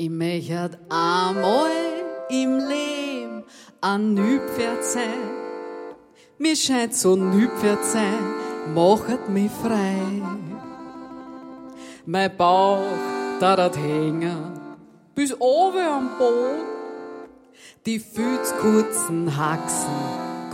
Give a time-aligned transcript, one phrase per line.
[0.00, 1.72] Ich möchte einmal
[2.30, 3.42] im Leben
[3.80, 5.28] ein Nüpferd sein.
[6.38, 8.22] Mir scheint so Nüpferd sein,
[8.76, 10.00] machet mich frei.
[12.06, 12.84] Mein Bauch,
[13.40, 14.60] da dat hängen,
[15.16, 16.62] bis oben am Boden.
[17.84, 19.98] Die viel zu kurzen Haxen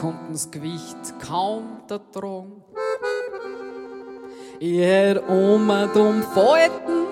[0.00, 2.64] konnten das Gewicht kaum tragen.
[4.58, 7.03] Ich hätt Oma dumm Falten,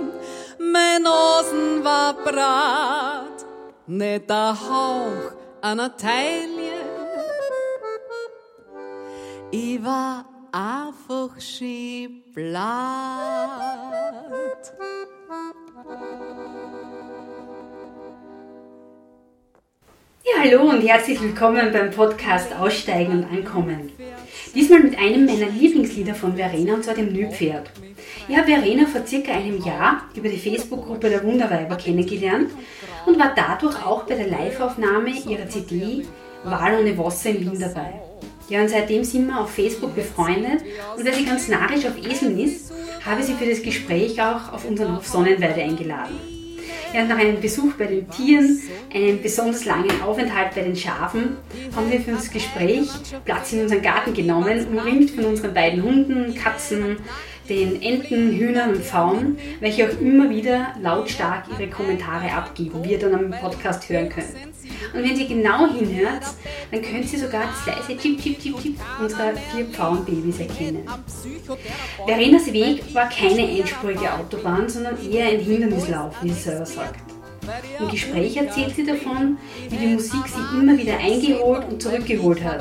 [0.73, 3.47] mein Nasen war brat,
[3.87, 6.81] nicht der Hauch einer Taille.
[9.51, 12.23] Ich war einfach schön
[20.25, 23.91] Ja, hallo und herzlich willkommen beim Podcast Aussteigen und Ankommen.
[24.55, 27.69] Diesmal mit einem meiner Lieblingslieder von Verena und zwar dem Nüpferd.
[28.29, 32.51] Ich habe Verena vor circa einem Jahr über die Facebook-Gruppe der Wunderweiber kennengelernt
[33.05, 36.07] und war dadurch auch bei der Live-Aufnahme ihrer CD
[36.45, 38.01] Wahl ohne Wasser in Wien dabei.
[38.49, 40.63] Ja, und seitdem sind wir auf Facebook befreundet
[40.97, 42.73] und weil sie ganz narrisch auf Eseln ist,
[43.05, 46.32] habe ich sie für das Gespräch auch auf unseren Hof Sonnenweide eingeladen.
[46.93, 48.61] Ja, nach einem Besuch bei den Tieren,
[48.93, 51.37] einem besonders langen Aufenthalt bei den Schafen,
[51.75, 52.91] haben wir für das Gespräch
[53.25, 56.99] Platz in unseren Garten genommen, umringt von unseren beiden Hunden, Katzen,
[57.49, 62.99] den Enten, Hühnern und Pfauen, welche auch immer wieder lautstark ihre Kommentare abgeben, wie ihr
[62.99, 64.35] dann am Podcast hören könnt.
[64.95, 66.23] Und wenn ihr genau hinhört,
[66.71, 70.87] dann könnt ihr sogar das leise Chip, Chip, Chip, Chip unserer vier Pfauenbabys erkennen.
[72.07, 77.01] Verenas Weg war keine einspurige Autobahn, sondern eher ein Hindernislauf, wie sie selber sagt.
[77.81, 79.37] Im Gespräch erzählt sie davon,
[79.69, 82.61] wie die Musik sie immer wieder eingeholt und zurückgeholt hat,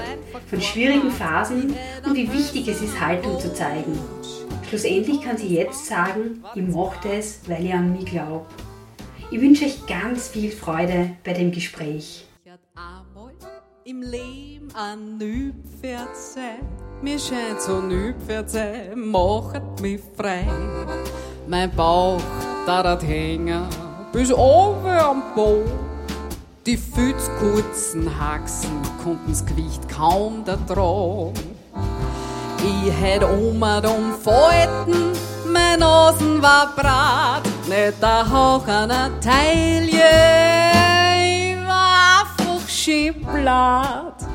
[0.49, 3.99] von schwierigen Phasen und wie wichtig es ist, Haltung zu zeigen.
[4.71, 8.45] Schlussendlich kann sie jetzt sagen, ich mochte es, weil ich an mich glaube.
[9.29, 12.25] Ich wünsche euch ganz viel Freude bei dem Gespräch.
[12.47, 12.61] Hat
[13.83, 16.65] im Leben ein Nüpferd sein.
[17.01, 20.47] Mir scheint so Nüpferd sein, machet mich frei.
[21.49, 22.21] Mein Bauch,
[22.65, 23.67] da dat hängen,
[24.13, 25.69] bis oben am Boden.
[26.65, 28.71] Die viel zu kurzen Haxen
[29.03, 31.60] konnten's Gewicht kaum da tragen.
[32.63, 35.13] Ich hätt Oma dumm Falten,
[35.51, 40.11] mein Nasen war brat, nicht der Hauch einer Taille.
[41.17, 44.25] Ich war einfach schön blatt.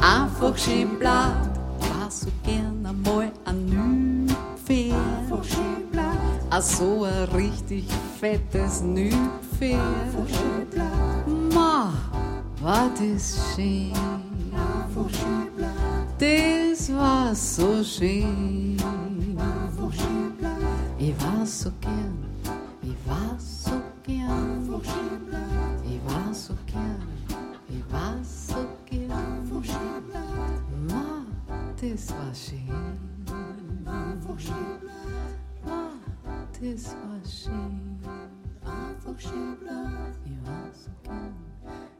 [0.00, 1.58] Einfach schön blatt.
[1.80, 4.96] War so gern einmal ein Nüpferd.
[6.50, 7.86] A so ein richtig
[8.20, 9.78] fettes Nüpferd.
[11.52, 11.92] Ma,
[12.62, 13.92] war das schön.
[13.92, 14.25] Das war so schön.
[14.96, 16.42] Ich
[16.94, 18.78] war so gern,
[20.98, 22.26] ich war so gern.
[22.82, 23.38] Ich war
[26.34, 27.02] so gern,
[27.68, 29.44] ich war so gern.
[30.88, 31.24] Ma,
[31.80, 32.96] das war schön.
[33.84, 34.04] Ma,
[36.60, 37.98] das war schön.
[40.24, 41.34] Ich war so gern,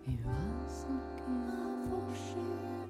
[0.04, 0.40] ich war
[0.70, 2.85] so gern.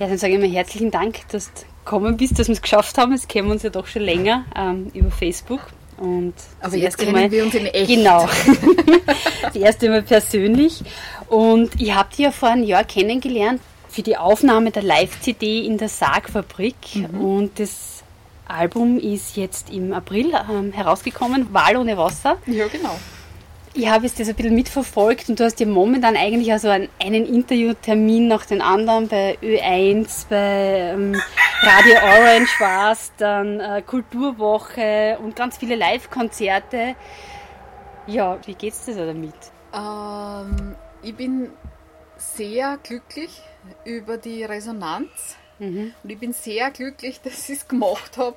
[0.00, 2.96] Ja, dann sage ich mal herzlichen Dank, dass du gekommen bist, dass wir es geschafft
[2.96, 3.12] haben.
[3.12, 5.60] Es kennen wir uns ja doch schon länger ähm, über Facebook.
[6.00, 7.88] Und Aber jetzt kennen Mal- wir uns in echt.
[7.88, 8.26] Genau.
[9.42, 10.82] das erste Mal persönlich.
[11.28, 15.76] Und ich habe dich ja vor einem Jahr kennengelernt für die Aufnahme der Live-CD in
[15.78, 16.74] der Sargfabrik.
[16.94, 17.20] Mhm.
[17.20, 18.02] Und das
[18.48, 22.38] Album ist jetzt im April ähm, herausgekommen, Wahl ohne Wasser.
[22.46, 22.98] Ja, genau.
[23.72, 26.88] Ich habe es das ein bisschen mitverfolgt und du hast ja momentan eigentlich also einen,
[27.00, 31.20] einen Interviewtermin nach den anderen bei Ö1, bei ähm,
[31.62, 36.96] Radio Orange war es, dann äh, Kulturwoche und ganz viele Live-Konzerte.
[38.08, 39.34] Ja, wie geht's dir da damit?
[39.72, 41.50] Ähm, ich bin
[42.16, 43.40] sehr glücklich
[43.84, 45.92] über die Resonanz Mhm.
[46.02, 48.36] und ich bin sehr glücklich, dass ich es gemacht habe,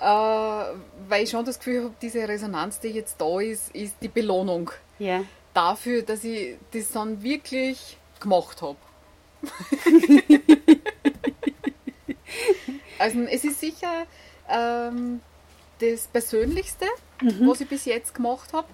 [0.00, 4.08] äh, weil ich schon das Gefühl habe, diese Resonanz, die jetzt da ist, ist die
[4.08, 5.24] Belohnung Ja.
[5.54, 8.76] dafür, dass ich das dann wirklich gemacht habe.
[12.98, 14.06] also es ist sicher
[14.48, 15.20] ähm,
[15.80, 16.86] das Persönlichste,
[17.40, 18.68] was ich bis jetzt gemacht habe.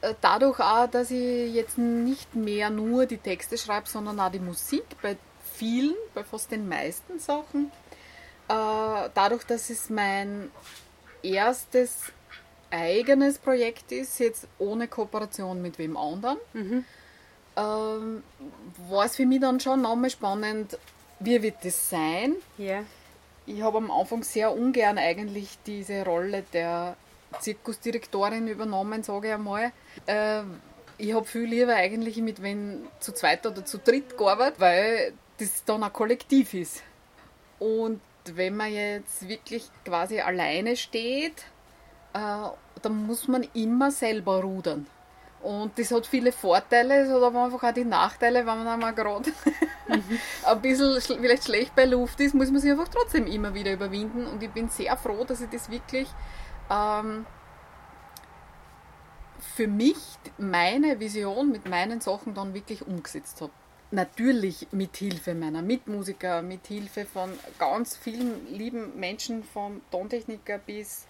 [0.00, 4.38] Äh, Dadurch auch, dass ich jetzt nicht mehr nur die Texte schreibe, sondern auch die
[4.38, 5.16] Musik bei
[5.54, 7.70] vielen, bei fast den meisten Sachen.
[8.48, 10.50] Äh, dadurch, dass es mein
[11.22, 12.12] erstes
[12.70, 16.84] eigenes Projekt ist, jetzt ohne Kooperation mit wem anderen, mhm.
[17.56, 18.22] ähm,
[18.88, 20.78] war es für mich dann schon nochmal spannend,
[21.20, 22.36] wie wird das sein?
[22.58, 22.84] Yeah.
[23.46, 26.96] Ich habe am Anfang sehr ungern eigentlich diese Rolle der
[27.40, 29.72] Zirkusdirektorin übernommen, sage ich einmal.
[30.06, 30.42] Äh,
[30.98, 35.64] ich habe viel lieber eigentlich mit wenn zu zweit oder zu dritt gearbeitet, weil das
[35.64, 36.82] dann ein Kollektiv ist.
[37.58, 38.00] Und
[38.36, 41.44] wenn man jetzt wirklich quasi alleine steht,
[42.12, 42.48] äh,
[42.82, 44.86] dann muss man immer selber rudern.
[45.40, 48.92] Und das hat viele Vorteile, es hat aber einfach auch die Nachteile, wenn man einmal
[48.92, 49.30] gerade
[49.86, 50.18] mhm.
[50.44, 54.26] ein bisschen vielleicht schlecht bei Luft ist, muss man sich einfach trotzdem immer wieder überwinden.
[54.26, 56.08] Und ich bin sehr froh, dass ich das wirklich
[56.70, 57.24] ähm,
[59.54, 59.96] für mich,
[60.38, 63.52] meine Vision mit meinen Sachen dann wirklich umgesetzt habe.
[63.90, 71.06] Natürlich mit Hilfe meiner Mitmusiker, mit Hilfe von ganz vielen lieben Menschen, vom Tontechniker bis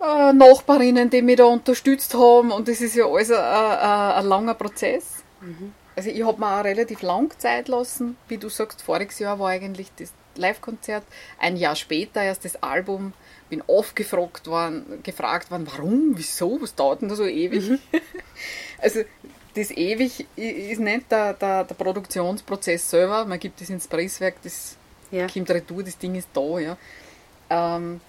[0.00, 2.52] äh, Nachbarinnen, die mich da unterstützt haben.
[2.52, 5.24] Und das ist ja alles ein, langer Prozess.
[5.40, 5.72] Mhm.
[5.96, 8.16] Also ich habe mir auch relativ lang Zeit lassen.
[8.28, 11.04] Wie du sagst, voriges Jahr war eigentlich das Live-Konzert.
[11.38, 13.12] Ein Jahr später erst das Album.
[13.48, 17.68] Bin oft gefragt worden, gefragt worden, warum, wieso, was dauert denn da so ewig?
[17.68, 17.78] Mhm.
[18.78, 19.00] also
[19.54, 23.24] das ewig ist nicht der, der, der, Produktionsprozess selber.
[23.24, 24.76] Man gibt es ins Presswerk, das
[25.10, 25.26] ja.
[25.26, 26.58] kommt retour, das Ding ist da.
[26.58, 26.76] Ja.
[27.50, 28.00] Ähm,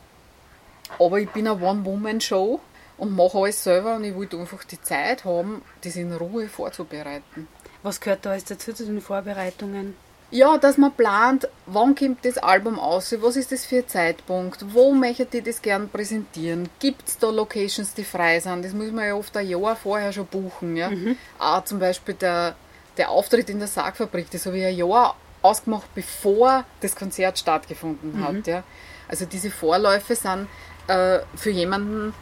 [0.99, 2.59] aber ich bin eine One-Woman-Show
[2.97, 7.47] und mache alles selber und ich wollte einfach die Zeit haben, das in Ruhe vorzubereiten.
[7.83, 9.95] Was gehört da alles dazu zu den Vorbereitungen?
[10.31, 14.74] Ja, dass man plant, wann kommt das Album aus, was ist das für ein Zeitpunkt,
[14.74, 18.92] wo möchtet ihr das gern präsentieren, gibt es da Locations, die frei sind, das muss
[18.92, 20.78] man ja oft ein Jahr vorher schon buchen.
[20.78, 20.89] Ja?
[20.89, 21.18] Mhm.
[21.38, 22.56] Auch zum Beispiel der,
[22.98, 28.19] der Auftritt in der Sargfabrik, das habe ich ein Jahr ausgemacht, bevor das Konzert stattgefunden
[28.19, 28.24] mhm.
[28.24, 28.48] hat.
[28.48, 28.63] Ja?
[29.10, 30.48] Also diese Vorläufe sind
[30.88, 32.13] äh, für jemanden,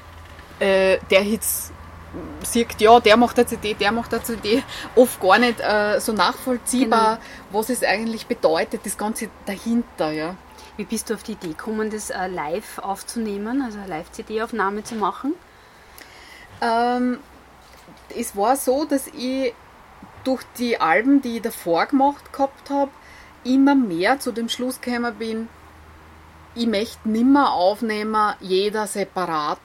[0.59, 1.71] äh, der jetzt
[2.43, 4.63] sieht, ja, der macht eine CD, der macht eine CD,
[4.95, 7.59] oft gar nicht äh, so nachvollziehbar, genau.
[7.59, 10.11] was es eigentlich bedeutet, das Ganze dahinter.
[10.11, 10.35] Ja.
[10.77, 14.95] Wie bist du auf die Idee gekommen, das äh, live aufzunehmen, also eine Live-CD-Aufnahme zu
[14.95, 15.33] machen?
[16.61, 17.19] Ähm,
[18.17, 19.53] es war so, dass ich
[20.23, 22.91] durch die Alben, die ich davor gemacht gehabt habe,
[23.43, 25.49] immer mehr zu dem Schluss gekommen bin,
[26.55, 29.59] ich möchte nimmer aufnehmen, jeder separat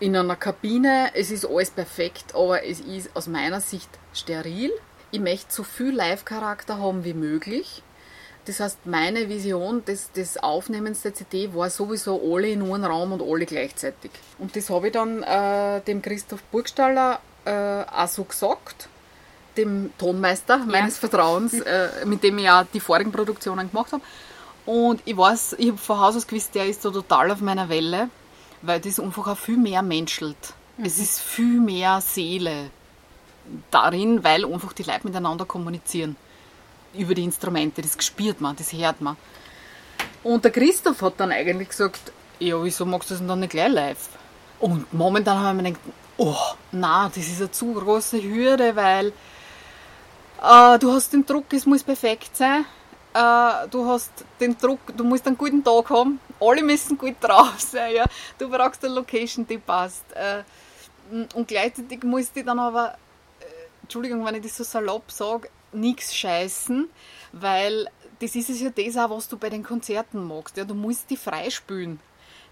[0.00, 1.10] in einer Kabine.
[1.14, 4.70] Es ist alles perfekt, aber es ist aus meiner Sicht steril.
[5.10, 7.82] Ich möchte so viel Live-Charakter haben wie möglich.
[8.46, 13.12] Das heißt, meine Vision des, des Aufnehmens der CD war sowieso alle in einem Raum
[13.12, 14.10] und alle gleichzeitig.
[14.38, 18.88] Und das habe ich dann äh, dem Christoph Burgstaller äh, auch so gesagt,
[19.56, 21.08] dem Tonmeister meines ja.
[21.08, 24.02] Vertrauens, äh, mit dem ich ja die vorigen Produktionen gemacht habe.
[24.66, 27.68] Und ich weiß, ich habe von Haus aus gewusst, der ist so total auf meiner
[27.68, 28.08] Welle,
[28.66, 30.54] weil das einfach auch viel mehr menschelt.
[30.76, 30.84] Mhm.
[30.84, 32.70] Es ist viel mehr Seele
[33.70, 36.16] darin, weil einfach die Leute miteinander kommunizieren.
[36.94, 39.16] Über die Instrumente, das spürt man, das hört man.
[40.22, 43.50] Und der Christoph hat dann eigentlich gesagt, ja, wieso magst du das denn dann nicht
[43.50, 44.08] gleich live?
[44.60, 45.82] Und momentan haben wir gedacht,
[46.16, 46.36] oh,
[46.72, 49.08] na, das ist eine zu große Hürde, weil
[50.42, 52.64] äh, du hast den Druck, es muss perfekt sein
[53.14, 57.58] äh, du hast den Druck, du musst einen guten Tag haben, alle müssen gut drauf
[57.58, 58.04] sein, ja.
[58.38, 60.04] du brauchst eine Location, die passt.
[60.12, 60.42] Äh,
[61.34, 62.96] und gleichzeitig musst du dann aber,
[63.40, 63.44] äh,
[63.82, 66.88] Entschuldigung, wenn ich das so salopp sage, nichts scheißen,
[67.32, 67.88] weil
[68.20, 70.56] das ist es ja das auch, was du bei den Konzerten magst.
[70.56, 70.64] Ja.
[70.64, 72.00] Du musst die freispülen.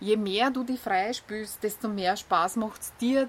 [0.00, 3.28] Je mehr du die freispülst, desto mehr Spaß macht es dir,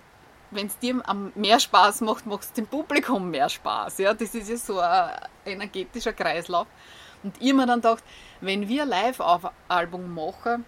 [0.49, 1.01] wenn es dir
[1.35, 3.99] mehr Spaß macht, macht es dem Publikum mehr Spaß.
[3.99, 4.13] Ja?
[4.13, 5.11] Das ist ja so ein
[5.45, 6.67] energetischer Kreislauf.
[7.23, 8.03] Und ich mir dann gedacht,
[8.41, 10.65] wenn wir Live-Album machen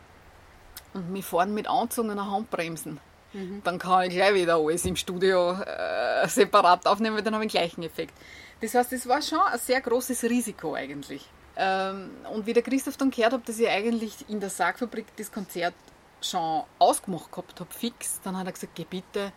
[0.94, 3.00] und wir fahren mit angezogener Handbremsen,
[3.34, 3.62] mhm.
[3.64, 7.52] dann kann ich gleich wieder alles im Studio äh, separat aufnehmen, weil dann habe ich
[7.52, 8.14] den gleichen Effekt.
[8.62, 11.30] Das heißt, es war schon ein sehr großes Risiko eigentlich.
[11.58, 15.32] Ähm, und wie der Christoph dann gehört hat, dass ich eigentlich in der Sargfabrik das
[15.32, 15.74] Konzert
[16.22, 19.32] schon ausgemacht gehabt habe, fix, dann hat er gesagt, geh bitte,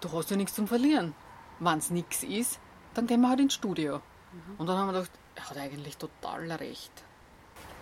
[0.00, 1.14] du hast ja nichts zum Verlieren.
[1.58, 2.60] Wenn es nichts ist,
[2.94, 3.96] dann gehen wir halt ins Studio.
[4.32, 4.54] Mhm.
[4.58, 6.90] Und dann haben wir gedacht, er hat eigentlich total recht.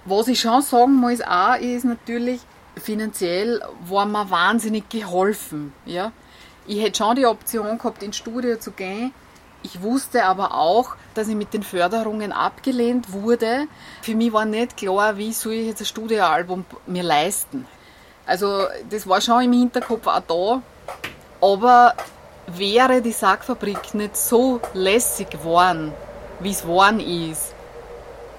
[0.04, 2.40] Was ich schon sagen muss, auch ist natürlich,
[2.76, 5.72] finanziell war mir wahnsinnig geholfen.
[5.86, 6.12] Ja?
[6.66, 9.14] Ich hätte schon die Option gehabt, ins Studio zu gehen.
[9.62, 13.66] Ich wusste aber auch, dass ich mit den Förderungen abgelehnt wurde.
[14.02, 17.66] Für mich war nicht klar, wie soll ich jetzt ein Studioalbum mir leisten.
[18.26, 20.62] Also das war schon im Hinterkopf auch da.
[21.40, 21.94] Aber
[22.46, 25.92] wäre die Sackfabrik nicht so lässig geworden,
[26.40, 27.54] wie es geworden ist,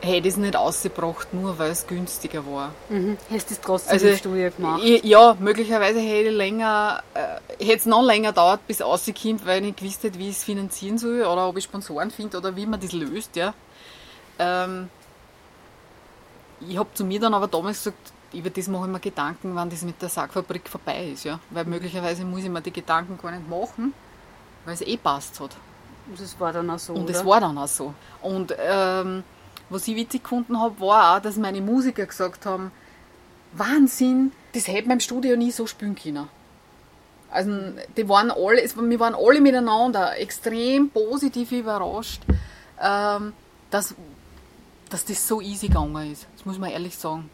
[0.02, 2.72] hätte ich es nicht ausgebracht, nur weil es günstiger war.
[2.90, 3.18] Mhm.
[3.32, 4.82] Hast du es trotzdem Also, im Studio gemacht?
[4.84, 9.46] Ich, ja, möglicherweise hätte ich länger, äh, hätte es noch länger dauert, bis es rauskommt,
[9.46, 12.38] weil ich nicht gewusst hätte, wie ich es finanzieren soll oder ob ich Sponsoren finde
[12.38, 13.36] oder wie man das löst.
[13.36, 13.54] Ja.
[14.38, 14.90] Ähm,
[16.68, 19.70] ich habe zu mir dann aber damals gesagt, über das mache ich mir Gedanken, wann
[19.70, 21.24] das mit der Sackfabrik vorbei ist.
[21.24, 21.40] Ja.
[21.50, 23.94] Weil möglicherweise muss ich mir die Gedanken gar nicht machen,
[24.66, 25.52] weil es eh passt hat.
[26.08, 27.94] Und das war dann auch so, Und das war dann auch so.
[28.22, 29.24] Und ähm,
[29.70, 32.72] was ich witzig gefunden habe, war auch, dass meine Musiker gesagt haben,
[33.54, 36.28] Wahnsinn, das hätte man im Studio nie so spielen können.
[37.32, 37.52] Also
[37.98, 42.22] die waren alle, es, wir waren alle miteinander extrem positiv überrascht,
[42.82, 43.34] ähm,
[43.72, 43.96] dass,
[44.90, 46.28] dass das so easy gegangen ist.
[46.36, 47.30] Das muss man ehrlich sagen.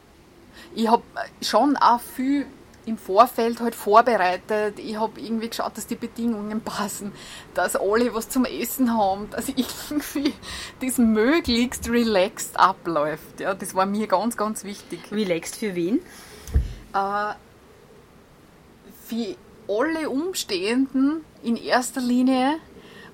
[0.74, 1.04] Ich habe
[1.42, 2.48] schon auch viel
[2.86, 4.80] im Vorfeld halt vorbereitet.
[4.80, 7.12] Ich habe irgendwie geschaut, dass die Bedingungen passen,
[7.54, 10.34] dass alle was zum Essen haben, dass irgendwie
[10.82, 13.40] das möglichst relaxed abläuft.
[13.40, 15.00] Ja, das war mir ganz, ganz wichtig.
[15.12, 16.00] Relaxed für wen?
[16.94, 17.34] Äh,
[19.06, 19.36] für
[19.68, 22.58] alle Umstehenden in erster Linie,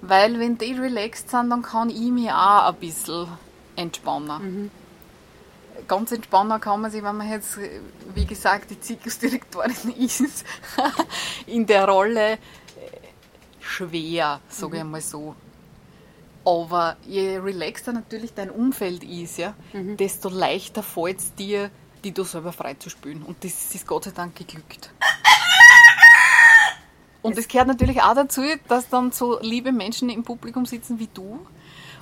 [0.01, 3.27] weil wenn die relaxed sind, dann kann ich mich auch ein bisschen
[3.75, 4.71] entspannen.
[5.87, 7.57] Ganz entspannen kann man sich, wenn man jetzt,
[8.13, 10.45] wie gesagt, die Zirkusdirektorin ist,
[11.45, 12.37] in der Rolle äh,
[13.59, 15.35] schwer, sage ich mal so.
[16.45, 21.69] Aber je relaxter natürlich dein Umfeld ist, ja, desto leichter fällt es dir,
[22.05, 23.21] die du selber frei zu spielen.
[23.23, 24.91] Und das ist Gott sei Dank geglückt.
[27.21, 31.09] Und es gehört natürlich auch dazu, dass dann so liebe Menschen im Publikum sitzen wie
[31.13, 31.45] du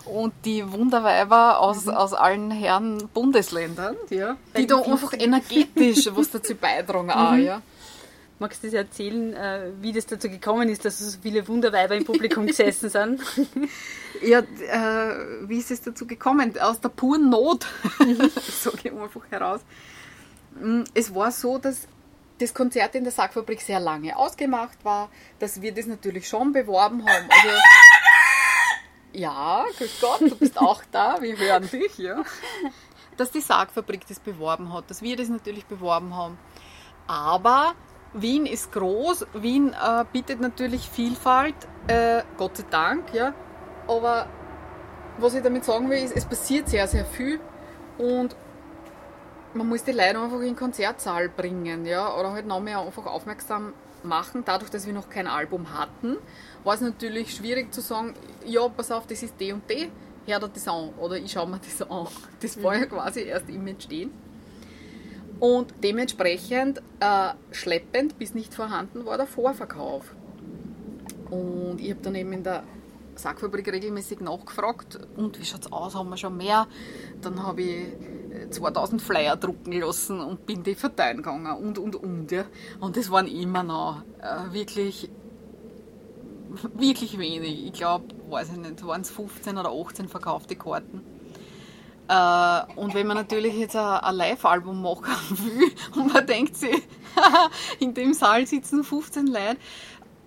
[0.06, 6.56] und die Wunderweiber aus, aus allen Herren Bundesländern, ja, die da einfach energetisch was dazu
[6.56, 7.62] beitragen auch, ja.
[8.38, 12.04] Magst du das erzählen, äh, wie das dazu gekommen ist, dass so viele Wunderweiber im
[12.04, 13.22] Publikum gesessen sind?
[14.22, 15.16] Ja, äh,
[15.48, 16.58] wie ist es dazu gekommen?
[16.60, 17.66] Aus der puren Not,
[18.50, 19.60] sage ich einfach heraus.
[20.60, 21.82] Mm, Es war so, dass
[22.40, 25.10] das Konzert in der Sackfabrik sehr lange ausgemacht war,
[25.40, 27.26] dass wir das natürlich schon beworben haben.
[27.30, 27.56] Also,
[29.16, 32.24] ja, grüß Gott, du bist auch da, wir hören dich, ja.
[33.18, 36.38] Dass die Sargfabrik das beworben hat, dass wir das natürlich beworben haben.
[37.08, 37.74] Aber
[38.14, 41.56] Wien ist groß, Wien äh, bietet natürlich Vielfalt,
[41.88, 43.34] äh, Gott sei Dank, ja.
[43.88, 44.28] Aber
[45.18, 47.40] was ich damit sagen will, ist, es passiert sehr, sehr viel
[47.98, 48.36] und
[49.54, 53.06] man muss die Leute einfach in den Konzertsaal bringen, ja, oder halt noch mehr einfach
[53.06, 54.44] aufmerksam machen.
[54.46, 56.18] Dadurch, dass wir noch kein Album hatten,
[56.66, 59.90] war es natürlich schwierig zu sagen, ja, pass auf, das ist D und D,
[60.26, 62.08] hör dir das an, oder ich schaue mir das an.
[62.42, 64.12] Das war ja quasi erst im Entstehen.
[65.40, 70.16] Und dementsprechend äh, schleppend bis nicht vorhanden war der Vorverkauf.
[71.30, 72.64] Und ich habe dann eben in der
[73.16, 76.68] Sackfabrik regelmäßig nachgefragt, und wie schaut's aus, haben wir schon mehr?
[77.22, 77.88] Dann habe ich
[78.34, 82.32] äh, 2000 Flyer drucken lassen und bin die verteilen gegangen und, und, und.
[82.32, 82.46] Ja.
[82.80, 85.10] Und das waren immer noch äh, wirklich,
[86.74, 87.66] wirklich wenig.
[87.66, 91.02] Ich glaube, weiß ich nicht, waren es 15 oder 18 verkaufte Karten.
[92.08, 96.88] Äh, und wenn man natürlich jetzt ein, ein Live-Album machen will und man denkt sich,
[97.80, 99.58] in dem Saal sitzen 15 Leute,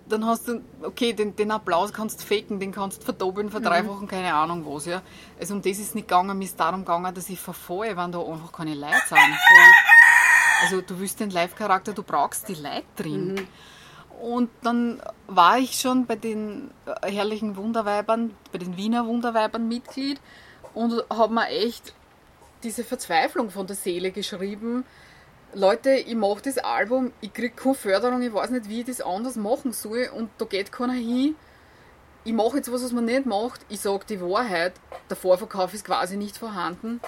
[0.09, 4.07] dann hast du, okay, den, den Applaus kannst du faken, den kannst du verdoppeln, verdreifachen,
[4.07, 4.85] keine Ahnung was.
[4.85, 5.03] Ja.
[5.39, 8.19] Also um das ist nicht gegangen, mir ist darum gegangen, dass ich verfahre, wenn da
[8.19, 9.19] einfach keine Leute sind.
[10.61, 13.47] Also du willst den Live-Charakter, du brauchst die Leute drin.
[14.19, 20.19] Und dann war ich schon bei den äh, herrlichen Wunderweibern, bei den Wiener Wunderweibern Mitglied
[20.73, 21.93] und habe mir echt
[22.63, 24.83] diese Verzweiflung von der Seele geschrieben.
[25.53, 29.01] Leute, ich mache das Album, ich kriege keine Förderung, ich weiß nicht, wie ich das
[29.01, 31.35] anders machen soll und da geht keiner hin.
[32.25, 33.61] Ich mache jetzt was, was man nicht macht.
[33.69, 34.73] Ich sage die Wahrheit,
[35.09, 36.99] der Vorverkauf ist quasi nicht vorhanden.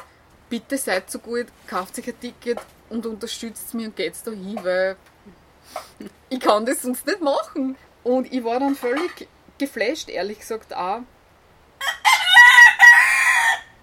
[0.49, 4.59] Bitte seid so gut, kauft euch ein Ticket und unterstützt mich und geht's da hin,
[4.63, 4.95] weil
[6.29, 7.75] ich kann das sonst nicht machen.
[8.03, 11.01] Und ich war dann völlig geflasht, ehrlich gesagt auch,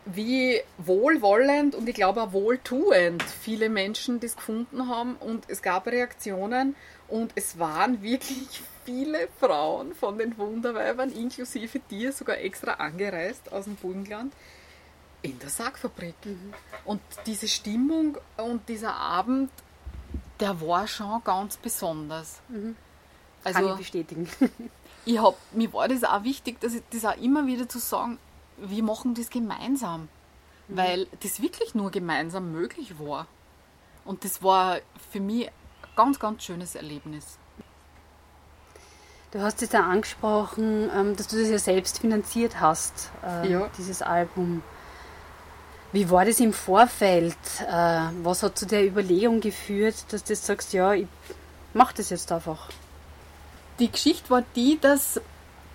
[0.04, 5.86] wie wohlwollend und ich glaube auch wohltuend viele Menschen das gefunden haben und es gab
[5.86, 6.76] Reaktionen
[7.08, 13.64] und es waren wirklich viele Frauen von den Wunderweibern, inklusive dir, sogar extra angereist aus
[13.64, 14.32] dem Burgenland,
[15.20, 16.14] in der Sackfabrik.
[16.84, 19.50] Und diese Stimmung und dieser Abend,
[20.40, 22.40] der war schon ganz besonders.
[22.48, 22.76] Kann
[23.44, 24.28] Also ich bestätigen.
[25.04, 28.18] ich hab, mir war das auch wichtig, dass ich das auch immer wieder zu sagen,
[28.56, 30.08] wir machen das gemeinsam.
[30.70, 33.26] Weil das wirklich nur gemeinsam möglich war.
[34.04, 34.78] Und das war
[35.10, 35.52] für mich ein
[35.96, 37.38] ganz, ganz schönes Erlebnis.
[39.30, 43.68] Du hast es da angesprochen, ähm, dass du das ja selbst finanziert hast, äh, Ja.
[43.78, 44.62] dieses Album.
[45.92, 47.36] Wie war das im Vorfeld?
[47.66, 51.06] Äh, was hat zu der Überlegung geführt, dass du sagst, ja, ich
[51.72, 52.68] mach das jetzt einfach?
[53.78, 55.20] Die Geschichte war die, dass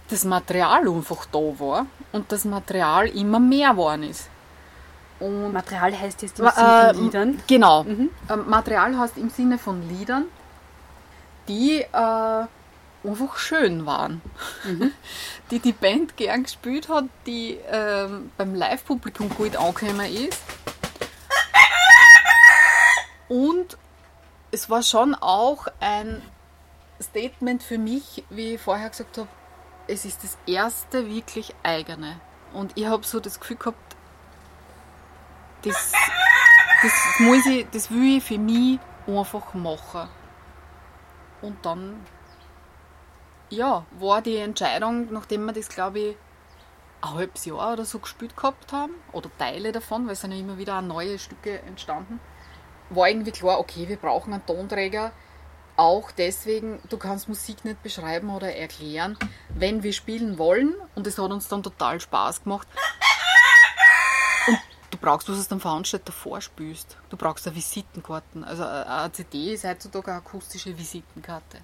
[0.10, 4.30] das Material einfach da war und das Material immer mehr geworden ist.
[5.20, 7.40] Und Material heißt jetzt im Sinne äh, von Liedern?
[7.48, 7.84] Genau.
[7.84, 8.10] Mhm.
[8.30, 10.26] Ähm, Material heißt im Sinne von Liedern,
[11.48, 12.46] die äh,
[13.04, 14.22] einfach schön waren.
[14.64, 14.92] Mhm.
[15.52, 20.42] Die die Band gern gespielt hat, die ähm, beim Live-Publikum gut angekommen ist.
[23.28, 23.78] Und
[24.52, 26.22] es war schon auch ein
[27.02, 29.28] Statement für mich, wie ich vorher gesagt habe,
[29.88, 32.20] es ist das erste wirklich eigene.
[32.54, 33.96] Und ich habe so das Gefühl gehabt,
[35.64, 35.92] das,
[36.82, 40.10] das, muss ich, das will ich für mich einfach machen.
[41.42, 41.96] Und dann
[43.50, 46.18] ja, war die Entscheidung, nachdem wir das, glaube ich,
[47.02, 50.40] ein halbes Jahr oder so gespielt gehabt haben, oder Teile davon, weil es sind ja
[50.40, 52.20] immer wieder neue Stücke entstanden,
[52.90, 55.12] war irgendwie klar, okay, wir brauchen einen Tonträger.
[55.76, 59.18] Auch deswegen, du kannst Musik nicht beschreiben oder erklären,
[59.50, 60.76] wenn wir spielen wollen.
[60.94, 62.68] Und es hat uns dann total Spaß gemacht.
[64.48, 64.60] Und
[64.92, 66.98] du brauchst, was du am Veranstalter vorspielst.
[67.10, 68.44] Du brauchst eine Visitenkarten.
[68.44, 71.58] Also eine CD ist heutzutage eine akustische Visitenkarte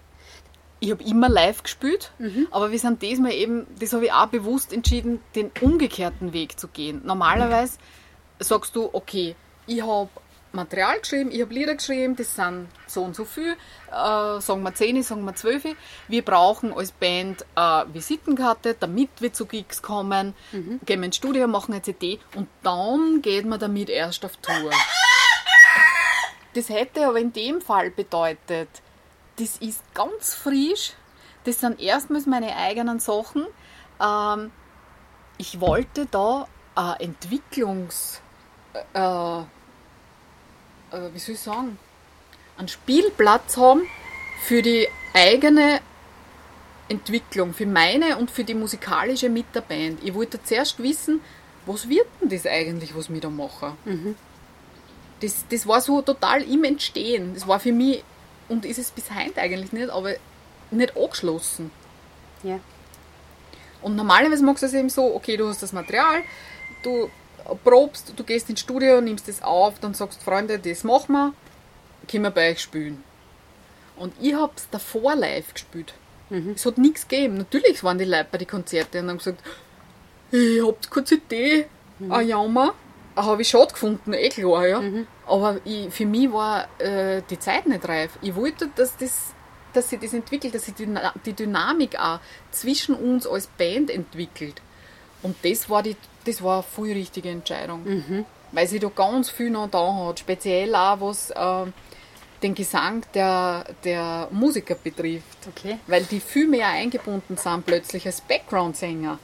[0.80, 2.48] ich habe immer live gespielt, mhm.
[2.52, 6.68] aber wir sind diesmal eben, das habe ich auch bewusst entschieden, den umgekehrten Weg zu
[6.68, 7.02] gehen.
[7.04, 7.78] Normalerweise
[8.40, 9.36] sagst du, okay,
[9.68, 10.10] ich habe
[10.52, 13.56] Material geschrieben, ich habe Lieder geschrieben, das sind so und so viel,
[13.92, 15.76] äh, sagen wir 10, sagen wir 12.
[16.08, 20.80] Wir brauchen als Band eine Visitenkarte, damit wir zu Gigs kommen, mhm.
[20.86, 24.72] gehen wir ins Studio, machen eine CD und dann geht man damit erst auf Tour.
[26.56, 28.70] Das hätte aber in dem Fall bedeutet,
[29.40, 30.94] das ist ganz frisch.
[31.46, 33.46] Das sind erstmals meine eigenen Sachen.
[34.02, 34.52] Ähm,
[35.38, 38.22] ich wollte da äh, Entwicklungs...
[38.94, 39.44] Äh, äh,
[41.14, 41.80] wie soll ich sagen?
[42.58, 43.84] Einen Spielplatz haben
[44.44, 45.80] für die eigene
[46.90, 50.04] Entwicklung, für meine und für die musikalische mit der Band.
[50.04, 51.22] Ich wollte zuerst wissen,
[51.66, 53.78] was wird denn das eigentlich, was wir da machen?
[53.86, 54.16] Mhm.
[55.22, 57.34] Das, das war so total im Entstehen.
[57.34, 58.04] Das war für mich
[58.50, 60.14] und ist es bis heute eigentlich nicht, aber
[60.72, 61.72] nicht angeschlossen.
[62.44, 62.60] Ja.
[63.82, 66.24] Und normalerweise machst du es eben so, okay, du hast das Material,
[66.84, 67.10] du
[67.64, 71.34] probst, du gehst ins Studio, nimmst das auf, dann sagst Freunde, das machen wir,
[72.10, 73.04] können wir bei euch spielen.
[73.96, 75.94] Und ich habe es davor live gespielt.
[76.30, 76.54] Mhm.
[76.56, 77.38] Es hat nichts gegeben.
[77.38, 79.42] Natürlich waren die Leute bei den Konzerten und haben gesagt,
[80.32, 81.66] ich habt keine CD,
[82.00, 82.12] mhm.
[82.12, 82.74] ah jammer.
[83.16, 84.80] Habe ich schade gefunden, eh klar, ja.
[84.80, 85.08] Mhm.
[85.30, 88.18] Aber ich, für mich war äh, die Zeit nicht reif.
[88.22, 89.34] Ich wollte, dass, das,
[89.74, 90.88] dass sich das entwickelt, dass sich die,
[91.26, 92.20] die Dynamik auch
[92.52, 94.62] zwischen uns als Band entwickelt.
[95.22, 97.84] Und das war, die, das war eine voll richtige Entscheidung.
[97.84, 98.26] Mhm.
[98.52, 100.20] Weil sie da ganz viel noch da hat.
[100.20, 101.72] Speziell auch, was äh,
[102.42, 105.48] den Gesang der, der Musiker betrifft.
[105.48, 105.78] Okay.
[105.86, 109.20] Weil die viel mehr eingebunden sind plötzlich als Background-Sänger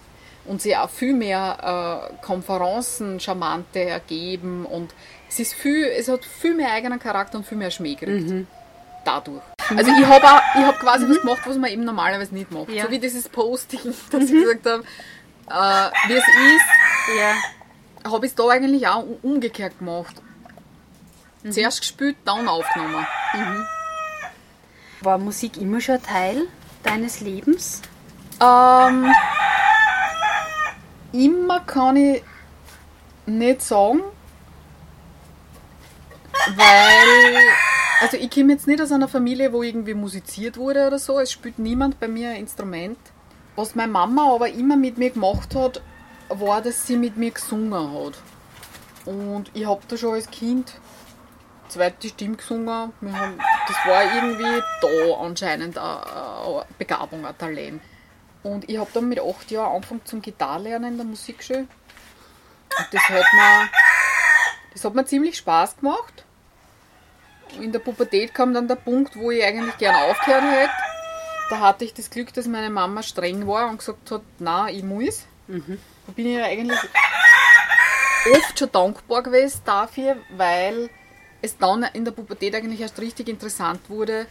[0.47, 4.93] und sie auch viel mehr äh, Konferenzen charmante ergeben und
[5.27, 8.29] es ist viel, es hat viel mehr eigenen Charakter und viel mehr Schmäh gekriegt.
[8.29, 8.47] Mhm.
[9.03, 9.43] Dadurch.
[9.69, 11.11] Also ich habe hab quasi mhm.
[11.11, 12.69] was gemacht, was man eben normalerweise nicht macht.
[12.69, 12.85] Ja.
[12.85, 13.81] So wie dieses Posting,
[14.11, 14.37] das mhm.
[14.37, 14.83] ich gesagt habe,
[15.47, 18.11] äh, wie es ist, ja.
[18.11, 20.15] habe ich es da eigentlich auch umgekehrt gemacht.
[21.43, 21.51] Mhm.
[21.51, 23.05] Zuerst gespielt, dann aufgenommen.
[23.33, 23.65] Mhm.
[25.01, 26.47] War Musik immer schon Teil
[26.83, 27.81] deines Lebens?
[28.41, 29.13] Ähm,
[31.23, 32.23] immer kann ich
[33.25, 34.01] nicht sagen,
[36.55, 37.37] weil,
[38.01, 41.19] also ich komme jetzt nicht aus einer Familie, wo irgendwie musiziert wurde oder so.
[41.19, 42.97] Es spielt niemand bei mir ein Instrument.
[43.55, 45.81] Was meine Mama aber immer mit mir gemacht hat,
[46.29, 48.13] war, dass sie mit mir gesungen hat.
[49.05, 50.73] Und ich habe da schon als Kind
[51.69, 52.67] zweite Stimme gesungen.
[52.67, 57.81] Haben, das war irgendwie da anscheinend eine Begabung, ein Talent.
[58.45, 61.59] Und ich habe dann mit acht Jahren angefangen zum Gitarrenlernen in der Musikschule.
[61.59, 63.69] Und das hat mir,
[64.73, 66.25] das hat mir ziemlich Spaß gemacht
[67.59, 70.71] in der Pubertät kam dann der Punkt, wo ich eigentlich gerne aufgehört hätte.
[71.49, 74.83] Da hatte ich das Glück, dass meine Mama streng war und gesagt hat, na, ich
[74.83, 75.25] muss.
[75.47, 75.79] Mhm.
[76.07, 76.79] Da bin ich eigentlich
[78.33, 80.89] oft schon dankbar gewesen dafür, weil
[81.41, 84.25] es dann in der Pubertät eigentlich erst richtig interessant wurde,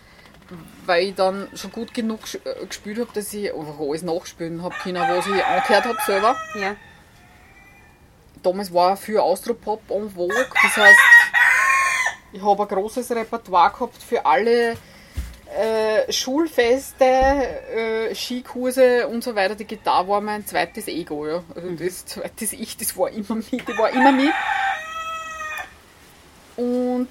[0.87, 4.74] weil ich dann schon gut genug äh, gespielt habe, dass ich einfach alles nachspielen habe
[4.83, 6.37] können, was ich angehört habe selber.
[6.54, 6.76] Ja.
[8.42, 10.98] Damals war viel Austropop en vogue, das heißt,
[12.33, 14.76] ich habe ein großes Repertoire gehabt für alle
[15.54, 19.54] äh, Schulfeste, äh, Skikurse und so weiter.
[19.54, 21.26] Die Gitarre war mein zweites Ego.
[21.26, 21.44] Ja.
[21.54, 21.78] Also mhm.
[21.78, 23.52] das zweites Ich, das war immer mit.
[23.52, 24.33] Ich war immer mit.
[26.57, 27.09] Und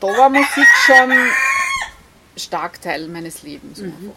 [0.00, 1.12] da war Musik schon
[2.36, 3.78] stark Teil meines Lebens.
[3.78, 4.12] Mhm.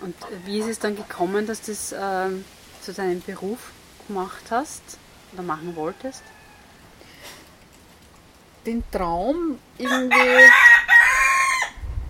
[0.00, 2.28] Und wie ist es dann gekommen, dass du das äh,
[2.82, 3.70] zu deinem Beruf
[4.06, 4.82] gemacht hast
[5.32, 6.22] oder machen wolltest?
[8.66, 10.50] Den Traum, irgendwie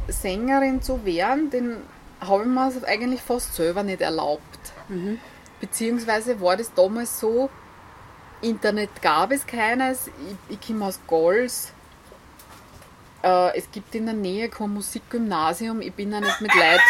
[0.09, 1.77] Sängerin zu werden, den
[2.21, 4.43] habe ich mir eigentlich fast selber nicht erlaubt.
[4.89, 5.19] Mhm.
[5.61, 7.51] Beziehungsweise war das damals so,
[8.41, 11.73] Internet gab es keines, ich, ich komme aus Gols,
[13.27, 16.81] äh, es gibt in der Nähe kein Musikgymnasium, ich bin ja nicht mit Leuten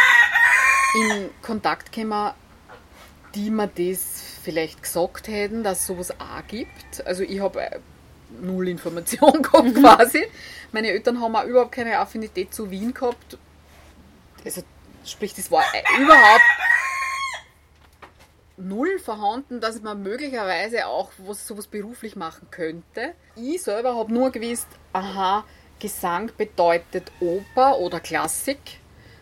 [0.94, 2.32] in Kontakt gekommen,
[3.34, 7.04] die mir das vielleicht gesagt hätten, dass es sowas auch gibt.
[7.06, 7.78] Also ich habe äh,
[8.40, 9.82] null Information gehabt mhm.
[9.82, 10.26] quasi.
[10.72, 13.38] Meine Eltern haben auch überhaupt keine Affinität zu Wien gehabt.
[14.44, 14.62] Also
[15.04, 16.42] sprich, das war äh, überhaupt
[18.58, 23.14] null vorhanden, dass man möglicherweise auch was, sowas beruflich machen könnte.
[23.36, 25.44] Ich selber habe nur gewusst, aha,
[25.78, 28.58] Gesang bedeutet Oper oder Klassik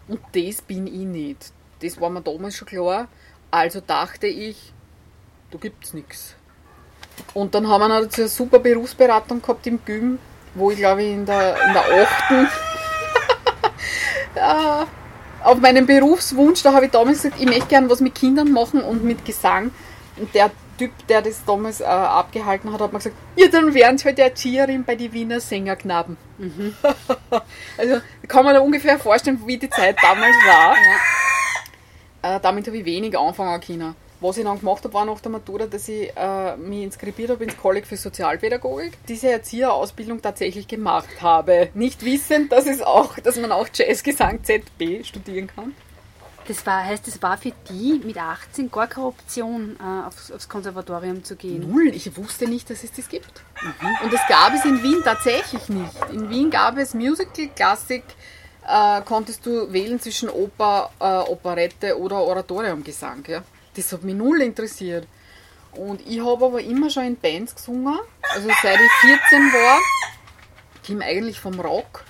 [0.06, 1.52] und das bin ich nicht.
[1.80, 3.08] Das war mir damals schon klar.
[3.50, 4.72] Also dachte ich,
[5.50, 6.34] da gibt es nichts.
[7.32, 10.18] Und dann haben wir noch eine super Berufsberatung gehabt im Gym,
[10.54, 12.48] wo ich glaube ich in der, in der 8.
[14.36, 14.84] Äh,
[15.44, 18.82] auf meinen Berufswunsch, da habe ich damals gesagt, ich möchte gerne was mit Kindern machen
[18.82, 19.70] und mit Gesang.
[20.16, 20.50] Und der
[20.84, 24.18] Typ, der das damals äh, abgehalten hat, hat mir gesagt, ja, dann wären Sie halt
[24.18, 26.18] Erzieherin bei den Wiener Sängerknaben.
[26.36, 26.74] Mhm.
[27.78, 30.74] also kann man da ungefähr vorstellen, wie die Zeit damals war.
[32.22, 32.36] Ja.
[32.36, 33.94] Äh, damit habe ich wenig anfangen können.
[34.20, 37.44] Was ich dann gemacht habe, war nach der Matura, dass ich äh, mich inskribiert habe
[37.44, 41.70] ins Kolleg für Sozialpädagogik, diese Erzieherausbildung tatsächlich gemacht habe.
[41.74, 45.74] Nicht wissend, dass, es auch, dass man auch Jazzgesang ZB studieren kann.
[46.46, 50.48] Das war, heißt, das war für die mit 18 gar keine Option, äh, aufs, aufs,
[50.48, 51.70] Konservatorium zu gehen?
[51.70, 51.88] Null.
[51.88, 53.42] Ich wusste nicht, dass es das gibt.
[53.62, 53.88] Mhm.
[54.04, 56.10] Und das gab es in Wien tatsächlich nicht.
[56.12, 58.04] In Wien gab es Musical, Klassik,
[58.68, 63.24] äh, konntest du wählen zwischen Oper, äh, Operette oder Oratoriumgesang.
[63.26, 63.42] Ja?
[63.76, 65.06] das hat mich null interessiert.
[65.72, 67.98] Und ich habe aber immer schon in Bands gesungen.
[68.32, 69.80] Also seit ich 14 war,
[70.86, 72.04] kam eigentlich vom Rock.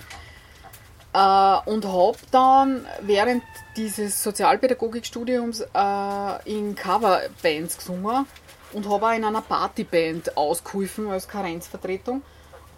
[1.14, 3.44] Äh, und habe dann während
[3.77, 8.27] dieses Sozialpädagogikstudiums äh, in Coverbands gesungen
[8.72, 12.22] und habe auch in einer Partyband ausgeholfen als Karenzvertretung.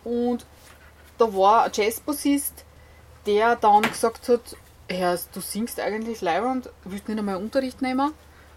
[0.04, 0.44] Und
[1.16, 2.66] da war ein Jazzbassist,
[3.24, 4.54] der dann gesagt hat,
[4.86, 8.12] Herr, du singst eigentlich live und willst nicht einmal Unterricht nehmen?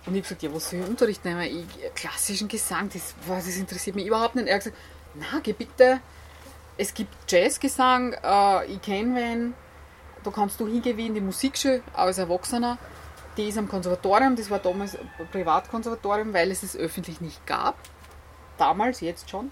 [0.06, 1.42] Und ich habe gesagt, ja, was soll ich Unterricht nehmen?
[1.42, 4.50] Ich, klassischen Gesang, das, das interessiert mich überhaupt nicht.
[4.50, 4.82] Er hat gesagt,
[5.16, 6.02] na, geh bitte,
[6.78, 9.54] es gibt Jazzgesang, äh, ich kenne wen,
[10.24, 12.78] da kannst du hingehen wie in die Musikschule als Erwachsener.
[13.38, 17.76] Die ist am Konservatorium, das war damals ein Privatkonservatorium, weil es es öffentlich nicht gab.
[18.58, 19.52] Damals, jetzt schon.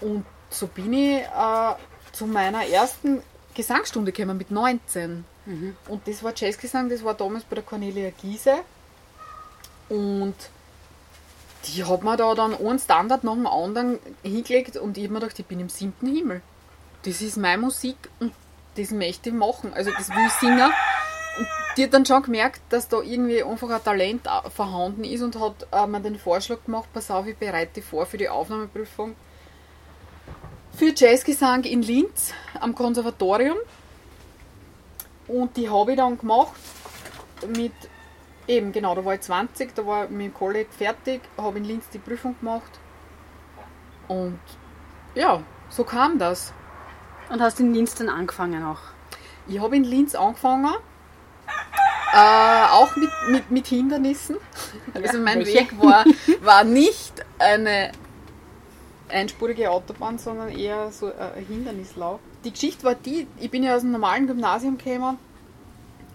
[0.00, 1.74] Und so bin ich äh,
[2.12, 3.22] zu meiner ersten
[3.54, 5.24] Gesangsstunde gekommen mit 19.
[5.46, 5.76] Mhm.
[5.88, 8.58] Und das war Jazzgesang, das war damals bei der Cornelia Giese
[9.88, 10.34] und
[11.66, 15.20] die hat mir da dann einen Standard nach dem anderen hingelegt und ich habe mir
[15.20, 16.42] gedacht, ich bin im siebten Himmel.
[17.02, 18.32] Das ist meine Musik und
[18.78, 19.72] das möchte ich machen.
[19.74, 20.70] Also das will ich singen.
[21.38, 25.38] Und die hat dann schon gemerkt, dass da irgendwie einfach ein Talent vorhanden ist und
[25.38, 29.14] hat äh, mir den Vorschlag gemacht, pass auf, ich bereite vor für die Aufnahmeprüfung
[30.72, 33.58] für Jazzgesang in Linz am Konservatorium.
[35.26, 36.54] Und die habe ich dann gemacht
[37.54, 37.72] mit
[38.48, 41.98] Eben, genau, da war ich 20, da war mein Kollege fertig, habe in Linz die
[41.98, 42.80] Prüfung gemacht.
[44.08, 44.40] Und
[45.14, 46.54] ja, so kam das.
[47.30, 48.80] Und hast in Linz dann angefangen auch?
[49.46, 50.74] Ich habe in Linz angefangen,
[52.12, 54.36] äh, auch mit, mit, mit Hindernissen.
[54.94, 55.60] Also mein welche?
[55.60, 56.04] Weg war,
[56.40, 57.92] war nicht eine
[59.08, 62.20] einspurige Autobahn, sondern eher so ein Hindernislauf.
[62.44, 65.18] Die Geschichte war die, ich bin ja aus einem normalen Gymnasium gekommen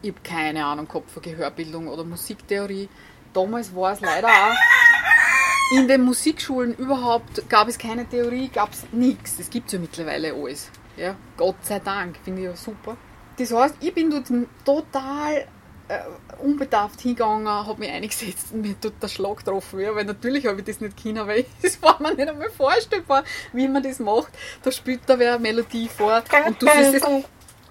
[0.03, 2.89] ich habe keine Ahnung gehabt von Gehörbildung oder Musiktheorie.
[3.33, 8.83] Damals war es leider auch in den Musikschulen überhaupt, gab es keine Theorie, gab es
[8.91, 9.37] nichts.
[9.37, 10.69] Das gibt es ja mittlerweile alles.
[10.97, 12.97] Ja, Gott sei Dank, finde ich ja super.
[13.37, 14.27] Das heißt, ich bin dort
[14.63, 15.47] total
[15.87, 15.99] äh,
[16.39, 19.79] unbedarft hingegangen, habe mich eingesetzt und mir tut der Schlag getroffen.
[19.79, 23.23] Ja, weil natürlich habe ich das nicht können, weil es war mir nicht einmal vorstellbar,
[23.53, 24.31] wie man das macht.
[24.61, 27.03] Da spielt da wer eine Melodie vor und du siehst es.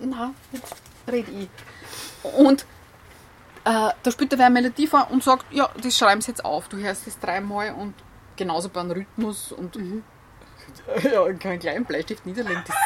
[0.01, 0.75] Nein, jetzt
[1.11, 1.49] rede ich.
[2.37, 2.63] Und
[3.65, 6.69] äh, da spielt er eine Melodie vor und sagt, ja, das schreiben sie jetzt auf.
[6.69, 7.95] Du hörst das dreimal und
[8.37, 10.03] genauso beim Rhythmus und mhm.
[11.03, 12.63] Ja, keinen kleinen Bleistift niederlegen.
[12.67, 12.77] Das,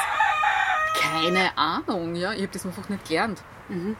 [1.00, 2.32] keine Ahnung, ja.
[2.32, 3.42] Ich habe das einfach nicht gelernt.
[3.68, 3.96] Mhm.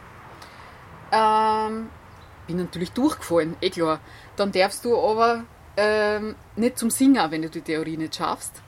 [1.11, 1.89] Ähm,
[2.47, 3.99] bin natürlich durchgefallen, eh klar.
[4.35, 5.43] Dann darfst du aber
[5.75, 8.61] ähm, nicht zum Singen, wenn du die Theorie nicht schaffst.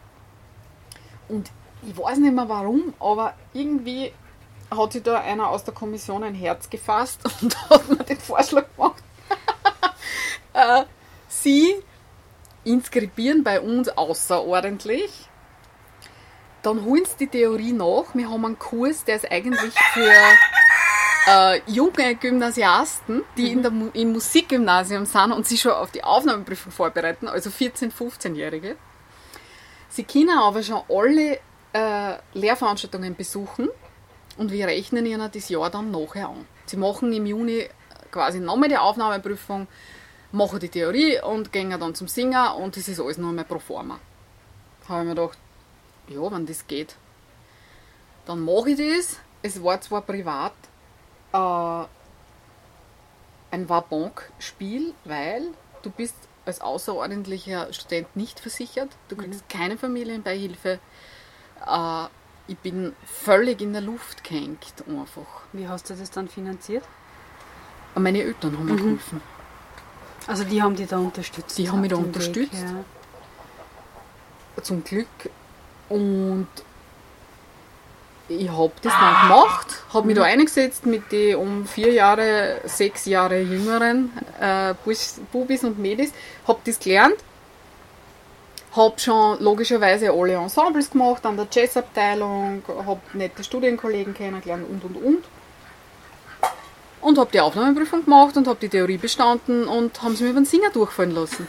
[1.28, 4.12] Und ich weiß nicht mehr warum, aber irgendwie
[4.70, 8.65] hat sich da einer aus der Kommission ein Herz gefasst und hat mir den Vorschlag
[8.76, 9.04] gemacht,
[10.54, 10.84] äh,
[11.28, 11.76] sie
[12.70, 15.12] inskribieren bei uns außerordentlich.
[16.62, 18.14] Dann holen sie die Theorie nach.
[18.14, 20.12] Wir haben einen Kurs, der ist eigentlich für
[21.28, 26.72] äh, junge Gymnasiasten, die in der, im Musikgymnasium sind und sich schon auf die Aufnahmeprüfung
[26.72, 28.76] vorbereiten, also 14-, 15-Jährige.
[29.90, 31.40] Sie können aber schon alle
[31.74, 33.70] äh, Lehrveranstaltungen besuchen
[34.38, 36.46] und wir rechnen ihnen das Jahr dann nachher an.
[36.66, 37.68] Sie machen im Juni
[38.12, 39.68] quasi nochmal die Aufnahmeprüfung,
[40.32, 43.60] machen die Theorie und gehen dann zum Singer und das ist alles nur mal pro
[43.60, 44.00] forma.
[44.88, 45.38] Habe ich mir gedacht,
[46.08, 46.96] ja, wenn das geht,
[48.26, 49.18] dann mache ich das.
[49.42, 50.54] Es war zwar privat
[51.34, 51.86] äh,
[53.52, 55.48] ein Wabonk-Spiel, weil
[55.82, 56.15] du bist
[56.46, 60.80] als außerordentlicher Student nicht versichert, du kriegst keine Familienbeihilfe.
[61.65, 62.06] Äh,
[62.48, 65.44] ich bin völlig in der Luft gehängt einfach.
[65.54, 66.84] Wie hast du das dann finanziert?
[67.96, 69.22] Meine Eltern haben mir geholfen.
[70.30, 71.58] Also die haben dich da unterstützt.
[71.58, 72.63] Die haben mich da dem Weg, unterstützt.
[74.56, 74.63] ja.
[74.63, 75.08] zum Glück.
[75.89, 76.48] Und
[78.28, 83.06] ich habe das dann gemacht, habe mich da eingesetzt mit den um vier Jahre, sechs
[83.06, 84.76] Jahre jüngeren äh,
[85.32, 86.13] Bubis und Mädels,
[86.48, 87.18] habe das gelernt,
[88.76, 94.96] habe schon logischerweise alle Ensembles gemacht an der Jazzabteilung, habe nette Studienkollegen kennengelernt und und
[94.96, 95.24] und.
[97.02, 100.42] Und habe die Aufnahmeprüfung gemacht und habe die Theorie bestanden und haben sie mir über
[100.42, 101.48] den Singer durchfallen lassen.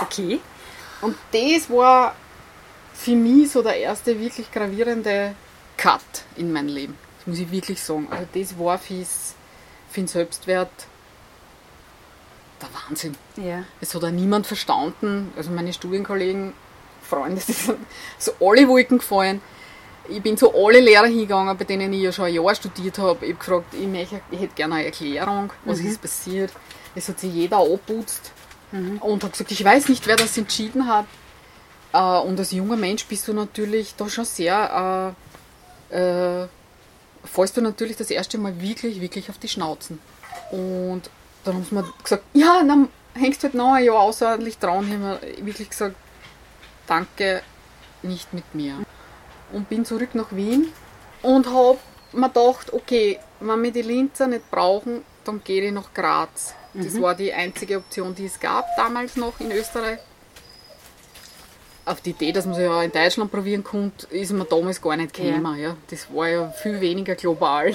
[0.00, 0.40] Okay.
[1.00, 2.14] Und das war
[2.94, 5.34] für mich so der erste wirklich gravierende
[5.76, 6.00] Cut
[6.36, 6.96] in mein Leben.
[7.18, 8.08] Das muss ich wirklich sagen.
[8.10, 9.34] Also das war fürs,
[9.90, 10.70] für den Selbstwert
[12.60, 13.16] der Wahnsinn.
[13.36, 13.64] Ja.
[13.80, 15.32] Es hat auch niemand verstanden.
[15.36, 16.52] Also meine Studienkollegen,
[17.02, 17.78] Freunde, die sind
[18.18, 19.40] so alle Wolken gefallen.
[20.08, 23.24] Ich bin zu alle Lehrer hingegangen, bei denen ich ja schon ein Jahr studiert habe.
[23.24, 26.52] Ich habe gefragt, ich, möchte, ich hätte gerne eine Erklärung, was ist passiert.
[26.94, 28.32] Es hat sich jeder abputzt
[29.00, 31.06] und hat gesagt, ich weiß nicht, wer das entschieden hat.
[31.92, 35.14] Äh, und als junger Mensch bist du natürlich da schon sehr,
[35.90, 36.48] äh, äh,
[37.24, 39.98] fallst du natürlich das erste Mal wirklich, wirklich auf die Schnauzen.
[40.50, 41.02] Und
[41.44, 44.86] dann haben sie mir gesagt, ja, dann hängst du halt noch ein Jahr außerordentlich dran.
[44.86, 45.96] Ich habe wirklich gesagt,
[46.86, 47.42] danke,
[48.02, 48.78] nicht mit mir.
[49.52, 50.68] Und bin zurück nach Wien
[51.22, 51.78] und habe
[52.12, 56.54] mir gedacht, okay, wenn wir die Linzer nicht brauchen, dann gehe ich nach Graz.
[56.74, 59.98] Das war die einzige Option, die es gab damals noch in Österreich.
[61.84, 64.96] Auf die Idee, dass man sie ja in Deutschland probieren konnte, ist mir damals gar
[64.96, 65.58] nicht gekommen.
[65.58, 65.76] Ja.
[65.90, 67.74] Das war ja viel weniger global.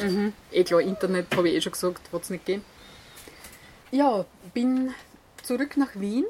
[0.52, 2.64] Eh klar, Internet habe ich eh schon gesagt, wird es nicht gehen.
[3.92, 4.94] Ja, bin
[5.44, 6.26] zurück nach Wien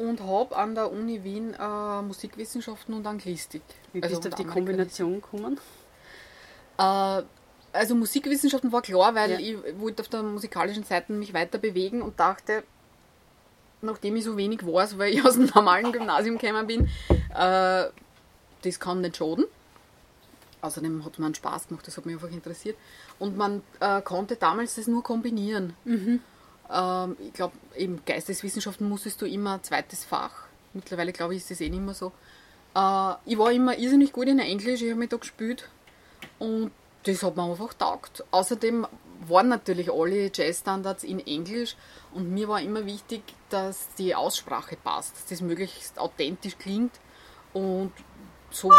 [0.00, 3.62] und habe an der Uni Wien äh, Musikwissenschaften und Anglistik.
[3.92, 4.44] Wie Also bist du auf die.
[4.44, 5.58] Kombination gekommen?
[6.78, 7.22] Äh,
[7.72, 9.38] also Musikwissenschaften war klar, weil Ja.
[9.38, 12.64] ich wollte auf der musikalischen Seite mich weiter bewegen und dachte,
[13.82, 16.88] nachdem ich so wenig weiß, weil ich aus dem normalen Gymnasium gekommen bin,
[17.34, 17.84] äh,
[18.62, 19.44] das kann nicht schaden.
[20.62, 22.76] Außerdem hat einen Spaß gemacht, das hat mich einfach interessiert.
[23.18, 25.74] Und man äh, konnte damals das nur kombinieren.
[26.72, 30.44] Ähm, ich glaube, eben Geisteswissenschaften musstest du immer ein zweites Fach.
[30.72, 32.12] Mittlerweile glaube ich, ist das eh nicht mehr so.
[32.74, 35.68] Äh, ich war immer irrsinnig gut in Englisch, ich habe mich da gespielt.
[36.38, 36.70] Und
[37.04, 38.24] das hat mir einfach taugt.
[38.30, 38.86] Außerdem
[39.28, 41.76] waren natürlich alle Jazzstandards in Englisch
[42.12, 46.92] und mir war immer wichtig, dass die Aussprache passt, dass das möglichst authentisch klingt
[47.52, 47.92] und
[48.50, 48.72] so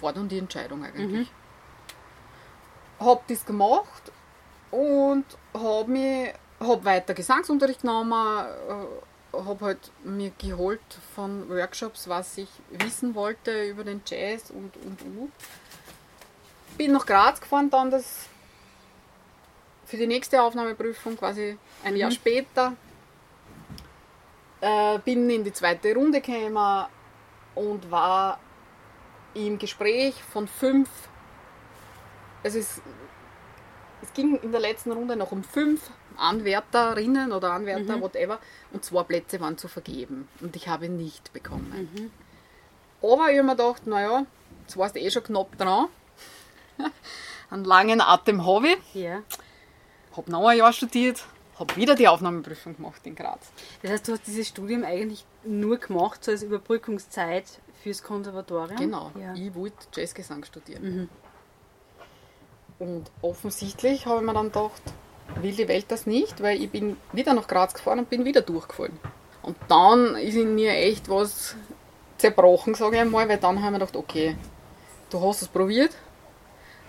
[0.00, 1.28] war dann die Entscheidung eigentlich.
[2.98, 4.10] Hab das gemacht
[4.70, 10.80] und hab mich hab weiter Gesangsunterricht genommen, äh, hab halt mir geholt
[11.14, 15.32] von Workshops, was ich wissen wollte über den Jazz und und und
[16.76, 18.28] bin nach Graz gefahren, dann das
[19.86, 22.74] für die nächste Aufnahmeprüfung, quasi ein Jahr später.
[24.60, 26.86] Äh, bin in die zweite Runde gekommen
[27.54, 28.38] und war
[29.34, 30.88] im Gespräch von fünf.
[32.42, 32.80] Also es,
[34.02, 38.38] es ging in der letzten Runde noch um fünf Anwärterinnen oder Anwärter, whatever,
[38.72, 40.28] und zwei Plätze waren zu vergeben.
[40.40, 42.10] Und ich habe nicht bekommen.
[43.02, 44.26] Aber ich habe mir gedacht, naja,
[44.62, 45.86] jetzt warst du eh schon knapp dran.
[47.50, 48.94] Einen langen Atem habe ich.
[48.94, 49.22] Ja.
[50.16, 51.24] Habe noch ein Jahr studiert,
[51.58, 53.50] habe wieder die Aufnahmeprüfung gemacht in Graz.
[53.82, 57.44] Das heißt, du hast dieses Studium eigentlich nur gemacht, so als Überbrückungszeit
[57.82, 58.76] fürs Konservatorium?
[58.78, 59.34] Genau, Ja.
[59.34, 61.08] ich wollte Jazzgesang studieren.
[62.78, 64.82] Und offensichtlich habe ich mir dann gedacht,
[65.40, 68.40] will die Welt das nicht, weil ich bin wieder nach Graz gefahren und bin wieder
[68.40, 68.98] durchgefallen.
[69.42, 71.54] Und dann ist in mir echt was
[72.18, 74.36] zerbrochen, sage ich einmal, weil dann habe ich mir gedacht, okay,
[75.10, 75.94] du hast es probiert.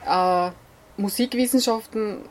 [0.05, 0.51] Äh,
[0.97, 2.21] Musikwissenschaften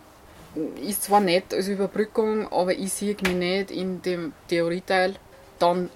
[0.82, 5.16] ist zwar nett als Überbrückung, aber ich sehe mich nicht in dem Theorieteil.
[5.58, 5.90] Dann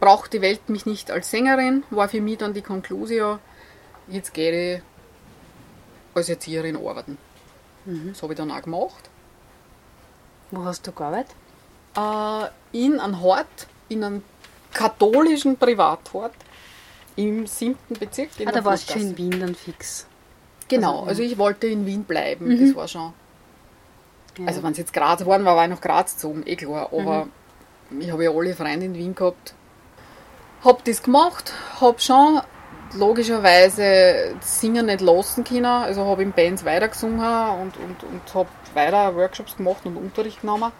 [0.00, 3.38] braucht die Welt mich nicht als Sängerin, war für mich dann die Konklusion,
[4.08, 4.82] jetzt gehe ich
[6.14, 7.18] als Erzieherin arbeiten.
[7.84, 9.10] Das habe ich dann auch gemacht.
[10.50, 11.34] Wo hast du gearbeitet?
[11.96, 13.46] Äh, in einem Hort,
[13.88, 14.22] in einem
[14.72, 16.32] katholischen Privathort
[17.16, 18.28] im siebten Bezirk.
[18.38, 20.06] In Ah, da warst du schon in Wien dann fix.
[20.68, 22.66] Genau, Also, also ich wollte in Wien bleiben, Mhm.
[22.66, 23.12] das war schon.
[24.38, 24.46] Ja.
[24.46, 26.90] Also wenn es jetzt Graz waren, war, war ich nach Graz gezogen, eh klar.
[26.92, 27.28] Aber
[27.88, 28.00] Mhm.
[28.02, 29.54] ich habe ja alle Freunde in Wien gehabt.
[30.62, 32.40] Hab das gemacht, hab schon
[32.94, 35.66] logischerweise das Singen nicht lassen können.
[35.66, 40.72] Also habe in Bands weitergesungen und, und, und habe weiter Workshops gemacht und Unterricht genommen.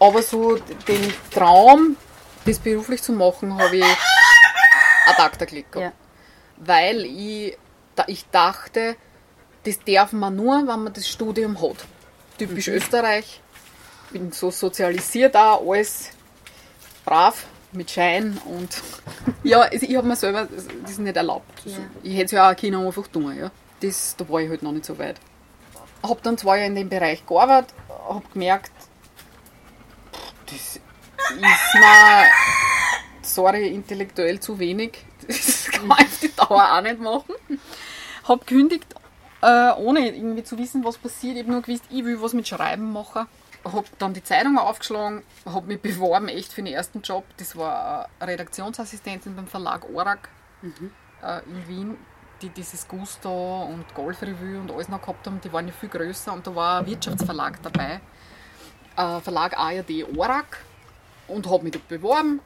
[0.00, 1.96] Aber so den Traum,
[2.44, 3.84] das beruflich zu machen, habe ich
[5.06, 5.94] acta gelegt gehabt.
[5.94, 6.64] Ja.
[6.64, 7.56] Weil ich,
[7.94, 8.96] da ich dachte,
[9.64, 11.76] das darf man nur, wenn man das Studium hat.
[12.38, 13.40] Typisch Österreich.
[14.10, 16.10] Bin so sozialisiert auch, alles
[17.04, 18.82] brav, mit Schein und
[19.42, 20.48] ja, ich habe mir selber
[20.84, 21.50] das nicht erlaubt.
[21.64, 21.86] Also Ja.
[22.02, 23.50] Ich hätte es ja auch können einfach tun, ja.
[23.80, 25.16] Das, da war ich halt noch nicht so weit.
[26.02, 27.74] Habe dann zwei Jahre in dem Bereich gearbeitet,
[28.08, 28.72] habe gemerkt,
[30.46, 30.80] das ist
[31.74, 32.24] mir,
[33.22, 34.98] sorry, intellektuell zu wenig.
[35.28, 37.34] Das kann man auf die Dauer auch nicht machen.
[38.24, 38.86] Habe gekündigt,
[39.42, 41.36] äh, ohne irgendwie zu wissen, was passiert.
[41.36, 43.26] Ich habe nur gewusst, ich will was mit Schreiben machen.
[43.72, 47.24] Habe dann die Zeitung aufgeschlagen, habe mich beworben, echt für den ersten Job.
[47.36, 50.28] Das war äh, Redaktionsassistentin beim Verlag Orak
[51.22, 51.96] äh, in Wien,
[52.40, 55.40] die dieses Gusto und Golf Revue und alles noch gehabt haben.
[55.40, 58.00] Die waren ja viel größer und da war ein Wirtschaftsverlag dabei.
[58.96, 60.58] Äh, Verlag ARD Orak
[61.26, 62.40] und habe mich dort beworben.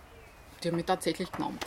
[0.63, 1.59] Die haben mich tatsächlich genommen.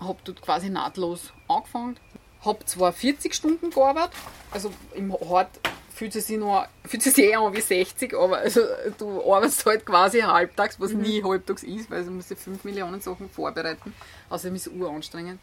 [0.00, 1.98] Habe dort quasi nahtlos angefangen.
[2.44, 4.14] Habe zwar 40 Stunden gearbeitet,
[4.50, 5.58] also im Hort
[5.96, 8.60] fühlt es sich, noch, fühlt es sich eher an wie 60, aber also,
[8.98, 13.00] du arbeitest halt quasi halbtags, was nie halbtags ist, weil du musst ja 5 Millionen
[13.00, 13.94] Sachen vorbereiten.
[14.28, 15.40] Außerdem ist es uranstrengend.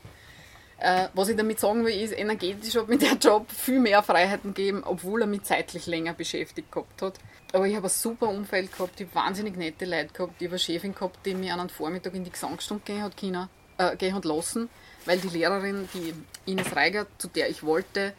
[0.78, 4.54] Äh, was ich damit sagen will, ist, energetisch hat mir der Job viel mehr Freiheiten
[4.54, 7.16] gegeben, obwohl er mich zeitlich länger beschäftigt gehabt hat.
[7.52, 10.54] Aber ich habe ein super Umfeld gehabt, ich habe wahnsinnig nette Leute gehabt, ich habe
[10.54, 13.96] eine Chefin gehabt, die mich an einem Vormittag in die Gesangsstunde gehen hat, können, äh,
[13.96, 14.70] gehen hat lassen,
[15.06, 16.14] weil die Lehrerin, die
[16.46, 18.14] Ines Reiger, zu der ich wollte,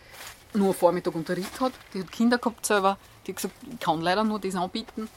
[0.55, 1.73] nur Vormittag Unterricht hat.
[1.93, 5.09] Die hat Kinder gehabt selber, die hat gesagt, ich kann leider nur das anbieten.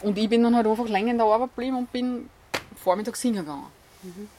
[0.00, 2.30] Und ich bin dann halt einfach länger in der Arbeit geblieben und bin
[2.82, 3.66] Vormittag singen gegangen.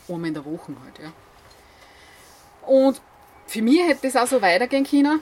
[0.08, 1.12] Einmal in der Woche halt, ja.
[2.67, 3.01] Und
[3.45, 5.21] für mich hätte das auch so weitergehen können.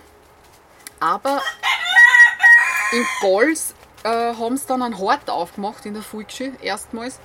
[1.00, 1.42] Aber
[2.92, 7.20] in Gols äh, haben sie dann einen Hort aufgemacht in der Volksschule, erstmals.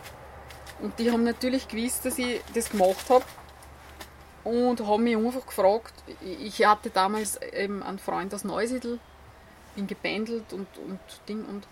[0.81, 3.25] Und die haben natürlich gewusst, dass ich das gemacht habe.
[4.45, 5.95] Und haben mich einfach gefragt.
[6.21, 8.99] Ich hatte damals eben einen Freund aus Neusiedl,
[9.75, 11.45] bin gebändelt und, und Ding.
[11.47, 11.67] Und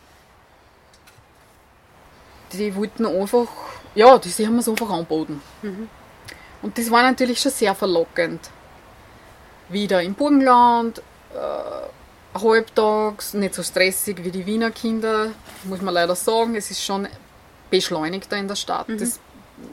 [2.52, 3.46] die wollten einfach,
[3.94, 5.42] ja, die sie haben es einfach angeboten.
[6.62, 8.50] Und das war natürlich schon sehr verlockend.
[9.68, 11.02] Wieder im Burgenland,
[11.35, 15.28] äh, halbtags, nicht so stressig wie die Wiener Kinder,
[15.64, 16.54] muss man leider sagen.
[16.54, 17.08] Es ist schon
[17.70, 18.87] beschleunigter in der Stadt.
[18.88, 19.20] Das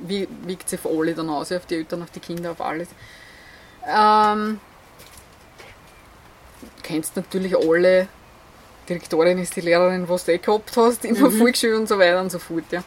[0.08, 2.90] wi- wiegt sich auf alle dann aus, auf die Eltern, auf die Kinder, auf alles.
[3.88, 4.60] Ähm,
[6.62, 8.08] du kennst natürlich alle.
[8.88, 12.22] Direktorin ist die Lehrerin, was du eh gehabt hast, in der Volksschule und so weiter
[12.22, 12.64] und so fort.
[12.72, 12.84] Ja.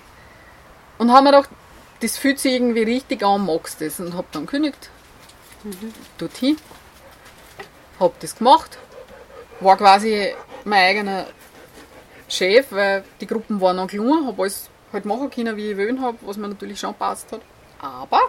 [0.99, 1.51] Und haben mir gedacht,
[2.01, 4.01] das fühlt sich irgendwie richtig an, magst das.
[4.01, 4.91] Und hab dann gekündigt,
[6.19, 6.57] dorthin,
[8.01, 8.79] hab das gemacht,
[9.61, 10.35] war quasi
[10.65, 11.27] mein eigener
[12.29, 16.03] Chef, weil die Gruppen waren noch klein, hab alles halt machen können, wie ich wollen
[16.03, 17.41] hab, was mir natürlich schon passt hat.
[17.81, 18.21] Aber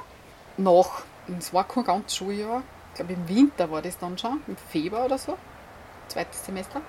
[0.57, 1.03] nach,
[1.37, 5.05] es war kein ganzes Schuljahr, ich glaube im Winter war das dann schon, im Februar
[5.05, 5.37] oder so,
[6.07, 6.81] zweites Semester,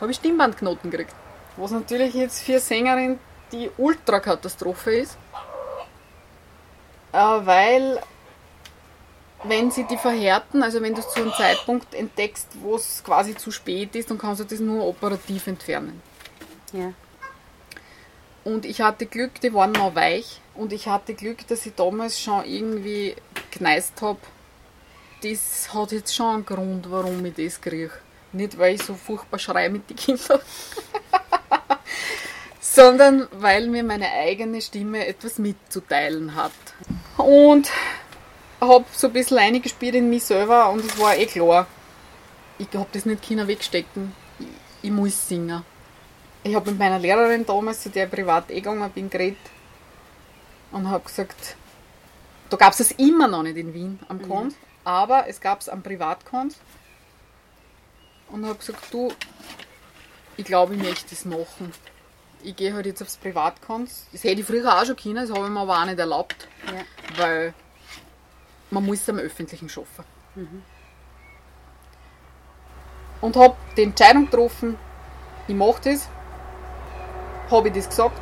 [0.00, 1.14] habe ich Stimmbandknoten gekriegt.
[1.56, 3.18] Was natürlich jetzt für Sängerin
[3.52, 5.18] die Ultrakatastrophe ist.
[7.12, 8.00] Äh, weil,
[9.44, 13.34] wenn sie die verhärten, also wenn du es zu einem Zeitpunkt entdeckst, wo es quasi
[13.34, 16.02] zu spät ist, dann kannst du das nur operativ entfernen.
[16.72, 16.92] Ja.
[18.48, 20.40] Und ich hatte Glück, die waren noch weich.
[20.54, 23.14] Und ich hatte Glück, dass ich damals schon irgendwie
[23.50, 24.20] gekneist habe.
[25.22, 27.90] Das hat jetzt schon einen Grund, warum ich das kriege.
[28.32, 30.40] Nicht, weil ich so furchtbar schreie mit den Kindern,
[32.60, 36.52] sondern weil mir meine eigene Stimme etwas mitzuteilen hat.
[37.18, 37.70] Und
[38.62, 41.66] habe so ein bisschen reingespielt in mich selber und es war eh klar,
[42.56, 44.14] ich habe das nicht können wegstecken.
[44.38, 44.46] Ich,
[44.84, 45.64] ich muss singen.
[46.48, 49.36] Ich habe mit meiner Lehrerin damals, zu der ich privat eh gegangen bin, geredet
[50.72, 51.56] und habe gesagt,
[52.48, 55.68] da gab es es immer noch nicht in Wien am Kons, aber es gab es
[55.68, 56.56] am Privatkons.
[58.30, 59.12] Und habe gesagt, du,
[60.38, 61.70] ich glaube, ich möchte das machen.
[62.42, 64.06] Ich gehe halt jetzt aufs Privatkons.
[64.12, 66.48] Das hätte ich früher auch schon können, das habe ich mir aber auch nicht erlaubt,
[66.66, 66.82] Ja.
[67.18, 67.52] weil
[68.70, 70.02] man muss am Öffentlichen schaffen.
[73.20, 74.78] Und habe die Entscheidung getroffen,
[75.46, 76.08] ich mache das.
[77.50, 78.20] Habe ich das gesagt.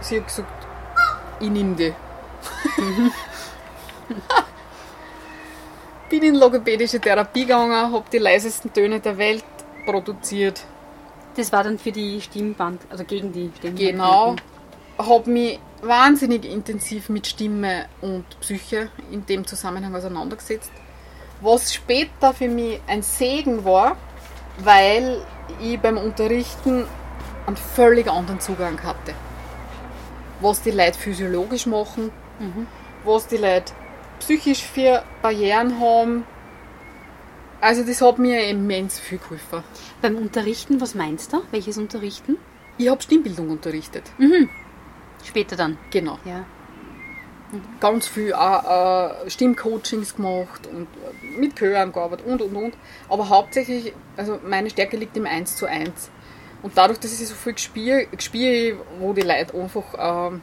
[0.00, 0.66] Sie hat gesagt,
[1.40, 1.92] ich nehme die.
[6.08, 9.44] Bin in logopädische Therapie gegangen, habe die leisesten Töne der Welt
[9.84, 10.64] produziert.
[11.36, 13.78] Das war dann für die Stimmband, also gegen die Stimmband.
[13.78, 14.36] Genau.
[14.98, 20.72] Habe mich wahnsinnig intensiv mit Stimme und Psyche in dem Zusammenhang auseinandergesetzt.
[21.40, 23.96] Was später für mich ein Segen war,
[24.58, 25.22] weil
[25.60, 26.86] ich beim Unterrichten
[27.48, 29.14] einen völlig anderen Zugang hatte.
[30.40, 32.10] Was die Leute physiologisch machen,
[33.04, 33.72] was die Leute
[34.20, 36.24] psychisch für Barrieren haben.
[37.60, 39.64] Also das hat mir immens viel geholfen.
[40.00, 41.42] Beim Unterrichten, was meinst du?
[41.50, 42.36] Welches Unterrichten?
[42.76, 44.04] Ich habe Stimmbildung unterrichtet.
[45.24, 45.76] Später dann.
[45.90, 46.18] Genau.
[46.24, 46.44] Ja.
[47.80, 52.74] ganz viel auch, äh, Stimmcoachings gemacht und äh, mit Chören gearbeitet und und und.
[53.08, 56.10] Aber hauptsächlich, also meine Stärke liegt im 1 zu 1.
[56.62, 60.42] Und dadurch, dass ich so viel gespiele, gespiele wo die Leute einfach ähm,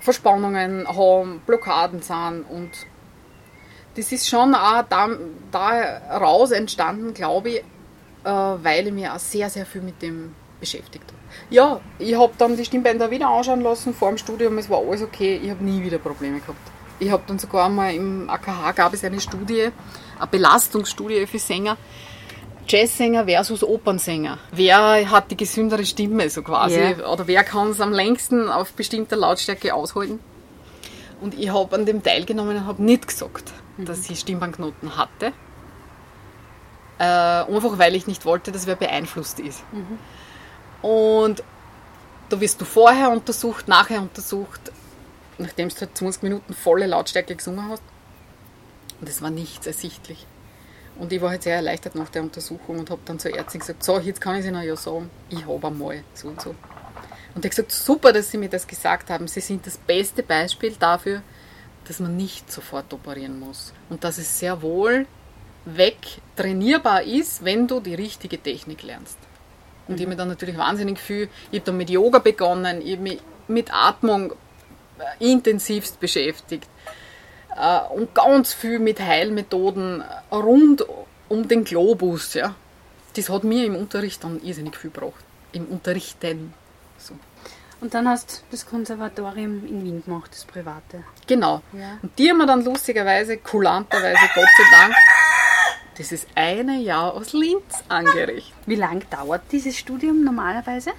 [0.00, 2.70] Verspannungen haben, Blockaden sind und
[3.94, 5.08] das ist schon auch da,
[5.50, 7.58] da raus entstanden, glaube ich,
[8.24, 11.18] äh, weil ich mich auch sehr, sehr viel mit dem beschäftigt habe.
[11.50, 15.02] Ja, ich habe dann die Stimmbänder wieder anschauen lassen vor dem Studium, es war alles
[15.02, 16.70] okay, ich habe nie wieder Probleme gehabt.
[16.98, 19.70] Ich habe dann sogar mal im AKH gab es eine Studie,
[20.18, 21.76] eine Belastungsstudie für Sänger,
[22.68, 24.38] Jazzsänger versus Opernsänger.
[24.52, 26.80] Wer hat die gesündere Stimme so quasi?
[26.80, 27.06] Ja.
[27.08, 30.20] Oder wer kann es am längsten auf bestimmter Lautstärke aushalten?
[31.20, 35.32] Und ich habe an dem teilgenommen und habe nicht gesagt, dass ich Stimmbandknoten hatte.
[36.98, 39.62] Äh, einfach weil ich nicht wollte, dass wer beeinflusst ist.
[40.82, 41.42] Und
[42.28, 44.72] da wirst du vorher untersucht, nachher untersucht,
[45.38, 47.82] nachdem du halt 20 Minuten volle Lautstärke gesungen hast.
[49.00, 50.26] Und es war nichts ersichtlich.
[51.02, 53.82] Und ich war halt sehr erleichtert nach der Untersuchung und habe dann zur Ärztin gesagt,
[53.82, 56.50] so, jetzt kann ich Ihnen ja sagen, ich habe einmal so und so.
[56.50, 56.56] Und
[57.34, 59.26] er hat gesagt, super, dass Sie mir das gesagt haben.
[59.26, 61.22] Sie sind das beste Beispiel dafür,
[61.88, 63.72] dass man nicht sofort operieren muss.
[63.90, 65.06] Und dass es sehr wohl
[65.64, 69.18] wegtrainierbar ist, wenn du die richtige Technik lernst.
[69.88, 72.92] Und ich habe mich dann natürlich wahnsinnig viel, ich habe dann mit Yoga begonnen, ich
[72.92, 74.34] habe mich mit Atmung
[75.00, 76.68] äh, intensivst beschäftigt
[77.56, 80.84] äh, und ganz viel mit Heilmethoden rund
[81.28, 82.34] um den Globus.
[82.34, 82.54] Ja.
[83.14, 85.24] Das hat mir im Unterricht dann irrsinnig viel gebracht.
[85.52, 86.54] Im Unterrichten.
[86.98, 87.14] So.
[87.80, 91.02] Und dann hast du das Konservatorium in Wien gemacht, das private.
[91.26, 91.62] Genau.
[91.72, 91.98] Ja.
[92.00, 94.94] Und die haben wir dann lustigerweise, kulanterweise, Gott sei Dank,
[95.98, 98.54] dieses eine Jahr aus Linz angerichtet.
[98.66, 100.92] Wie lang dauert dieses Studium normalerweise?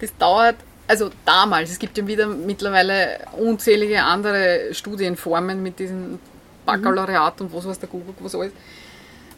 [0.00, 0.56] Das dauert,
[0.86, 6.18] also damals, es gibt ja wieder mittlerweile unzählige andere Studienformen mit diesem
[6.66, 8.52] Baccalaureat und was weiß der Kuckuck, was alles.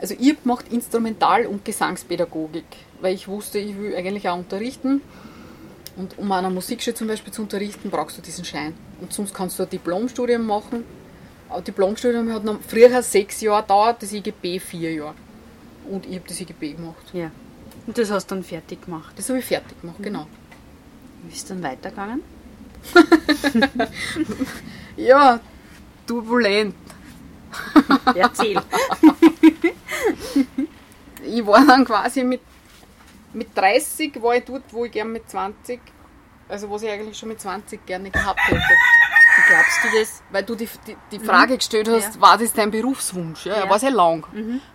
[0.01, 2.65] Also ich habe gemacht Instrumental- und Gesangspädagogik,
[3.01, 5.01] weil ich wusste, ich will eigentlich auch unterrichten.
[5.97, 8.75] Und um an einer Musikschule zum Beispiel zu unterrichten, brauchst du diesen Schein.
[9.01, 10.85] Und sonst kannst du ein Diplomstudium machen.
[11.49, 15.15] Aber Diplomstudium hat noch früher sechs Jahre gedauert, das IGB vier Jahre.
[15.89, 17.05] Und ich habe das IGB gemacht.
[17.13, 17.31] Ja.
[17.87, 19.13] Und das hast du dann fertig gemacht.
[19.17, 20.27] Das habe ich fertig gemacht, genau.
[21.29, 22.23] Wie ist dann weitergegangen?
[24.97, 25.41] Ja,
[26.07, 26.75] turbulent.
[28.15, 28.61] Erzähl.
[31.25, 32.41] Ich war dann quasi mit,
[33.33, 35.81] mit 30, war ich dort, wo ich gern mit 20,
[36.49, 38.61] also was ich eigentlich schon mit 20 gerne gehabt hätte.
[38.61, 40.23] Wie glaubst du das?
[40.31, 42.21] Weil du die, die, die Frage gestellt hast, Ja.
[42.21, 43.47] war das dein Berufswunsch?
[43.47, 43.69] Ja, Ja.
[43.69, 44.25] war sehr lang.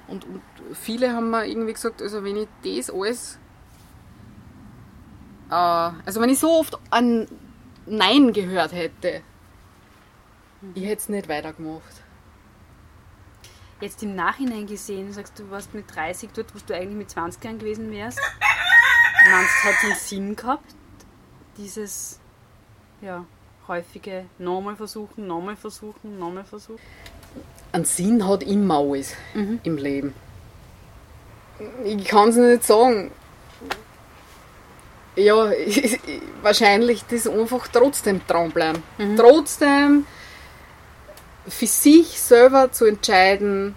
[0.08, 0.42] Und, und
[0.74, 3.40] viele haben mir irgendwie gesagt, also wenn ich das alles,
[5.50, 7.28] also wenn ich so oft ein
[7.86, 9.22] Nein gehört hätte,
[10.76, 12.04] ich hätte es nicht weitergemacht.
[13.82, 17.44] Jetzt im Nachhinein gesehen, sagst du, warst mit 30 dort, wo du eigentlich mit 20
[17.44, 18.20] Jahren gewesen wärst.
[19.32, 20.76] Meinst du, hat es einen Sinn gehabt?
[21.58, 22.20] Dieses,
[23.02, 23.26] ja,
[23.68, 26.80] häufige nochmal versuchen, nochmal versuchen, nochmal versuchen?
[27.72, 29.16] Ein Sinn hat immer alles
[29.64, 30.14] im Leben.
[31.86, 33.12] Ich kann es nicht sagen.
[35.20, 35.52] Ja,
[36.42, 38.82] wahrscheinlich das einfach trotzdem dranbleiben.
[39.18, 40.06] Trotzdem
[41.48, 43.76] für sich selber zu entscheiden,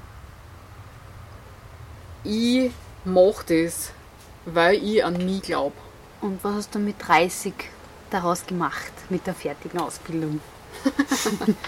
[2.25, 2.71] ich
[3.05, 3.91] mache das,
[4.45, 5.75] weil ich an mich glaube.
[6.21, 7.53] Und was hast du mit 30
[8.11, 10.41] daraus gemacht, mit der fertigen Ausbildung?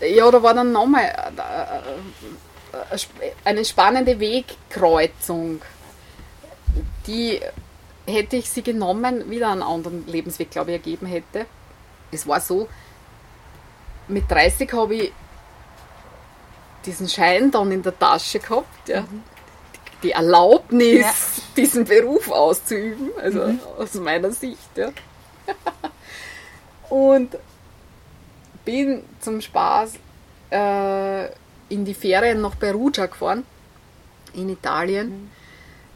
[0.00, 5.62] ja, da war dann nochmal äh, äh, eine spannende Wegkreuzung.
[7.06, 7.40] Die
[8.06, 11.46] hätte ich sie genommen, wieder einen anderen Lebensweg, glaube ich, ergeben hätte.
[12.10, 12.68] Es war so,
[14.08, 15.12] mit 30 habe ich
[16.84, 19.02] diesen Schein dann in der Tasche gehabt, ja.
[19.02, 19.22] Mhm.
[20.02, 21.12] die Erlaubnis, ja.
[21.56, 23.60] diesen Beruf auszuüben, also mhm.
[23.78, 24.76] aus meiner Sicht.
[24.76, 24.90] Ja.
[26.88, 27.36] Und
[28.64, 29.94] bin zum Spaß
[30.50, 31.26] äh,
[31.68, 33.44] in die Ferien nach Perugia gefahren,
[34.34, 35.30] in Italien, mhm.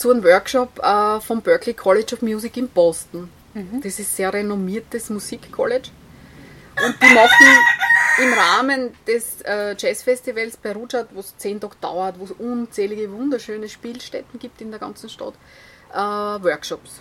[0.05, 3.31] Zu einem Workshop äh, vom Berklee College of Music in Boston.
[3.55, 3.81] Mhm.
[3.83, 5.89] Das ist ein sehr renommiertes Musikcollege.
[6.85, 7.47] Und die machen
[8.23, 13.67] im Rahmen des äh, Jazzfestivals Perugia, wo es zehn Tage dauert, wo es unzählige wunderschöne
[13.67, 15.33] Spielstätten gibt in der ganzen Stadt,
[15.91, 17.01] äh, Workshops.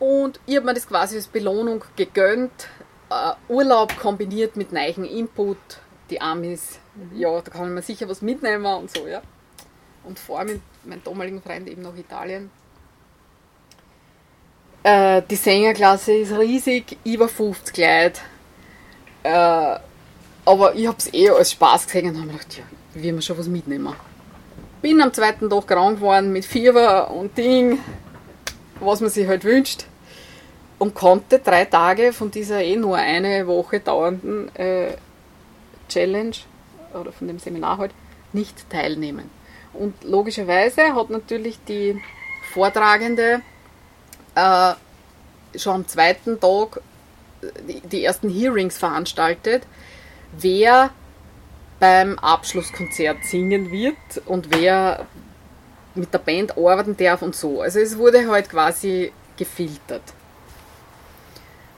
[0.00, 2.68] Und ich habe mir das quasi als Belohnung gegönnt.
[3.10, 5.56] Uh, Urlaub kombiniert mit neuen Input.
[6.10, 7.18] Die Amis, mhm.
[7.18, 9.22] ja, da kann man sicher was mitnehmen und so, ja.
[10.08, 12.50] Und vor mit meinem damaligen Freund eben nach Italien.
[14.82, 18.20] Uh, die Sängerklasse ist riesig, über 50 Leute.
[19.22, 19.78] Uh,
[20.46, 23.36] aber ich habe es eh als Spaß gesehen und habe mir gedacht, ja, wir schon
[23.36, 23.94] was mitnehmen.
[24.80, 27.78] Bin am zweiten Tag krank geworden mit Fieber und Ding
[28.80, 29.84] was man sich halt wünscht.
[30.78, 34.92] Und konnte drei Tage von dieser eh nur eine Woche dauernden äh,
[35.88, 36.36] Challenge
[36.94, 37.90] oder von dem Seminar halt
[38.32, 39.28] nicht teilnehmen.
[39.72, 42.00] Und logischerweise hat natürlich die
[42.52, 43.42] Vortragende
[44.34, 44.72] äh,
[45.58, 46.80] schon am zweiten Tag
[47.68, 49.62] die, die ersten Hearings veranstaltet,
[50.32, 50.90] wer
[51.78, 53.96] beim Abschlusskonzert singen wird
[54.26, 55.06] und wer
[55.94, 57.60] mit der Band arbeiten darf und so.
[57.60, 60.02] Also es wurde halt quasi gefiltert.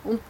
[0.05, 0.21] Und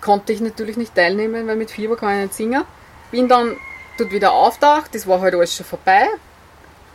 [0.00, 2.64] konnte ich natürlich nicht teilnehmen, weil mit Fieber kann ich nicht singen.
[3.10, 3.56] Bin dann
[3.98, 6.08] dort wieder auftaucht, das war halt alles schon vorbei.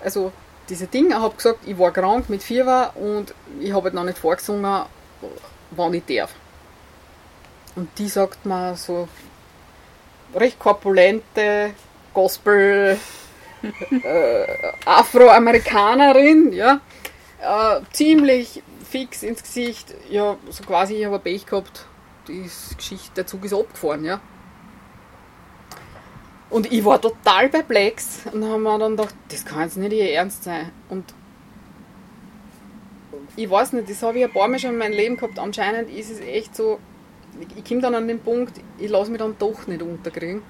[0.03, 0.31] Also
[0.69, 4.17] diese Dinge, habe gesagt, ich war krank mit Fieber und ich habe halt noch nicht
[4.17, 4.85] vorgesungen,
[5.71, 6.33] wann ich darf.
[7.75, 9.07] Und die sagt mir so
[10.35, 11.71] recht korpulente
[12.13, 12.97] Gospel
[14.03, 14.45] äh,
[14.85, 16.81] Afroamerikanerin, ja,
[17.41, 21.85] äh, ziemlich fix ins Gesicht, ja, so quasi, ich habe Pech gehabt,
[22.27, 24.21] die Geschichte, der Zug ist abgefahren, ja.
[26.53, 30.11] Und ich war total perplex und habe mir dann gedacht, das kann jetzt nicht ihr
[30.11, 30.69] Ernst sein.
[30.87, 31.03] Und
[33.35, 35.39] ich weiß nicht, das habe ich ein paar Mal schon in meinem Leben gehabt.
[35.39, 36.77] Anscheinend ist es echt so,
[37.57, 40.43] ich komme dann an den Punkt, ich lasse mich dann doch nicht unterkriegen.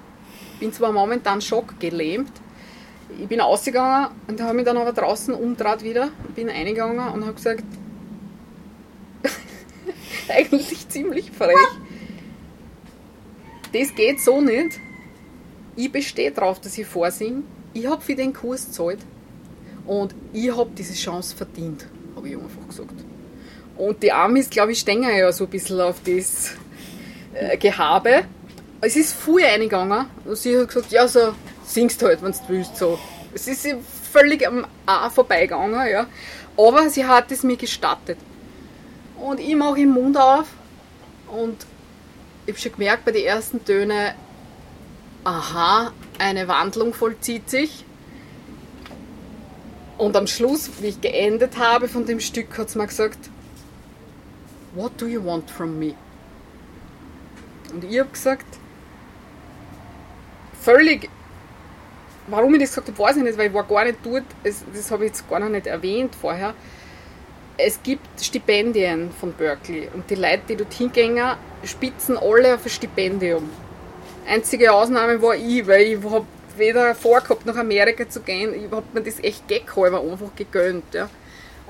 [0.60, 2.32] Bin zwar momentan schockgelähmt,
[3.18, 7.32] ich bin ausgegangen und habe mich dann aber draußen umdraht wieder, bin eingegangen und habe
[7.32, 7.64] gesagt,
[10.28, 11.56] eigentlich ziemlich frech,
[13.72, 14.78] das geht so nicht.
[15.76, 17.42] Ich bestehe darauf, dass ich vorsinge.
[17.72, 19.00] Ich habe für den Kurs gezahlt
[19.86, 22.94] und ich habe diese Chance verdient, habe ich einfach gesagt.
[23.76, 26.52] Und die Amis, glaube ich, stehen ja so ein bisschen auf das
[27.34, 28.24] äh, Gehabe.
[28.80, 32.76] Es ist früh eingegangen und sie hat gesagt, ja, so singst halt, wenn du willst.
[32.76, 32.98] So.
[33.34, 33.66] Es ist
[34.12, 36.06] völlig am A vorbeigegangen, ja.
[36.56, 38.18] Aber sie hat es mir gestattet.
[39.16, 40.46] Und ich mache den Mund auf
[41.28, 41.66] und
[42.46, 44.12] ich habe schon gemerkt bei den ersten Tönen,
[45.24, 47.84] aha, eine Wandlung vollzieht sich.
[49.96, 53.30] Und am Schluss, wie ich geendet habe von dem Stück, hat sie mir gesagt,
[54.74, 55.94] What do you want from me?
[57.72, 58.46] Und ich habe gesagt,
[60.60, 61.08] völlig
[62.26, 64.64] Warum ich das gesagt habe, weiß ich nicht, weil ich war gar nicht dort, das,
[64.74, 66.54] das habe ich jetzt gar noch nicht erwähnt vorher.
[67.56, 72.70] Es gibt Stipendien von Berkeley und die Leute, die dort hingehen, spitzen alle auf ein
[72.70, 73.48] Stipendium.
[74.26, 78.84] Einzige Ausnahme war ich, weil ich habe weder vorgehabt, nach Amerika zu gehen, ich habe
[78.92, 80.94] mir das echt geckhalber einfach gegönnt.
[80.94, 81.10] Ja.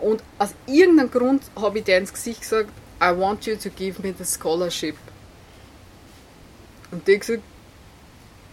[0.01, 2.71] Und aus irgendeinem Grund habe ich dir ins Gesicht gesagt,
[3.03, 4.97] I want you to give me the scholarship.
[6.91, 7.43] Und die gesagt,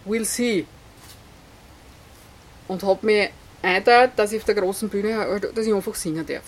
[0.06, 0.66] we'll see
[2.72, 3.30] und habe mich
[3.62, 6.44] eingeteilt, dass ich auf der großen Bühne, dass ich einfach singen darf.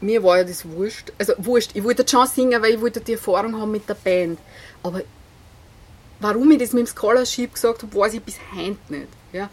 [0.00, 1.12] Mir war ja das wurscht.
[1.16, 4.38] Also wurscht, ich wollte schon singen, weil ich wollte die Erfahrung haben mit der Band.
[4.82, 5.02] Aber
[6.22, 9.08] warum ich das mit dem Scholarship gesagt habe, weiß ich bis heute nicht.
[9.32, 9.50] Ja?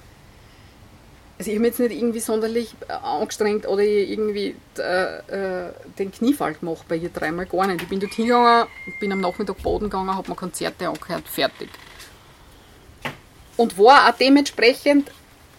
[1.37, 6.53] Also ich habe jetzt nicht irgendwie sonderlich äh, angestrengt oder irgendwie äh, äh, den Kniefall
[6.53, 7.81] gemacht bei ihr dreimal gar nicht.
[7.81, 8.67] Ich bin dort hingegangen,
[8.99, 11.69] bin am Nachmittag Boden gegangen, habe mir Konzerte angehört, fertig.
[13.55, 15.11] Und war auch dementsprechend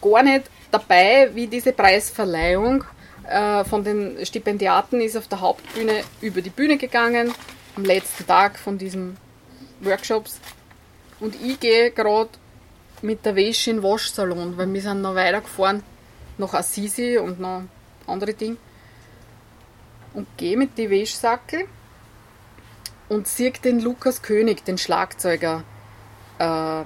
[0.02, 2.84] gar nicht dabei, wie diese Preisverleihung
[3.26, 7.32] äh, von den Stipendiaten ist auf der Hauptbühne über die Bühne gegangen,
[7.76, 9.16] am letzten Tag von diesen
[9.80, 10.40] Workshops.
[11.20, 12.30] Und ich gehe gerade
[13.02, 15.82] mit der Wäsche in den Waschsalon, weil wir sind noch weitergefahren
[16.38, 17.62] nach Assisi und noch
[18.06, 18.56] andere Dinge.
[20.14, 21.66] Und gehe mit die Wäschsackel
[23.08, 25.62] und sehe den Lukas König, den Schlagzeuger,
[26.38, 26.82] äh,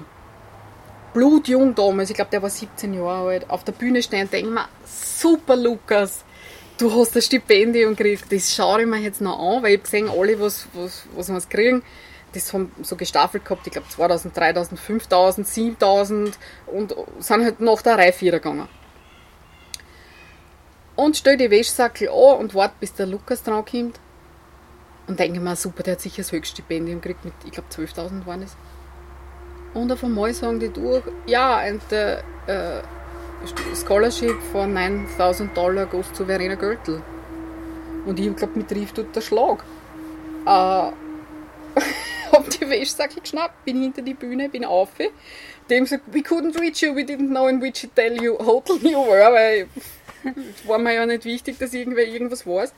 [1.14, 4.50] blutjung damals, ich glaube, der war 17 Jahre alt, auf der Bühne stehen und denke
[4.50, 6.24] mir, super Lukas,
[6.76, 8.30] du hast ein Stipendium gekriegt.
[8.30, 11.28] Das schaue ich mir jetzt noch an, weil ich habe gesehen, alle, was, was, was
[11.28, 11.82] wir kriegen,
[12.34, 17.82] das haben so gestaffelt gehabt, ich glaube 2000, 3000, 5000, 7000 und sind halt nach
[17.82, 18.68] der Reihe vierer gegangen.
[20.96, 23.98] Und stell die Wäschsackel an und warte, bis der Lukas dran kommt.
[25.06, 28.42] Und denke mir, super, der hat sicher das Höchststipendium gekriegt mit, ich glaube 12.000 waren
[28.42, 28.56] es.
[29.74, 32.16] Und auf einmal sagen die durch, ja, and the
[32.48, 32.80] uh,
[33.74, 37.02] scholarship for 9000 Dollar goes to Verena Gürtel.
[38.06, 39.64] Und ich glaube, mir trifft dort der Schlag.
[40.46, 40.92] Uh,
[42.34, 44.90] hab die Wäschsackel geschnappt, bin hinter die Bühne, bin auf.
[45.70, 48.98] Dem gesagt, we couldn't reach you, we didn't know in which hotel you, hotel you
[49.06, 49.68] were, weil
[50.24, 52.74] es war mir ja nicht wichtig, dass irgendwer irgendwas weiß.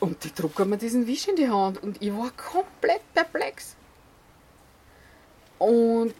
[0.00, 3.76] Und die drucken mir diesen Wisch in die Hand und ich war komplett perplex.
[5.58, 6.14] Und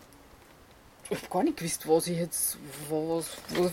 [1.08, 2.58] ich habe gar nicht gewusst, was ich jetzt,
[2.90, 3.26] was,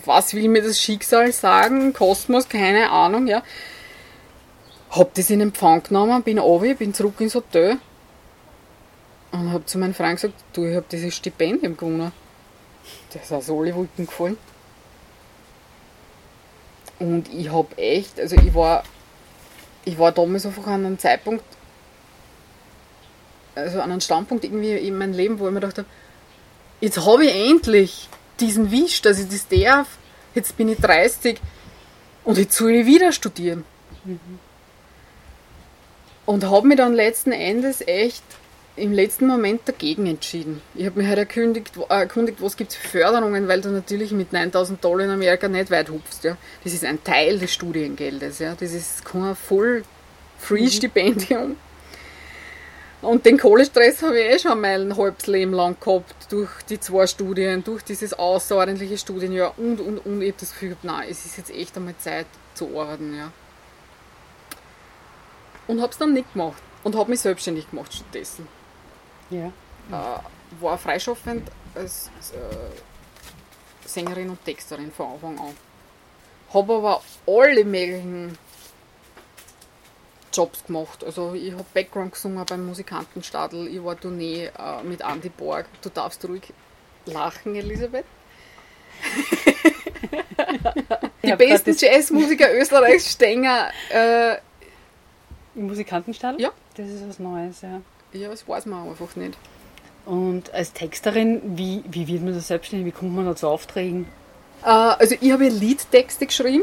[0.04, 3.42] was will mir das Schicksal sagen, Kosmos, keine Ahnung, ja.
[4.90, 7.78] Hab das in Empfang genommen, bin runter, bin zurück ins Hotel
[9.34, 12.12] und hab zu meinem Freund gesagt, du, ich hab dieses Stipendium gewonnen.
[13.12, 14.38] Der ist aus alle Wolken gefallen.
[17.00, 18.84] Und ich hab echt, also ich war,
[19.84, 21.44] ich war damals einfach an einem Zeitpunkt,
[23.56, 25.88] also an einem Standpunkt irgendwie in meinem Leben, wo ich mir gedacht habe,
[26.80, 28.08] jetzt habe ich endlich
[28.38, 29.88] diesen Wisch, dass ich das darf.
[30.36, 31.40] Jetzt bin ich 30
[32.22, 33.64] und jetzt soll ich wieder studieren.
[34.04, 34.38] Mhm.
[36.24, 38.22] Und habe mich dann letzten Endes echt
[38.76, 40.60] im letzten Moment dagegen entschieden.
[40.74, 44.10] Ich habe mich halt erkundigt, äh, erkundigt was gibt es für Förderungen, weil du natürlich
[44.10, 46.24] mit 9000 Dollar in Amerika nicht weit hupfst.
[46.24, 46.36] Ja.
[46.64, 48.40] Das ist ein Teil des Studiengeldes.
[48.40, 48.56] Ja.
[48.58, 51.50] Das ist kein Full-Free-Stipendium.
[51.50, 51.56] Mhm.
[53.02, 57.06] Und den Kohlestress habe ich eh schon mein halbes Leben lang gehabt, durch die zwei
[57.06, 60.22] Studien, durch dieses außerordentliche Studienjahr und, und, und.
[60.22, 63.14] Ich habe das Gefühl nein, es ist jetzt echt einmal Zeit zu arbeiten.
[63.14, 63.30] Ja.
[65.66, 68.48] Und habe es dann nicht gemacht und habe mich selbstständig gemacht stattdessen.
[69.34, 70.18] Ja.
[70.18, 70.20] Äh,
[70.60, 75.56] war freischaffend als äh, Sängerin und Texterin von Anfang an.
[76.52, 78.38] Habe aber alle möglichen
[80.32, 81.04] Jobs gemacht.
[81.04, 85.66] Also ich habe Background gesungen beim Musikantenstadel, ich war Tournee äh, mit Andy Borg.
[85.82, 86.52] Du darfst ruhig
[87.06, 88.04] lachen, Elisabeth.
[91.22, 94.34] Die besten Jazzmusiker Österreichs stehen äh,
[95.54, 96.40] im Musikantenstadel?
[96.40, 96.50] Ja.
[96.76, 97.80] Das ist was Neues, ja.
[98.14, 99.36] Ja, das weiß man einfach nicht.
[100.06, 102.94] Und als Texterin, wie, wie wird man das selbstständig?
[102.94, 104.06] Wie kommt man da zu Aufträgen?
[104.62, 106.62] Äh, also ich habe Liedtexte geschrieben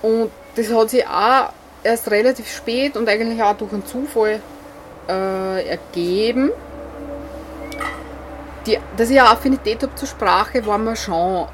[0.00, 4.40] und das hat sich auch erst relativ spät und eigentlich auch durch einen Zufall
[5.06, 6.50] äh, ergeben.
[8.66, 11.46] Die, dass ich eine Affinität habe zur Sprache, war mir schon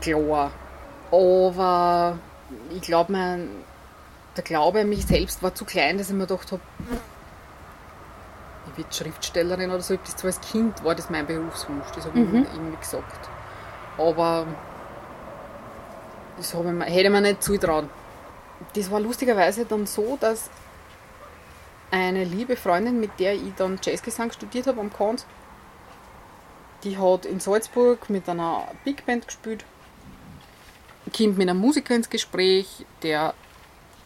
[0.00, 0.50] klar.
[1.12, 2.18] Aber
[2.74, 3.12] ich glaube,
[4.36, 6.62] der Glaube an mich selbst war zu klein, dass ich mir gedacht habe,
[8.70, 9.96] ich werde Schriftstellerin oder so.
[9.96, 12.46] Das zwar als Kind war das mein Berufswunsch, das habe ich mhm.
[12.52, 13.28] irgendwie gesagt.
[13.98, 14.46] Aber
[16.36, 17.88] das ich mir, hätte ich mir nicht zutrauen.
[18.74, 20.48] Das war lustigerweise dann so, dass
[21.90, 25.26] eine liebe Freundin, mit der ich dann Jazzgesang studiert habe am Kant,
[26.84, 29.64] die hat in Salzburg mit einer Big Band gespielt,
[31.16, 33.34] kommt mit einem Musiker ins Gespräch, der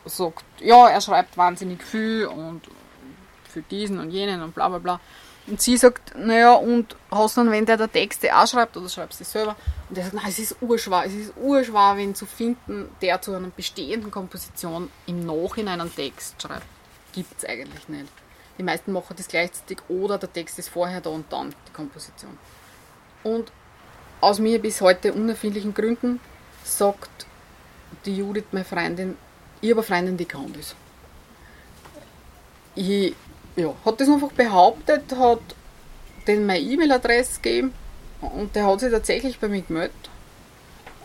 [0.05, 2.63] sagt, ja, er schreibt wahnsinnig viel und
[3.57, 5.01] für diesen und jenen und bla bla bla.
[5.47, 9.21] Und sie sagt, naja, und hast dann, wenn der der Texte auch schreibt oder schreibst
[9.21, 9.57] du selber?
[9.89, 13.33] Und er sagt, nein, es ist urschwer, es ist urschwer, wen zu finden, der zu
[13.33, 16.67] einer bestehenden Komposition im Nachhinein einen Text schreibt.
[17.13, 18.13] Gibt es eigentlich nicht.
[18.59, 22.37] Die meisten machen das gleichzeitig oder der Text ist vorher da und dann die Komposition.
[23.23, 23.53] Und
[24.21, 26.21] aus mir bis heute unerfindlichen Gründen
[26.65, 27.27] sagt
[28.05, 29.17] die Judith, meine Freundin,
[29.61, 30.75] ich habe eine Freundin, die kann das.
[32.75, 33.15] Ich
[33.57, 35.41] ja, hat das einfach behauptet, hat
[36.27, 37.73] den meine E-Mail-Adresse gegeben
[38.21, 40.11] und der hat sich tatsächlich bei mir gemeldet.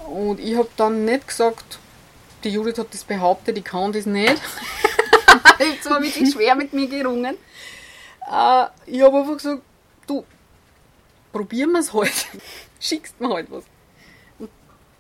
[0.08, 1.80] Und ich habe dann nicht gesagt,
[2.44, 4.42] die Judith hat das behauptet, ich kann das nicht.
[5.60, 7.38] ich war wirklich schwer mit mir gerungen.
[8.30, 9.62] Äh, ich habe einfach gesagt,
[10.08, 10.26] du,
[11.32, 12.28] probieren wir es halt.
[12.80, 13.64] Schickst mir halt was.
[14.40, 14.50] Und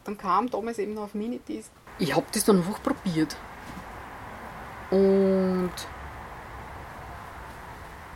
[0.05, 1.69] dann kam damals eben noch auf Minitis.
[1.99, 3.35] Ich habe das dann einfach probiert.
[4.91, 5.71] Und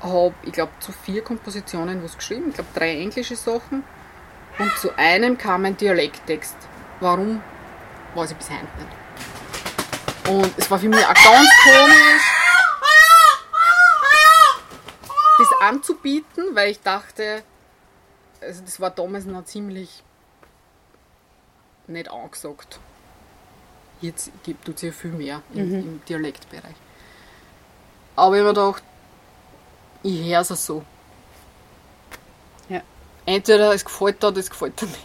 [0.02, 2.50] habe, ich glaube, zu vier Kompositionen was geschrieben.
[2.50, 3.84] Ich glaube, drei englische Sachen.
[4.58, 6.56] Und zu einem kam ein Dialekttext.
[7.00, 7.41] Warum,
[8.14, 10.30] weiß ich bis heute nicht.
[10.30, 12.24] Und es war für mich auch ganz komisch,
[15.38, 17.43] das anzubieten, weil ich dachte,
[18.41, 20.04] also das war damals noch ziemlich
[21.88, 22.80] nicht angesagt.
[24.02, 25.80] Jetzt tut es ja viel mehr im, mhm.
[25.80, 26.76] im Dialektbereich.
[28.16, 28.84] Aber ich habe mir gedacht,
[30.06, 30.84] ich höre es so.
[32.70, 32.82] Ja.
[33.26, 34.99] Entweder es gefällt dir oder es gefällt dir nicht.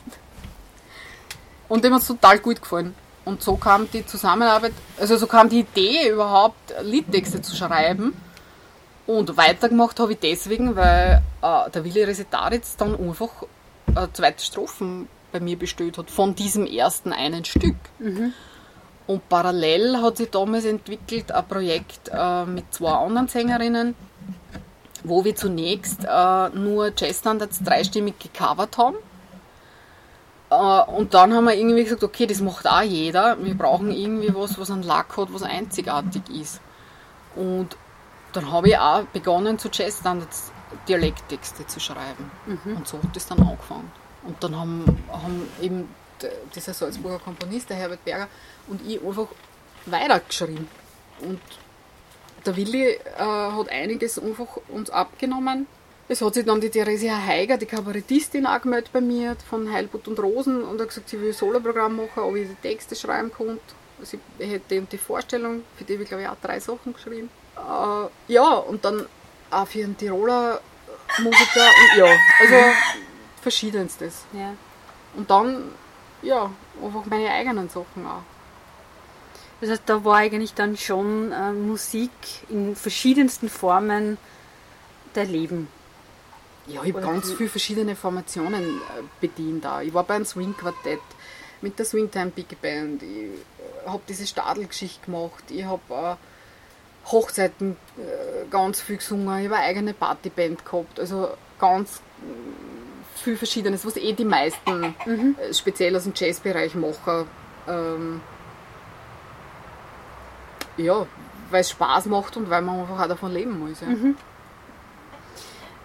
[1.68, 2.94] Und dem hat es total gut gefallen.
[3.24, 8.14] Und so kam die Zusammenarbeit, also so kam die Idee überhaupt, Liedtexte zu schreiben.
[9.06, 13.30] Und weitergemacht habe ich deswegen, weil äh, der Willi Resetaritz dann einfach
[13.94, 17.76] äh, zweite Strophen bei mir bestellt hat, von diesem ersten einen Stück.
[17.98, 18.32] Mhm.
[19.06, 23.94] Und parallel hat sich damals entwickelt ein Projekt äh, mit zwei anderen Sängerinnen,
[25.04, 28.96] wo wir zunächst äh, nur Jazzstandards dreistimmig gecovert haben.
[30.50, 33.42] Äh, und dann haben wir irgendwie gesagt, okay, das macht auch jeder.
[33.42, 36.60] Wir brauchen irgendwie was, was einen Lack hat, was einzigartig ist.
[37.36, 37.76] Und
[38.32, 40.52] dann habe ich auch begonnen, zu Jazzstandards
[40.88, 42.30] Dialekttexte zu schreiben.
[42.46, 42.76] Mhm.
[42.76, 43.90] Und so hat das dann angefangen.
[44.22, 45.88] Und dann haben, haben eben
[46.54, 48.28] dieser Salzburger Komponist, der Herbert Berger,
[48.68, 49.28] und ich einfach
[49.86, 50.68] weitergeschrieben.
[51.22, 51.40] Und
[52.46, 55.66] der Willi äh, hat einiges einfach uns abgenommen.
[56.08, 60.18] Es hat sich dann die Theresia Heiger, die Kabarettistin, angemeldet bei mir von Heilbutt und
[60.18, 63.60] Rosen und hat gesagt, sie will ein Soloprogramm machen, ob ich die Texte schreiben konnte.
[64.02, 67.30] Sie hätte die Vorstellung, für die habe ich glaube ich auch drei Sachen geschrieben.
[67.56, 69.06] Äh, ja, und dann
[69.50, 70.60] auch für einen Tiroler
[71.18, 72.56] Musiker und ja, also
[73.42, 74.24] verschiedenstes.
[74.32, 74.54] Ja.
[75.16, 75.72] Und dann,
[76.22, 76.50] ja,
[76.82, 78.22] einfach meine eigenen Sachen auch.
[79.60, 82.10] Das heißt, da war eigentlich dann schon äh, Musik
[82.48, 84.16] in verschiedensten Formen
[85.14, 85.68] der Leben.
[86.66, 89.82] Ja, ich habe ganz viele verschiedene Formationen äh, bedient da.
[89.82, 91.00] Ich war bei einem Swing-Quartett
[91.60, 93.02] mit der Swingtime Big Band.
[93.02, 95.44] Ich äh, habe diese Stadelgeschichte gemacht.
[95.50, 99.40] Ich habe äh, Hochzeiten äh, ganz viel gesungen.
[99.40, 101.00] Ich habe eine eigene Partyband gehabt.
[101.00, 105.36] Also ganz äh, viel Verschiedenes, was eh die meisten mhm.
[105.38, 107.26] Äh, speziell aus dem Jazzbereich machen.
[107.68, 108.20] Ähm,
[110.80, 111.06] ja,
[111.50, 113.80] weil es Spaß macht und weil man einfach auch davon leben muss.
[113.80, 113.88] Ja.
[113.88, 114.16] Mhm.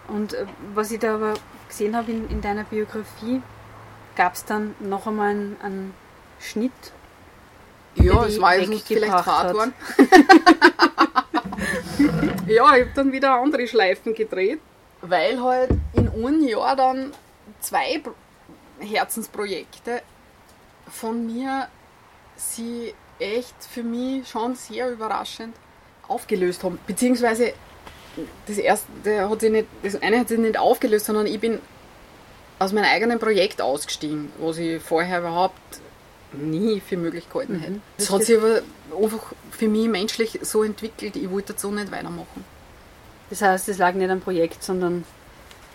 [0.08, 1.34] Und äh, was ich da aber
[1.68, 3.42] gesehen habe in, in deiner Biografie,
[4.14, 5.94] gab es dann noch einmal einen, einen
[6.40, 6.72] Schnitt?
[7.94, 9.72] Ja, es war jetzt vielleicht Fahrt worden.
[12.46, 14.60] ja, ich habe dann wieder andere Schleifen gedreht,
[15.00, 17.12] weil halt in einem Jahr dann
[17.60, 18.02] zwei
[18.80, 20.02] Herzensprojekte
[20.90, 21.68] von mir
[22.36, 25.54] sie echt für mich schon sehr überraschend
[26.08, 26.78] aufgelöst haben.
[26.86, 27.52] Beziehungsweise
[28.46, 31.60] das erste hat sich nicht, das eine hat sich nicht aufgelöst, sondern ich bin
[32.58, 35.60] aus meinem eigenen Projekt ausgestiegen, was ich vorher überhaupt
[36.32, 37.72] nie für möglich gehalten hätte.
[37.72, 37.82] Mhm.
[37.96, 38.62] Das, das hat sich aber
[38.96, 42.44] einfach für mich menschlich so entwickelt, ich wollte so nicht weitermachen.
[43.28, 45.04] Das heißt, es lag nicht am Projekt, sondern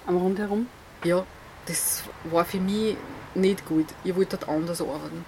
[0.08, 0.68] am Rundherum?
[1.04, 1.26] Ja,
[1.66, 2.96] das war für mich
[3.36, 3.88] nicht gut.
[4.04, 5.26] Ich wollte dort anders arbeiten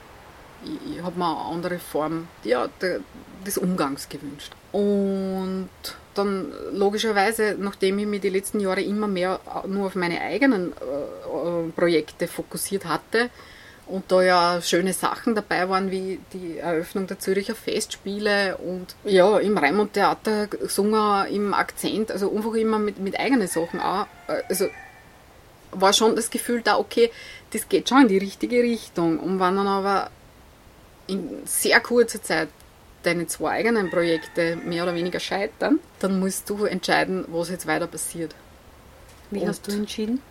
[0.65, 2.99] ich, ich habe mir eine andere Form ja, der,
[3.45, 4.53] des Umgangs gewünscht.
[4.71, 5.69] Und
[6.15, 11.71] dann logischerweise, nachdem ich mich die letzten Jahre immer mehr nur auf meine eigenen äh,
[11.75, 13.29] Projekte fokussiert hatte
[13.87, 19.39] und da ja schöne Sachen dabei waren, wie die Eröffnung der Züricher Festspiele und ja,
[19.39, 24.07] im Raimund Theater gesungen im Akzent, also einfach immer mit, mit eigenen Sachen auch.
[24.27, 24.67] Äh, also
[25.71, 27.11] war schon das Gefühl da, okay,
[27.51, 29.19] das geht schon in die richtige Richtung.
[29.19, 30.09] Und wenn dann aber
[31.07, 32.49] in sehr kurzer Zeit
[33.03, 37.87] deine zwei eigenen Projekte mehr oder weniger scheitern, dann musst du entscheiden, was jetzt weiter
[37.87, 38.33] passiert.
[39.29, 40.21] Wie Und hast du entschieden?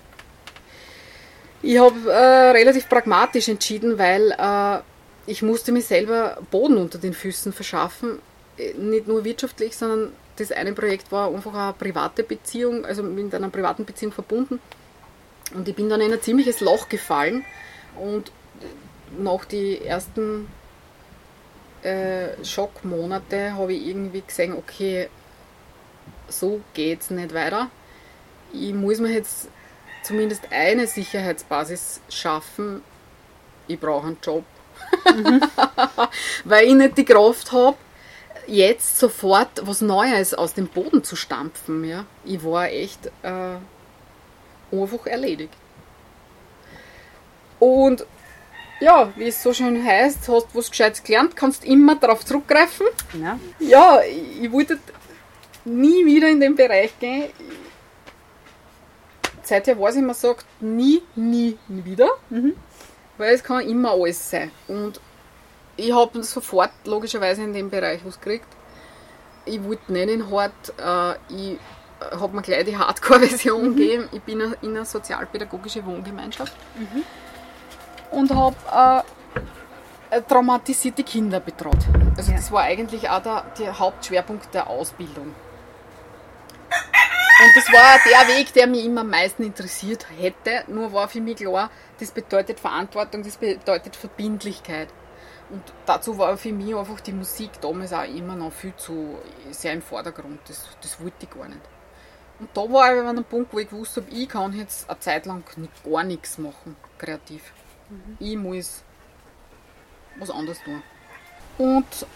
[1.61, 4.83] Ich habe äh, relativ pragmatisch entschieden, weil äh,
[5.31, 8.19] ich musste mir selber Boden unter den Füßen verschaffen.
[8.57, 13.35] Äh, nicht nur wirtschaftlich, sondern das eine Projekt war einfach eine private Beziehung, also mit
[13.35, 14.61] einer privaten Beziehung verbunden.
[15.55, 17.45] Und ich bin dann in ein ziemliches Loch gefallen
[17.97, 18.33] und
[19.19, 20.49] nach den ersten
[21.83, 25.09] äh, Schockmonate habe ich irgendwie gesehen, okay,
[26.29, 27.71] so geht es nicht weiter.
[28.53, 29.49] Ich muss mir jetzt
[30.03, 32.83] zumindest eine Sicherheitsbasis schaffen.
[33.67, 34.45] Ich brauche einen Job.
[35.07, 35.41] Mhm.
[36.45, 37.77] Weil ich nicht die Kraft habe,
[38.47, 41.85] jetzt sofort was Neues aus dem Boden zu stampfen.
[41.85, 42.05] Ja?
[42.25, 43.57] Ich war echt äh,
[44.73, 45.55] einfach erledigt.
[47.59, 48.05] Und
[48.83, 52.87] ja, wie es so schön heißt, hast was Gescheites gelernt, kannst immer darauf zurückgreifen.
[53.21, 53.39] Ja.
[53.61, 54.79] Ja, ich, ich wollte
[55.65, 57.31] nie wieder in den Bereich gehen.
[59.45, 62.09] Seither weiß ich, man sagt nie, nie, nie wieder.
[62.31, 62.55] Mhm.
[63.19, 64.51] Weil es kann immer alles sein.
[64.69, 65.01] Und
[65.77, 68.47] ich habe sofort logischerweise in dem Bereich was gekriegt.
[69.45, 71.59] Ich wollte nicht in Hart, äh, ich
[72.21, 73.77] habe mir gleich die Hardcore-Version Mhm.
[73.77, 74.09] gegeben.
[74.13, 76.55] Ich bin in einer sozialpädagogische Wohngemeinschaft
[78.13, 79.05] und habe
[80.11, 81.79] äh, traumatisierte Kinder betreut.
[82.17, 82.37] Also Ja.
[82.37, 85.35] das war eigentlich auch der, der Hauptschwerpunkt der Ausbildung.
[87.45, 90.65] Und das war der Weg, der mich immer am meisten interessiert hätte.
[90.69, 94.89] Nur war für mich klar, das bedeutet Verantwortung, das bedeutet Verbindlichkeit.
[95.51, 99.19] Und dazu war für mich einfach die Musik damals auch immer noch viel zu
[99.51, 100.39] sehr im Vordergrund.
[100.47, 101.61] Das, das wollte ich gar nicht.
[102.39, 104.99] Und da war ich an einem Punkt, wo ich gewusst habe, ich kann jetzt eine
[105.01, 107.43] Zeit lang nicht- gar nichts machen, kreativ.
[108.19, 108.83] Ich muss
[110.19, 110.83] was anderes tun.
[111.59, 112.07] Und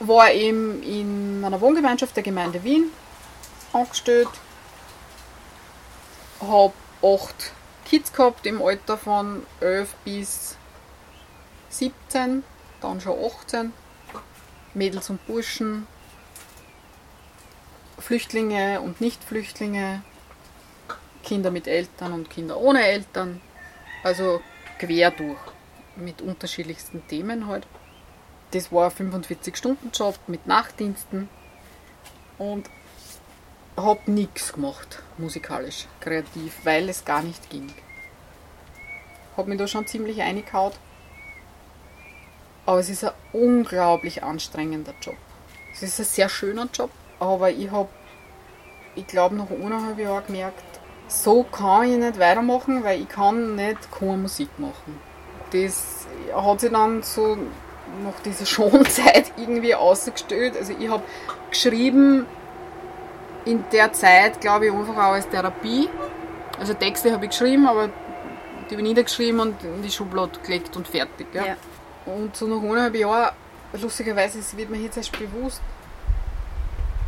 [0.00, 2.90] war eben in meiner Wohngemeinschaft der Gemeinde Wien
[3.72, 4.28] angestellt.
[6.40, 7.52] Habe acht
[7.84, 10.56] Kids gehabt im Alter von 11 bis
[11.70, 12.44] 17,
[12.80, 13.72] dann schon 18.
[14.74, 15.86] Mädels und Burschen,
[17.98, 20.02] Flüchtlinge und Nicht-Flüchtlinge,
[21.22, 23.40] Kinder mit Eltern und Kinder ohne Eltern.
[24.04, 24.40] Also
[24.78, 25.38] quer durch,
[25.96, 27.66] mit unterschiedlichsten Themen halt.
[28.52, 31.28] Das war ein 45-Stunden-Job mit Nachtdiensten
[32.38, 32.70] und
[33.76, 37.72] habe nichts gemacht, musikalisch, kreativ, weil es gar nicht ging.
[39.36, 40.78] Habe mich da schon ziemlich eingehaut.
[42.66, 45.16] Aber es ist ein unglaublich anstrengender Job.
[45.72, 47.88] Es ist ein sehr schöner Job, aber ich habe,
[48.94, 50.62] ich glaube, nach eineinhalb Jahren gemerkt,
[51.08, 55.00] so kann ich nicht weitermachen, weil ich kann nicht keine Musik machen.
[55.52, 57.36] Das hat sich dann so
[58.04, 60.54] nach dieser Schonzeit irgendwie ausgestellt.
[60.56, 61.02] Also ich habe
[61.50, 62.26] geschrieben
[63.44, 65.88] in der Zeit, glaube ich, einfach auch als Therapie.
[66.58, 67.88] Also Texte habe ich geschrieben, aber
[68.68, 71.26] die habe ich niedergeschrieben und in die Schublade gelegt und fertig.
[71.32, 71.46] Ja.
[71.46, 71.56] Ja.
[72.04, 73.34] Und so nach eineinhalb Jahren,
[73.80, 75.62] lustigerweise, es wird mir jetzt erst bewusst,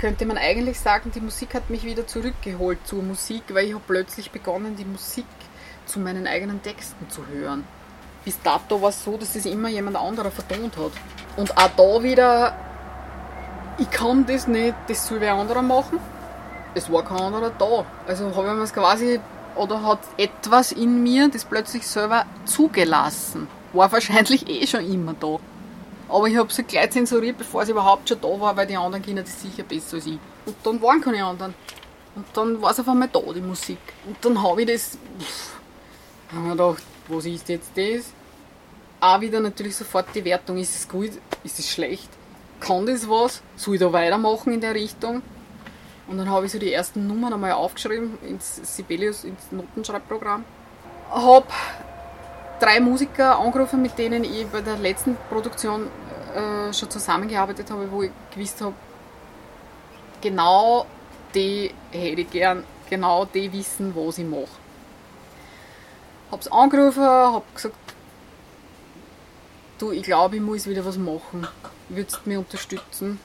[0.01, 3.85] könnte man eigentlich sagen, die Musik hat mich wieder zurückgeholt zur Musik, weil ich habe
[3.87, 5.27] plötzlich begonnen, die Musik
[5.85, 7.65] zu meinen eigenen Texten zu hören.
[8.25, 10.93] Bis dato war es so, dass das immer jemand anderer vertont hat.
[11.37, 12.57] Und auch da wieder,
[13.79, 15.99] ich kann das nicht, das soll wer anderer machen.
[16.75, 17.85] Es war kein anderer da.
[18.07, 19.21] Also habe ich mir es quasi,
[19.55, 23.49] oder hat etwas in mir das plötzlich selber zugelassen.
[23.75, 25.37] War wahrscheinlich eh schon immer da.
[26.11, 29.03] Aber ich habe es gleich zensuriert, bevor es überhaupt schon da war, weil die anderen
[29.03, 30.19] Kinder das sicher besser als ich.
[30.45, 31.55] Und dann waren keine anderen.
[32.17, 33.79] Und dann war es auf einmal da, die Musik.
[34.07, 34.99] Und dann habe ich das.
[36.33, 38.13] habe mir gedacht, was ist jetzt das?
[39.01, 41.13] Auch wieder natürlich sofort die Wertung: ist es gut,
[41.45, 42.09] ist es schlecht?
[42.59, 43.43] Kann das was?
[43.57, 45.23] Soll ich da weitermachen in der Richtung?
[46.09, 50.45] Und dann habe ich so die ersten Nummern einmal aufgeschrieben ins Sibelius, ins Notenschreibprogramm.
[51.09, 51.47] Habe
[52.61, 55.89] drei Musiker angerufen, mit denen ich bei der letzten Produktion
[56.35, 58.75] äh, schon zusammengearbeitet habe, wo ich gewusst habe,
[60.21, 60.87] genau
[61.35, 64.47] die hätte ich gern, genau die wissen, was ich mache.
[66.31, 67.75] Hab's angerufen, hab gesagt,
[69.79, 71.47] du, ich glaube, ich muss wieder was machen.
[71.89, 73.19] Würdest du mich unterstützen?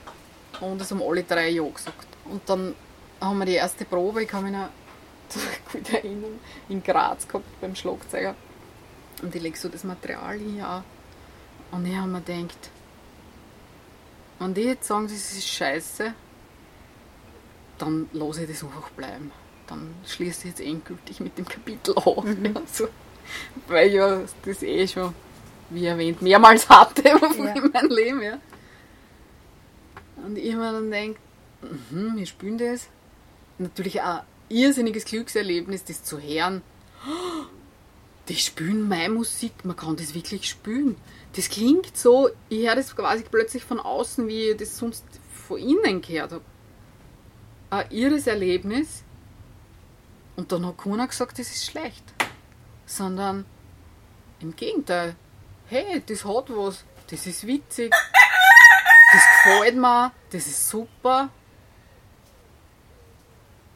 [0.59, 2.07] Und es haben alle drei Ja gesagt.
[2.25, 2.73] Und dann
[3.21, 4.69] haben wir die erste Probe, ich kann mich noch
[5.71, 8.35] gut erinnern, in Graz gehabt beim Schlagzeuger.
[9.21, 10.83] Und ich lege so das Material hier auch.
[11.75, 12.69] Und ich habe mir gedacht,
[14.39, 16.13] wenn die jetzt sagen, das ist scheiße,
[17.77, 19.31] dann lasse ich das einfach bleiben.
[19.67, 22.25] Dann schließe ich jetzt endgültig mit dem Kapitel auf.
[22.25, 22.87] Ja, so.
[23.67, 25.13] Weil ich ja das eh schon,
[25.69, 27.15] wie erwähnt, mehrmals hatte Ja.
[27.55, 28.21] in meinem Leben.
[28.21, 28.37] Ja.
[30.25, 31.21] Und ich habe mir dann gedacht,
[31.91, 32.87] mhm, wir spielen das.
[33.57, 36.61] Natürlich auch ein irrsinniges Glückserlebnis, das zu hören.
[38.27, 40.97] Die spielen meine Musik, man kann das wirklich spielen.
[41.35, 45.03] Das klingt so, ich höre das quasi plötzlich von außen, wie ich das sonst
[45.47, 46.43] von innen gehört habe.
[47.69, 49.03] Ein irres Erlebnis.
[50.35, 52.03] Und dann hat keiner gesagt, das ist schlecht.
[52.85, 53.45] Sondern
[54.39, 55.15] im Gegenteil.
[55.67, 56.83] Hey, das hat was.
[57.07, 57.93] Das ist witzig.
[59.11, 60.11] Das gefällt mir.
[60.31, 61.29] Das ist super.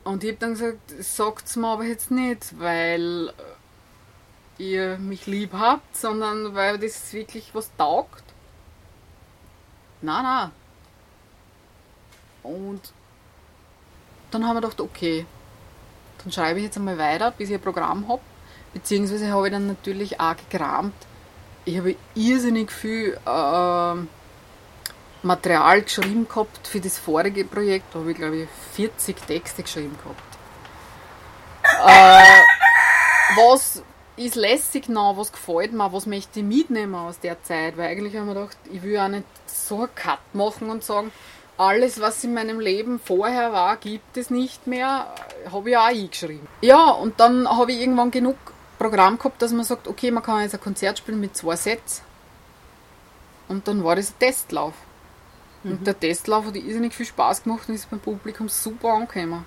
[0.04, 3.32] Und ich habe dann gesagt, sagt's mir aber jetzt nicht, weil
[4.60, 8.24] ihr mich lieb habt, sondern weil das wirklich was taugt.
[10.02, 10.52] Na, na.
[12.44, 12.82] Und
[14.32, 15.26] dann haben wir gedacht, okay,
[16.24, 18.22] dann schreibe ich jetzt einmal weiter, bis ich ein Programm habe.
[18.74, 20.94] Beziehungsweise habe ich dann natürlich auch gekramt.
[21.66, 24.08] Ich habe irrsinnig viel ähm,
[25.24, 27.94] Material geschrieben gehabt für das vorige Projekt.
[27.94, 30.22] Da habe ich, glaube ich, 40 Texte geschrieben gehabt.
[31.86, 32.42] Äh,
[33.36, 33.84] was
[34.20, 37.78] ist lässig noch, was gefällt mir, was möchte ich mitnehmen aus der Zeit?
[37.78, 41.12] Weil eigentlich haben wir gedacht, ich will auch nicht so einen Cut machen und sagen,
[41.58, 45.14] alles, was in meinem Leben vorher war, gibt es nicht mehr,
[45.52, 46.48] habe ich auch eingeschrieben.
[46.62, 48.38] Ja, und dann habe ich irgendwann genug
[48.78, 52.02] Programm gehabt, dass man sagt, okay, man kann jetzt ein Konzert spielen mit zwei Sets.
[53.50, 54.74] Und dann war das ein Testlauf.
[55.64, 55.72] Mhm.
[55.72, 59.46] Und der Testlauf hat irrsinnig viel Spaß gemacht und ist beim Publikum super angekommen.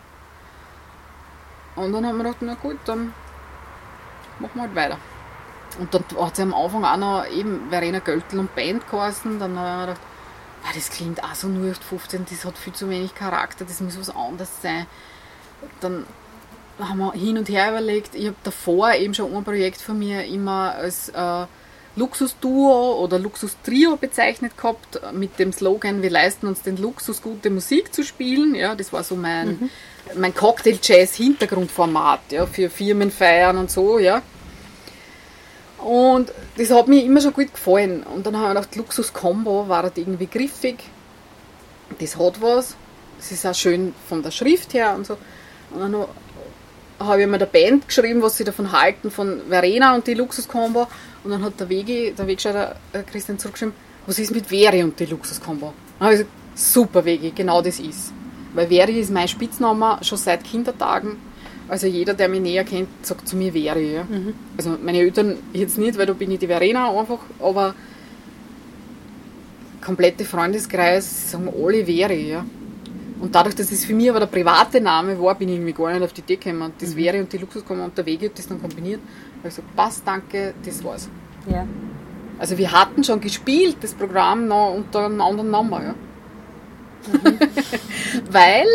[1.77, 3.15] Und dann haben wir gedacht, na gut, dann
[4.39, 4.99] machen wir halt weiter.
[5.79, 9.39] Und dann hat sie am Anfang auch noch eben Verena Göltl und Band geheißen.
[9.39, 10.01] Dann habe ich gedacht,
[10.65, 14.15] ah, das klingt auch so 0815, das hat viel zu wenig Charakter, das muss was
[14.15, 14.87] anderes sein.
[15.81, 16.07] Dann
[16.79, 20.25] haben wir hin und her überlegt, ich habe davor eben schon ein Projekt von mir
[20.25, 21.47] immer als äh,
[21.95, 27.93] Luxusduo oder Luxustrio bezeichnet gehabt, mit dem Slogan, wir leisten uns den Luxus, gute Musik
[27.93, 28.55] zu spielen.
[28.55, 29.71] Ja, das war so mein, mhm.
[30.17, 33.99] mein Cocktail-Jazz-Hintergrundformat ja, für Firmenfeiern und so.
[33.99, 34.23] Ja.
[35.79, 38.05] Und das hat mir immer schon gut gefallen.
[38.05, 40.79] Und dann habe ich gedacht, Luxus Combo war halt irgendwie griffig.
[41.99, 42.75] Das hat was.
[43.19, 45.19] Es ist auch schön von der Schrift her und so.
[45.71, 46.07] Und dann
[46.99, 50.49] habe ich mir der Band geschrieben, was sie davon halten, von Verena und die Luxus
[50.49, 50.87] Combo.
[51.25, 53.75] Und dann hat der Wegi, der Wegscheider äh, Christian zurückgeschrieben,
[54.07, 55.73] was ist mit Veri und die Luxus Combo?
[55.99, 58.13] Dann habe ich gesagt, super Wegi, genau das ist.
[58.55, 61.17] Weil Veri ist mein Spitzname schon seit Kindertagen
[61.73, 63.95] also jeder, der mich näher kennt, sagt zu mir Veri.
[63.95, 64.05] Ja.
[64.05, 64.35] Mhm.
[64.59, 67.75] Also meine Eltern jetzt nicht, weil da bin ich die Verena einfach, aber
[69.81, 72.31] komplette Freundeskreis sagen alle Veri.
[72.31, 72.45] Ja.
[73.21, 75.93] Und dadurch, dass es für mich aber der private Name war, bin ich irgendwie gar
[75.93, 76.73] nicht auf die Idee gekommen.
[76.79, 76.99] Das mhm.
[76.99, 79.01] Veri und die Luxus kommen unterwegs und das dann kombiniert.
[79.43, 81.09] Habe ich gesagt, passt, danke, das war's.
[81.51, 81.67] Ja.
[82.39, 85.73] Also wir hatten schon gespielt, das Programm noch unter einem anderen Namen.
[85.83, 85.95] Ja.
[87.13, 87.39] Mhm.
[88.31, 88.67] weil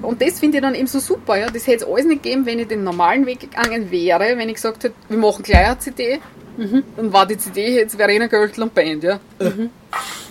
[0.00, 1.36] und das finde ich dann eben so super.
[1.36, 1.50] Ja.
[1.50, 4.54] Das hätte es alles nicht gegeben, wenn ich den normalen Weg gegangen wäre, wenn ich
[4.54, 6.20] gesagt hätte, wir machen gleich eine CD.
[6.56, 6.84] Mhm.
[6.96, 9.04] Dann war die CD jetzt Verena Göltl und Band.
[9.04, 9.20] Ja.
[9.38, 9.70] Mhm.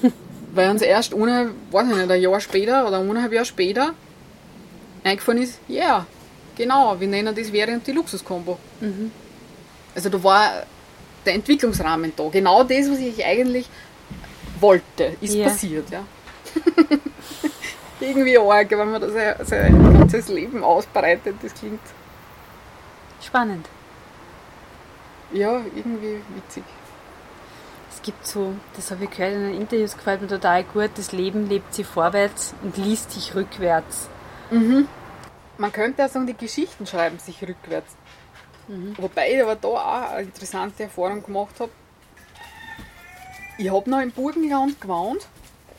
[0.54, 3.94] Weil uns erst ohne, weiß ich nicht, ein Jahr später oder eineinhalb Jahre später
[5.04, 6.08] eingefallen ist, ja, yeah,
[6.58, 8.58] genau, wir nennen das Verena und die Luxuskombo.
[8.82, 9.12] Mhm.
[9.98, 10.64] Also da war
[11.26, 12.30] der Entwicklungsrahmen da.
[12.30, 13.68] Genau das, was ich eigentlich
[14.60, 15.50] wollte, ist yeah.
[15.50, 15.90] passiert.
[15.90, 16.04] Ja.
[18.00, 21.38] irgendwie arg, wenn man das sein ganzes Leben ausbreitet.
[21.42, 21.80] Das klingt
[23.24, 23.68] spannend.
[25.34, 26.64] Ja, irgendwie witzig.
[27.90, 31.12] Es gibt so, das habe ich gehört in den Interviews, gefällt mir total gut, das
[31.12, 34.10] Leben lebt sich vorwärts und liest sich rückwärts.
[34.52, 34.88] Mhm.
[35.58, 37.96] Man könnte auch sagen, die Geschichten schreiben sich rückwärts.
[38.68, 38.96] Mhm.
[38.98, 41.72] Wobei ich aber da auch eine interessante Erfahrung gemacht habe.
[43.58, 45.28] Ich habe noch im Burgenland gewohnt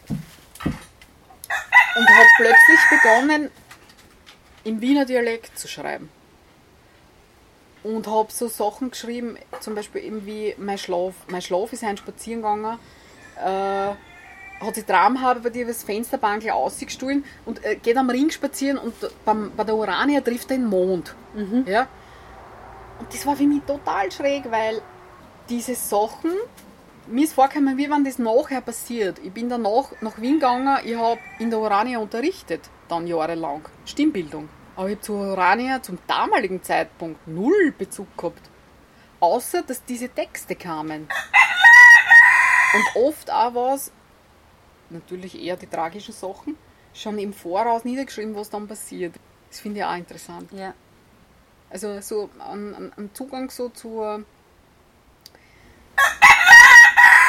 [0.08, 3.50] und habe plötzlich begonnen,
[4.64, 6.08] im Wiener Dialekt zu schreiben.
[7.84, 11.14] Und habe so Sachen geschrieben, zum Beispiel eben wie mein Schlaf.
[11.28, 12.78] Mein Schlaf ist ein Spaziergänger,
[13.36, 18.78] äh, hat sich Traumhaber bei dir das Fensterbankel ausgestohlen und äh, geht am Ring spazieren
[18.78, 21.14] und beim, bei der Urania trifft er den Mond.
[21.34, 21.64] Mhm.
[21.68, 21.86] Ja?
[22.98, 24.82] Und das war für mich total schräg, weil
[25.48, 26.32] diese Sachen
[27.10, 29.18] mir ist vorgekommen, wie wenn das nachher passiert.
[29.20, 34.48] Ich bin danach nach Wien gegangen, ich habe in der Urania unterrichtet, dann jahrelang, Stimmbildung.
[34.76, 38.42] Aber ich habe zur Urania zum damaligen Zeitpunkt null Bezug gehabt.
[39.20, 41.08] Außer, dass diese Texte kamen.
[42.74, 43.90] Und oft auch was,
[44.90, 46.56] natürlich eher die tragischen Sachen,
[46.92, 49.14] schon im Voraus niedergeschrieben, was dann passiert.
[49.48, 50.52] Das finde ich auch interessant.
[50.52, 50.74] Ja.
[51.70, 54.24] Also so ein Zugang so zur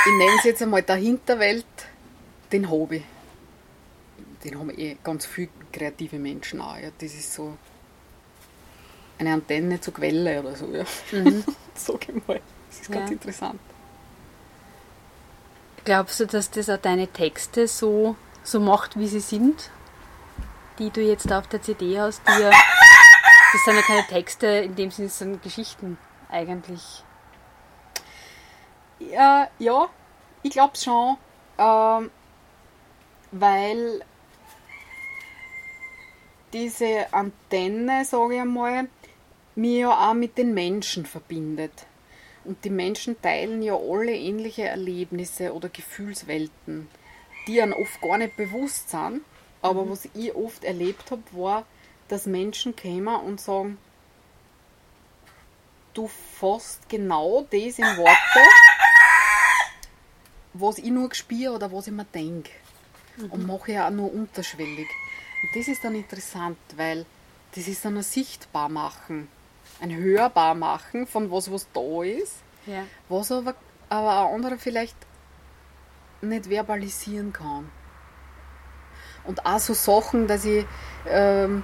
[0.05, 1.65] ich nenne es jetzt einmal der Hinterwelt,
[2.51, 3.03] den Hobby.
[4.43, 6.77] Den haben eh ganz viele kreative Menschen auch.
[6.77, 6.89] Ja.
[6.97, 7.57] Das ist so
[9.17, 10.67] eine Antenne zur Quelle oder so.
[10.73, 10.85] Ja.
[11.11, 11.43] Mhm.
[11.75, 12.39] Sag ich mal.
[12.69, 13.13] Das ist ganz ja.
[13.13, 13.59] interessant.
[15.83, 19.69] Glaubst du, dass das auch deine Texte so, so macht, wie sie sind?
[20.77, 22.51] Die du jetzt auf der CD hast, die ja,
[23.51, 25.97] das sind ja keine Texte, in dem Sinne sind Geschichten
[26.29, 27.03] eigentlich.
[28.99, 29.89] Ja, ja
[30.43, 31.17] ich glaube schon,
[31.57, 32.11] ähm,
[33.31, 34.01] weil
[36.53, 38.87] diese Antenne, sage ich einmal,
[39.55, 41.85] mir ja auch mit den Menschen verbindet.
[42.45, 46.87] Und die Menschen teilen ja alle ähnliche Erlebnisse oder Gefühlswelten,
[47.47, 49.21] die einem oft gar nicht bewusst sind.
[49.61, 49.89] Aber mhm.
[49.91, 51.65] was ich oft erlebt habe, war,
[52.09, 53.77] dass Menschen kämen und sagen,
[55.93, 58.49] du fasst genau das in Worte,
[60.53, 62.51] was ich nur spüre oder was ich mir denke.
[63.19, 63.31] mhm.
[63.31, 64.87] und mache ja auch nur unterschwellig.
[65.41, 67.05] Und das ist dann interessant, weil
[67.55, 69.27] das ist dann ein sichtbar machen,
[69.81, 72.83] ein hörbar machen von was, was da ist, ja.
[73.07, 73.55] was aber,
[73.89, 74.95] aber ein anderer vielleicht
[76.21, 77.69] nicht verbalisieren kann.
[79.23, 80.65] Und auch so Sachen, dass ich
[81.07, 81.63] ähm,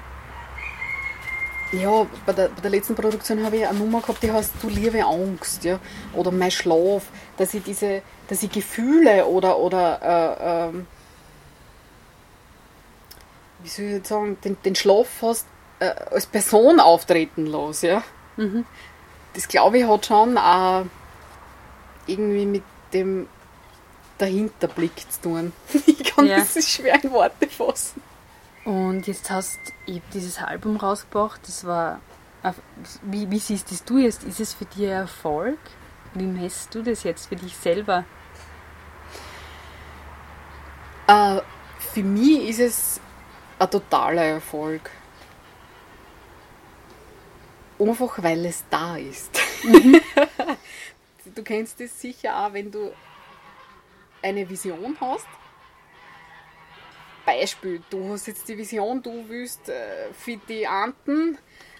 [1.71, 4.69] ja, bei der, bei der letzten Produktion habe ich eine Nummer gehabt, die heißt Du
[4.69, 5.79] liebe Angst, ja,
[6.13, 7.03] oder Mein Schlaf,
[7.37, 10.87] dass ich diese, dass ich Gefühle oder, oder äh, ähm,
[13.63, 15.47] wie soll ich jetzt sagen, den, den Schlaf fast
[15.79, 18.03] äh, als Person auftreten lasse, ja.
[18.37, 18.65] Mhm.
[19.33, 20.85] Das glaube ich hat schon auch
[22.07, 22.63] irgendwie mit
[22.93, 23.27] dem
[24.17, 25.53] Dahinterblick zu tun.
[25.85, 26.37] Ich kann ja.
[26.37, 28.01] das schwer in Worte fassen.
[28.65, 32.01] Und jetzt hast du dieses Album rausgebracht, das war.
[33.03, 34.23] Wie, wie siehst du jetzt?
[34.23, 35.57] Ist es für dich Erfolg?
[36.13, 38.05] Wie messst du das jetzt für dich selber?
[41.09, 41.41] Uh,
[41.77, 43.01] für mich ist es
[43.59, 44.89] ein totaler Erfolg.
[47.79, 49.39] Einfach weil es da ist.
[49.63, 50.01] Mhm.
[51.35, 52.91] du kennst das sicher auch, wenn du
[54.23, 55.27] eine Vision hast
[57.25, 61.37] Beispiel, du hast jetzt die Vision, du willst äh, für die Anten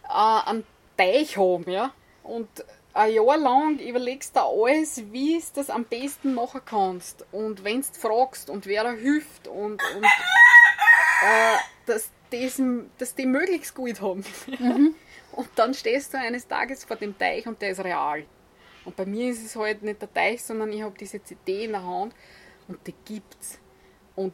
[0.08, 0.66] äh, einen
[0.98, 1.93] Teich haben, ja?
[2.24, 2.50] Und
[2.93, 7.26] ein Jahr lang überlegst du alles, wie du das am besten machen kannst.
[7.32, 10.06] Und wenn du fragst und wer da hilft und, und
[11.24, 12.62] äh, dass, das,
[12.98, 14.24] dass die möglichst gut haben.
[14.60, 14.96] Mhm.
[15.32, 18.24] Und dann stehst du eines Tages vor dem Teich und der ist real.
[18.86, 21.72] Und bei mir ist es halt nicht der Teich, sondern ich habe diese CD in
[21.72, 22.16] der Hand
[22.70, 23.60] und die gibt's.
[24.16, 24.34] Und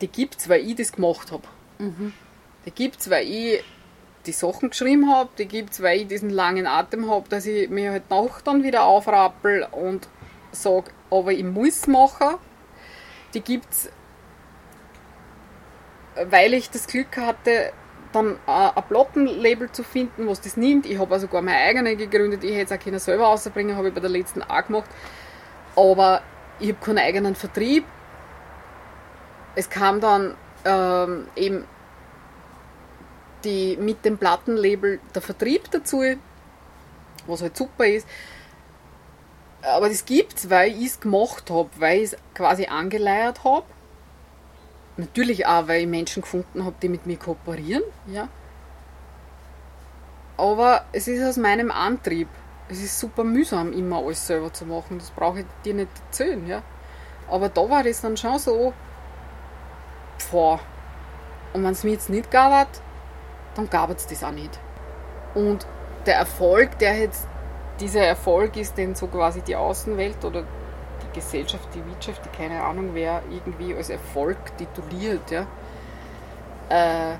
[0.00, 1.44] die gibt es, weil ich das gemacht habe.
[1.78, 2.12] Mhm.
[2.64, 3.64] Die gibt es, weil ich
[4.26, 7.70] die Sachen geschrieben habe, die gibt es, weil ich diesen langen Atem habe, dass ich
[7.70, 10.08] mir halt nach dann wieder aufrappel und
[10.50, 12.36] sage, aber ich muss machen.
[13.34, 13.90] Die gibt es,
[16.24, 17.72] weil ich das Glück hatte,
[18.12, 20.86] dann ein Plattenlabel zu finden, was das nimmt.
[20.86, 22.42] Ich habe also sogar meine eigene gegründet.
[22.44, 24.90] Ich hätte es auch können selber rausbringen, habe ich bei der letzten auch gemacht.
[25.76, 26.22] Aber
[26.58, 27.84] ich habe keinen eigenen Vertrieb
[29.56, 31.64] es kam dann ähm, eben
[33.42, 36.02] die, mit dem Plattenlabel der Vertrieb dazu,
[37.26, 38.06] was halt super ist.
[39.62, 43.66] Aber das gibt es, weil ich es gemacht habe, weil ich es quasi angeleiert habe.
[44.96, 47.82] Natürlich auch, weil ich Menschen gefunden habe, die mit mir kooperieren.
[48.06, 48.28] Ja.
[50.36, 52.28] Aber es ist aus meinem Antrieb.
[52.68, 54.98] Es ist super mühsam, immer alles selber zu machen.
[54.98, 56.46] Das brauche ich dir nicht erzählen.
[56.46, 56.62] Ja.
[57.28, 58.72] Aber da war es dann schon so,
[60.26, 60.60] vor.
[61.52, 62.68] Und wenn es mir jetzt nicht gab,
[63.54, 64.58] dann gab es das auch nicht.
[65.34, 65.66] Und
[66.04, 67.26] der Erfolg, der jetzt
[67.80, 72.62] dieser Erfolg ist, den so quasi die Außenwelt oder die Gesellschaft, die Wirtschaft, die keine
[72.62, 75.46] Ahnung wer irgendwie als Erfolg tituliert, ja.
[76.68, 77.16] Äh,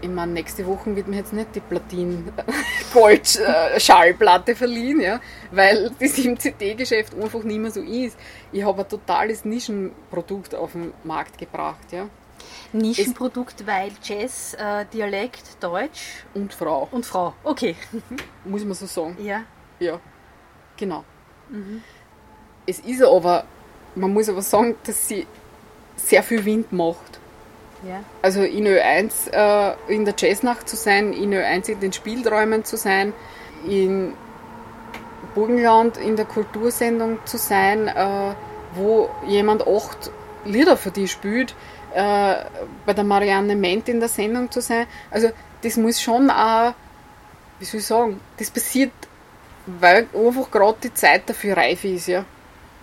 [0.00, 5.20] ich meine, nächste Woche wird mir jetzt nicht die Platin-Gold-Schallplatte verliehen, ja,
[5.50, 8.18] weil das im CD-Geschäft einfach nicht mehr so ist.
[8.52, 11.92] Ich habe ein totales Nischenprodukt auf den Markt gebracht.
[11.92, 12.08] Ja.
[12.72, 16.24] Nischenprodukt, es weil Jazz, äh, Dialekt, Deutsch.
[16.34, 16.88] Und Frau.
[16.90, 17.76] Und Frau, okay.
[18.44, 19.16] Muss man so sagen.
[19.20, 19.44] Ja.
[19.78, 20.00] Ja,
[20.76, 21.04] genau.
[21.48, 21.82] Mhm.
[22.66, 23.44] Es ist aber,
[23.94, 25.26] man muss aber sagen, dass sie
[25.96, 27.20] sehr viel Wind macht.
[27.82, 28.02] Ja.
[28.22, 32.76] Also in Ö1 äh, in der Jazznacht zu sein, in Ö1 in den Spielräumen zu
[32.76, 33.12] sein,
[33.68, 34.14] in
[35.34, 38.34] Burgenland in der Kultursendung zu sein, äh,
[38.74, 40.10] wo jemand acht
[40.44, 41.54] Lieder für dich spielt,
[41.94, 42.36] äh,
[42.86, 44.86] bei der Marianne Ment in der Sendung zu sein.
[45.10, 45.30] Also
[45.62, 46.74] das muss schon auch,
[47.58, 48.92] wie soll ich sagen, das passiert,
[49.66, 52.06] weil einfach gerade die Zeit dafür reif ist.
[52.06, 52.24] Ja.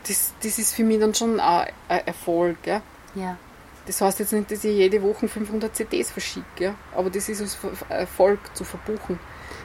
[0.07, 2.57] Das, das ist für mich dann schon ein Erfolg.
[2.65, 2.81] Ja.
[3.15, 3.37] ja.
[3.85, 6.75] Das heißt jetzt nicht, dass ich jede Woche 500 CDs verschicke, ja?
[6.95, 7.57] aber das ist als
[7.89, 9.19] Erfolg zu verbuchen.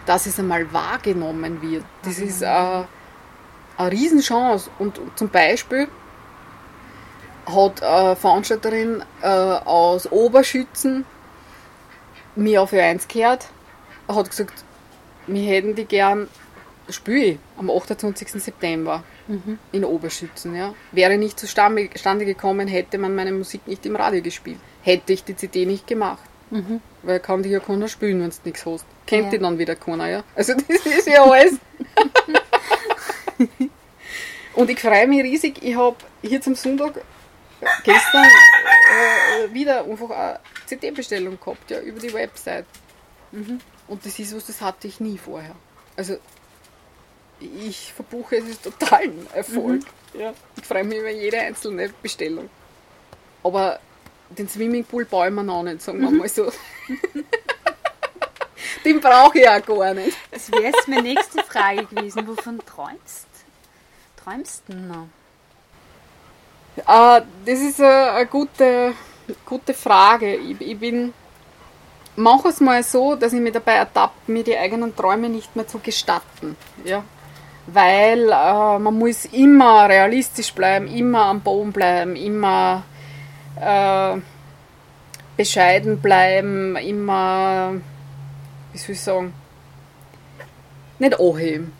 [0.07, 2.89] Dass es einmal wahrgenommen wird, das ist eine,
[3.77, 4.70] eine Riesenchance.
[4.78, 5.89] Und zum Beispiel
[7.47, 11.05] hat eine Veranstalterin äh, aus Oberschützen
[12.35, 13.49] mir auf Ö1 gehört,
[14.09, 14.65] hat gesagt,
[15.27, 16.28] wir hätten die gern
[16.89, 18.43] spiele am 28.
[18.43, 19.59] September mhm.
[19.73, 20.55] in Oberschützen.
[20.55, 20.74] Ja.
[20.93, 24.59] Wäre nicht zustande gekommen, hätte man meine Musik nicht im Radio gespielt.
[24.82, 26.23] Hätte ich die CD nicht gemacht.
[26.51, 26.81] Mhm.
[27.02, 28.86] Weil kann die ja keiner spielen, wenn du nichts hast.
[29.06, 29.31] Kennt ja.
[29.31, 30.24] die dann wieder keiner, ja.
[30.35, 31.59] Also das ist ja alles.
[34.55, 35.62] Und ich freue mich riesig.
[35.62, 37.02] Ich habe hier zum Sonntag
[37.85, 42.66] gestern äh, wieder einfach eine CD-Bestellung gehabt, ja, über die Website.
[43.31, 43.60] Mhm.
[43.86, 45.55] Und das ist was, das hatte ich nie vorher.
[45.97, 46.19] Also
[47.40, 49.82] ich verbuche es ist total ein Erfolg.
[50.15, 50.20] Mhm.
[50.20, 50.32] Ja.
[50.56, 52.48] Ich freue mich über jede einzelne Bestellung.
[53.43, 53.78] Aber
[54.31, 56.51] den Swimmingpool baue ich mir noch nicht, sagen wir mal so.
[58.85, 60.16] den brauche ich auch gar nicht.
[60.31, 62.27] Das wäre jetzt meine nächste Frage gewesen.
[62.27, 63.28] Wovon träumst
[64.28, 65.09] träumst du noch?
[66.86, 68.94] Uh, das ist eine, gute,
[69.44, 70.36] gute Frage.
[70.36, 71.12] Ich, ich bin
[72.15, 76.56] manchmal so, dass ich mich dabei ertappe, mir die eigenen Träume nicht mehr zu gestatten.
[76.85, 77.05] Ja?
[77.70, 82.82] Weil äh, man muss immer realistisch bleiben, immer am Boden bleiben, immer
[83.61, 84.16] äh,
[85.36, 87.74] bescheiden bleiben, immer,
[88.73, 89.35] wie soll ich sagen,
[90.99, 91.73] nicht anheben.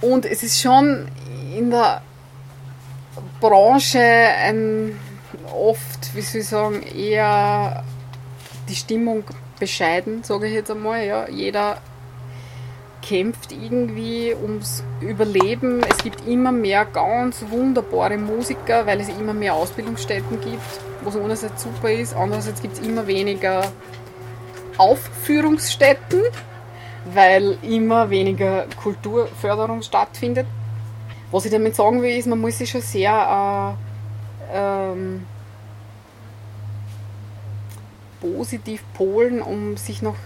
[0.00, 1.08] Und es ist schon
[1.54, 2.02] in der
[3.40, 4.98] Branche ein
[5.52, 7.84] oft, wie soll ich sagen, eher
[8.68, 9.24] die Stimmung
[9.62, 11.06] bescheiden, sage ich jetzt einmal.
[11.06, 11.28] Ja.
[11.28, 11.78] Jeder
[13.00, 15.82] kämpft irgendwie ums Überleben.
[15.88, 21.62] Es gibt immer mehr ganz wunderbare Musiker, weil es immer mehr Ausbildungsstätten gibt, was einerseits
[21.62, 23.62] super ist, andererseits gibt es immer weniger
[24.78, 26.22] Aufführungsstätten
[27.04, 30.46] weil immer weniger Kulturförderung stattfindet.
[31.30, 33.76] Was ich damit sagen will, ist, man muss sich schon sehr
[34.52, 35.26] äh, ähm,
[38.22, 40.16] positiv polen, um sich noch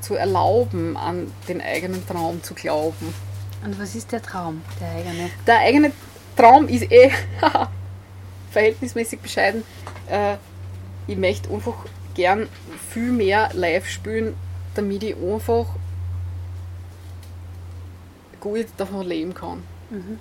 [0.00, 3.12] zu erlauben, an den eigenen Traum zu glauben.
[3.64, 5.30] Und was ist der Traum, der eigene?
[5.46, 5.92] Der eigene
[6.36, 7.10] Traum ist eh
[8.50, 9.64] verhältnismäßig bescheiden.
[10.08, 10.36] Äh,
[11.06, 11.74] ich möchte einfach
[12.14, 12.48] gern
[12.90, 14.34] viel mehr live spielen,
[14.74, 15.66] damit ich einfach
[18.40, 19.62] gut davon leben kann.
[19.90, 20.18] Mhm.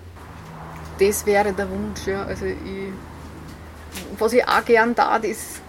[1.00, 2.06] Das wäre der Wunsch.
[2.06, 2.24] Ja.
[2.24, 2.58] Also ich,
[4.18, 5.61] was ich auch gern tat, ist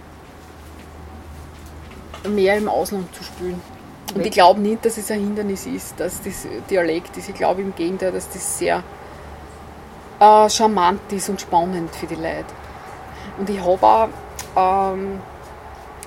[2.29, 3.61] mehr im Ausland zu spielen.
[4.15, 7.29] Und ich glaube nicht, dass es ein Hindernis ist, dass das Dialekt ist.
[7.29, 8.83] Ich glaube im Gegenteil, dass das sehr
[10.21, 12.45] äh, charmant ist und spannend für die Leute.
[13.39, 15.21] Und ich habe auch, ähm,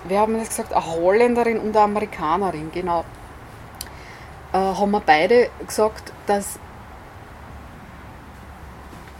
[0.08, 3.04] wir haben das gesagt, eine Holländerin und eine Amerikanerin, genau
[4.56, 6.60] äh, haben wir beide gesagt, dass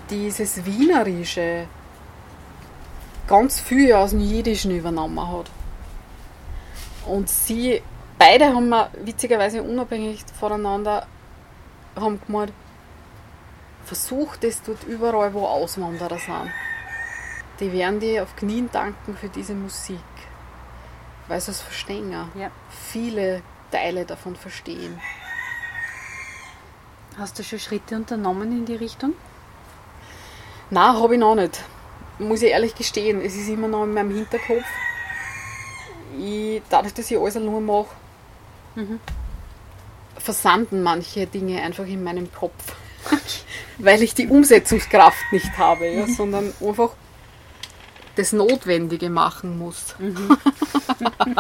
[0.10, 1.68] dieses Wienerische
[3.28, 5.50] ganz viel aus dem Jiddischen übernommen hat.
[7.06, 7.82] Und sie,
[8.18, 11.08] beide haben wir witzigerweise unabhängig voneinander
[11.96, 12.52] haben gemeint,
[13.86, 16.52] versucht es dort überall, wo Auswanderer sind.
[17.60, 20.00] Die werden dir auf Knien danken für diese Musik.
[21.28, 22.12] Weil sie es verstehen.
[22.12, 22.52] Ja.
[22.70, 23.42] Viele
[23.72, 25.00] Teile davon verstehen.
[27.18, 29.14] Hast du schon Schritte unternommen in die Richtung?
[30.70, 31.64] Nein, habe ich noch nicht.
[32.20, 33.22] Muss ich ehrlich gestehen.
[33.22, 34.66] Es ist immer noch in meinem Hinterkopf.
[36.20, 37.88] Ich, dadurch, dass ich alles nur mache,
[38.76, 39.00] mhm.
[40.18, 42.76] versanden manche Dinge einfach in meinem Kopf.
[43.78, 46.14] Weil ich die Umsetzungskraft nicht habe, ja, mhm.
[46.14, 46.92] sondern einfach
[48.16, 49.96] das Notwendige machen muss.
[50.00, 50.38] Mhm.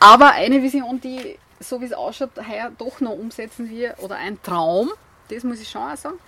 [0.00, 4.42] Aber eine Vision, die so wie es ausschaut, heuer doch noch umsetzen wir, oder ein
[4.42, 4.90] Traum,
[5.28, 6.18] das muss ich schon auch sagen.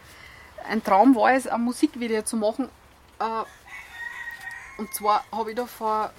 [0.69, 2.69] Ein Traum war es, ein Musikvideo zu machen.
[3.19, 6.13] Äh, und zwar habe ich da vor,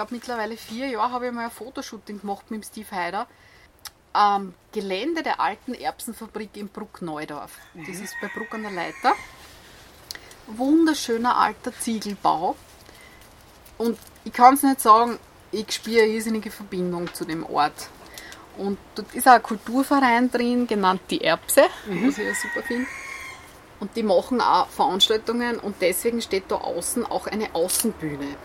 [0.00, 3.26] glaube mittlerweile vier Jahren, habe ich mal ein Fotoshooting gemacht mit dem Steve Heider.
[4.14, 7.52] Am Gelände der alten Erbsenfabrik in Bruck-Neudorf.
[7.74, 7.86] Mhm.
[7.86, 9.12] Das ist bei Bruck an der Leiter.
[10.46, 12.56] Wunderschöner alter Ziegelbau.
[13.76, 15.18] Und ich kann es nicht sagen,
[15.52, 17.90] ich spüre eine irrsinnige Verbindung zu dem Ort.
[18.56, 22.08] Und dort ist auch ein Kulturverein drin, genannt die Erbse, mhm.
[22.08, 22.86] was ich ja super finde.
[23.80, 28.36] Und die machen auch Veranstaltungen und deswegen steht da außen auch eine Außenbühne.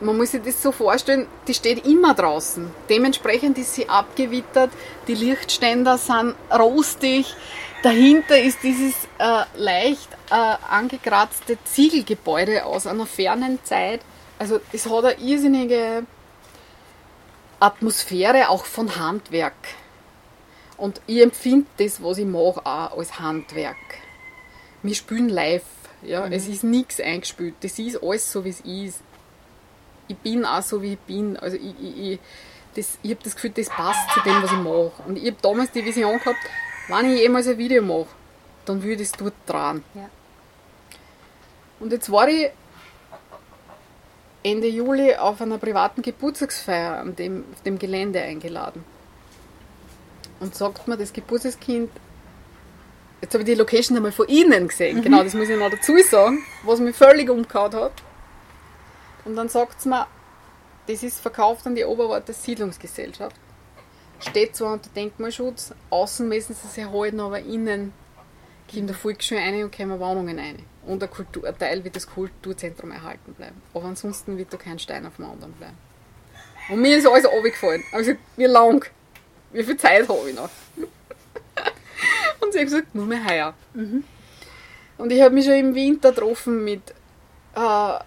[0.00, 2.70] Man muss sich das so vorstellen, die steht immer draußen.
[2.88, 4.70] Dementsprechend ist sie abgewittert,
[5.08, 7.34] die Lichtständer sind rostig.
[7.82, 10.34] Dahinter ist dieses äh, leicht äh,
[10.70, 14.00] angekratzte Ziegelgebäude aus einer fernen Zeit.
[14.38, 16.04] Also es hat eine irrsinnige
[17.58, 19.54] Atmosphäre auch von Handwerk.
[20.76, 23.76] Und ich empfinde das, was ich mache, auch als Handwerk.
[24.82, 25.64] Wir spielen live.
[26.02, 26.26] Ja?
[26.26, 26.32] Mhm.
[26.32, 27.56] Es ist nichts eingespielt.
[27.62, 29.02] Das ist alles so, wie es ist.
[30.08, 31.36] Ich bin auch so, wie ich bin.
[31.36, 32.20] Also ich, ich,
[32.74, 34.92] ich, ich habe das Gefühl, das passt zu dem, was ich mache.
[35.06, 36.38] Und ich habe damals die Vision gehabt,
[36.88, 38.08] wenn ich jemals ein Video mache,
[38.64, 39.84] dann würde ich es dort dran.
[39.94, 40.08] Ja.
[41.80, 42.50] Und jetzt war ich
[44.42, 48.84] Ende Juli auf einer privaten Geburtstagsfeier an dem, auf dem Gelände eingeladen.
[50.40, 51.90] Und sagt mir das Geburtstagskind,
[53.20, 55.02] jetzt habe ich die Location einmal von Ihnen gesehen, mhm.
[55.02, 57.92] genau, das muss ich noch dazu sagen, was mich völlig umgehauen hat.
[59.28, 60.06] Und dann sagt es mir,
[60.86, 63.36] das ist verkauft an die Oberwarte Siedlungsgesellschaft.
[64.20, 67.92] Steht zwar unter Denkmalschutz, außen müssen sie sich erhalten, aber innen
[68.68, 70.62] Gehen der Volksschule rein und kommen Wohnungen rein.
[70.86, 73.60] Und ein, Kultur, ein Teil wird das Kulturzentrum erhalten bleiben.
[73.74, 75.76] Aber ansonsten wird da kein Stein auf dem anderen bleiben.
[76.70, 77.84] Und mir ist alles runtergefallen.
[77.92, 78.82] Also, wie lang?
[79.52, 80.48] Wie viel Zeit habe ich noch?
[82.40, 83.52] und sie hat gesagt, nur mehr heuer.
[84.96, 86.94] Und ich habe mich schon im Winter getroffen mit
[87.54, 87.98] äh,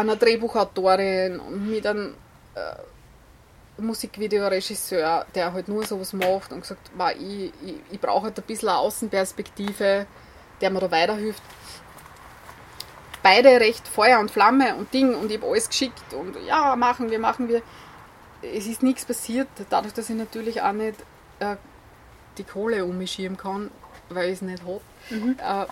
[0.00, 2.14] einer Drehbuchautorin und mit einem
[2.54, 8.44] äh, Musikvideoregisseur, der halt nur sowas macht und gesagt, ich, ich, ich brauche halt ein
[8.44, 10.06] bisschen eine Außenperspektive,
[10.60, 11.42] der mir da weiterhilft.
[13.22, 17.10] Beide recht Feuer und Flamme und Ding und ich habe alles geschickt und ja, machen
[17.10, 17.62] wir, machen wir.
[18.42, 20.96] Es ist nichts passiert, dadurch, dass ich natürlich auch nicht
[21.40, 21.56] äh,
[22.38, 23.70] die Kohle um mich schieben kann,
[24.08, 24.80] weil ich es nicht habe.
[25.10, 25.66] Äh,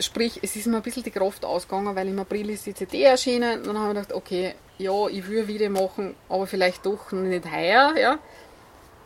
[0.00, 3.02] sprich, es ist mir ein bisschen die Kraft ausgegangen, weil im April ist die CD
[3.02, 3.62] erschienen.
[3.64, 7.94] Dann habe ich gedacht, okay, ja, ich will wieder machen, aber vielleicht doch nicht heuer.
[7.96, 8.18] Ja.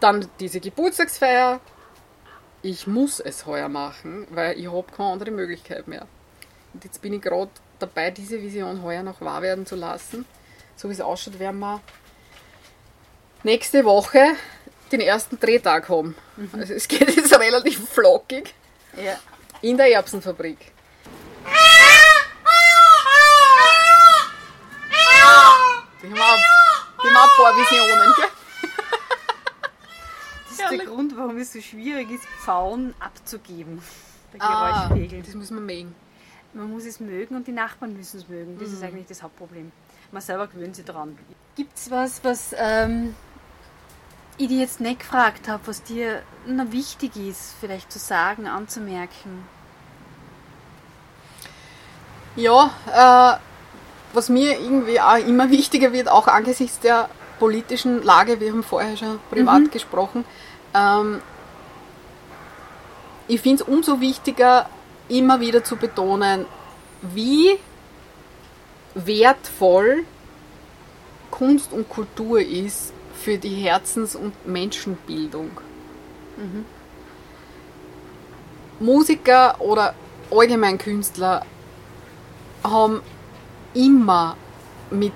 [0.01, 1.61] Dann diese Geburtstagsfeier.
[2.63, 6.07] Ich muss es heuer machen, weil ich habe keine andere Möglichkeit mehr.
[6.75, 10.27] Und jetzt bin ich gerade dabei, diese Vision heuer noch wahr werden zu lassen.
[10.77, 11.81] So wie es ausschaut, werden wir
[13.43, 14.35] nächste Woche
[14.93, 16.15] den ersten Drehtag haben.
[16.53, 18.55] Also es geht jetzt relativ flockig
[19.03, 19.19] Ja.
[19.63, 20.59] in der Erbsenfabrik.
[26.03, 26.43] Die haben
[27.39, 28.29] Visionen, gell?
[30.45, 30.87] Das ist der Herrlich.
[30.87, 33.83] Grund, warum es so schwierig ist, Pfauen abzugeben.
[34.35, 35.23] Der Ah, Geräuschpegel.
[35.23, 35.95] das müssen wir mögen.
[36.53, 38.59] Man muss es mögen und die Nachbarn müssen es mögen.
[38.59, 39.71] Das ist eigentlich das Hauptproblem.
[40.13, 41.17] Man selber gewöhnt sich dran.
[41.57, 43.15] Gibt es was, was ähm,
[44.37, 49.45] ich dir jetzt nicht gefragt habe, was dir noch wichtig ist, vielleicht zu sagen, anzumerken?
[52.37, 53.39] Ja, äh,
[54.13, 57.09] was mir irgendwie auch immer wichtiger wird, auch angesichts der
[57.41, 60.25] politischen Lage, wir haben vorher schon privat gesprochen,
[60.75, 61.21] ähm,
[63.27, 64.69] ich finde es umso wichtiger,
[65.09, 66.47] immer wieder zu betonen,
[67.03, 67.59] wie
[68.95, 70.05] wertvoll
[71.31, 75.51] Kunst und Kultur ist für die Herzens- und Menschenbildung.
[78.81, 79.95] Musiker oder
[80.31, 81.45] allgemein Künstler
[82.65, 83.01] haben
[83.75, 84.37] immer
[84.91, 85.13] mit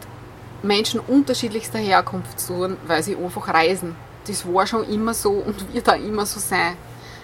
[0.64, 3.94] Menschen unterschiedlichster Herkunft zu tun, weil sie einfach reisen.
[4.26, 6.76] Das war schon immer so und wird auch immer so sein.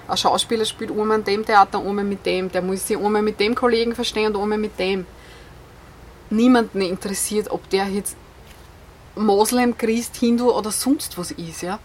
[0.06, 2.50] Ein Schauspieler spielt einmal in dem Theater, einmal mit dem.
[2.50, 5.06] Der muss sich einmal mit dem Kollegen verstehen und einmal mit dem.
[6.28, 8.16] Niemanden interessiert, ob der jetzt
[9.16, 11.62] Moslem, Christ, Hindu oder sonst was ist.
[11.62, 11.78] Ja?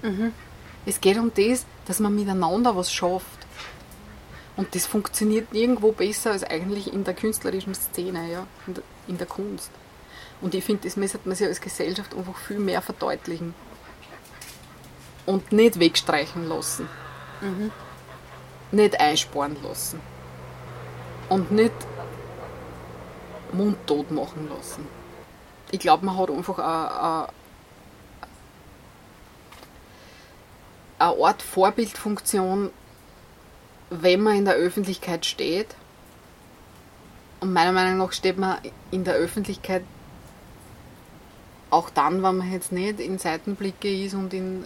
[0.86, 3.46] Es geht um das, dass man miteinander was schafft.
[4.58, 9.18] Und das funktioniert nirgendwo besser als eigentlich in der künstlerischen Szene, ja, in der, in
[9.18, 9.70] der Kunst.
[10.42, 13.54] Und ich finde, das müsste man sich als Gesellschaft einfach viel mehr verdeutlichen.
[15.26, 16.88] Und nicht wegstreichen lassen.
[18.72, 20.00] Nicht einsparen lassen.
[21.30, 21.74] Und nicht
[23.54, 24.88] mundtot machen lassen.
[25.72, 27.30] Ich glaube, man hat einfach eine,
[31.00, 32.72] eine Art Vorbildfunktion,
[33.90, 35.76] wenn man in der Öffentlichkeit steht.
[37.40, 38.58] Und meiner Meinung nach steht man
[38.92, 39.84] in der Öffentlichkeit
[41.70, 44.64] auch dann, wenn man jetzt nicht in Seitenblicke ist und in,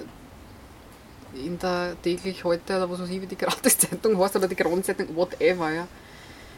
[1.34, 5.16] in der täglich heute oder was weiß ich, wie die Gratiszeitung heißt oder die Kronenzeitung,
[5.16, 5.72] whatever.
[5.72, 5.88] Ja.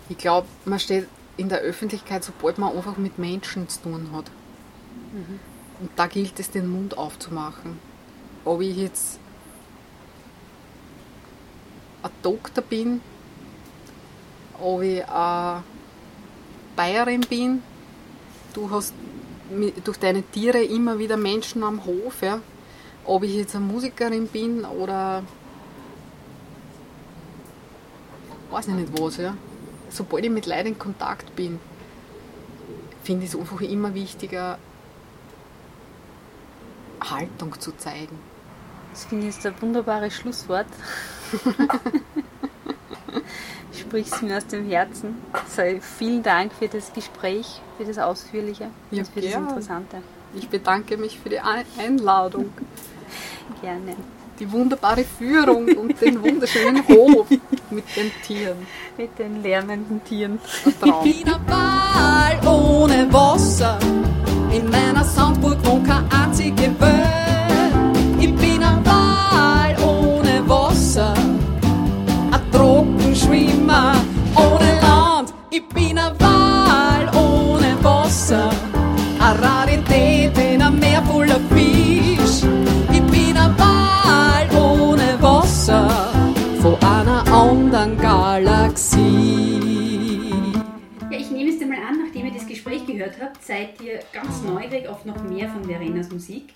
[0.10, 1.08] Ich glaube, man steht
[1.38, 4.26] in der Öffentlichkeit, sobald man einfach mit Menschen zu tun hat.
[5.80, 7.80] Und da gilt es, den Mund aufzumachen.
[8.46, 9.20] Ob ich jetzt
[12.04, 13.02] ein Doktor bin,
[14.60, 15.64] ob ich eine
[16.76, 17.64] Bayerin bin,
[18.54, 18.94] du hast
[19.84, 22.40] durch deine Tiere immer wieder Menschen am Hof, ja.
[23.06, 25.24] ob ich jetzt eine Musikerin bin oder
[28.52, 29.36] weiß ich nicht was, ja.
[29.90, 31.60] Sobald ich mit Leuten in Kontakt bin,
[33.04, 34.58] finde ich es einfach immer wichtiger,
[37.02, 38.18] Haltung zu zeigen.
[38.92, 40.68] Das finde ich jetzt ein wunderbares Schlusswort.
[43.74, 45.16] Sprichst mir aus dem Herzen.
[45.48, 45.62] So,
[45.98, 49.44] vielen Dank für das Gespräch, für das Ausführliche Ja, und für das gern.
[49.48, 49.98] Interessante.
[50.36, 52.52] Ich bedanke mich für die Ein- Einladung,
[53.62, 53.96] Gerne.
[54.40, 57.28] die wunderbare Führung und den wunderschönen Hof
[57.70, 58.58] mit den Tieren.
[58.98, 60.40] Mit den lärmenden Tieren.
[60.66, 61.04] Ein Traum.
[95.02, 96.54] Auf noch mehr von Verenas Musik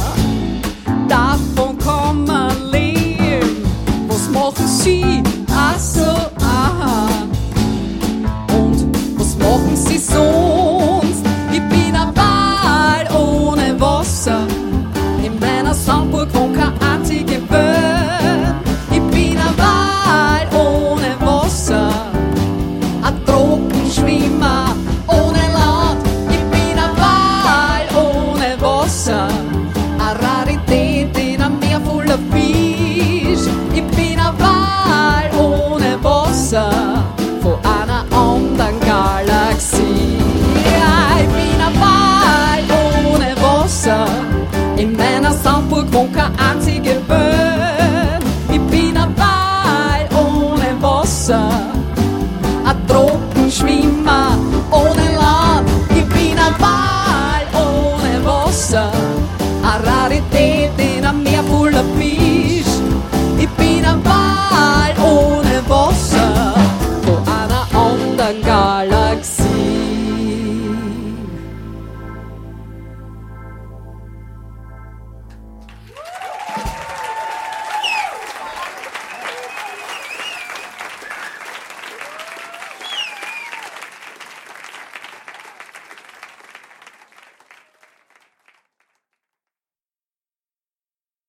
[1.10, 3.64] davon kann man lernen,
[4.06, 5.22] was machen sie?
[5.52, 6.06] Ach so,
[6.40, 7.19] aha.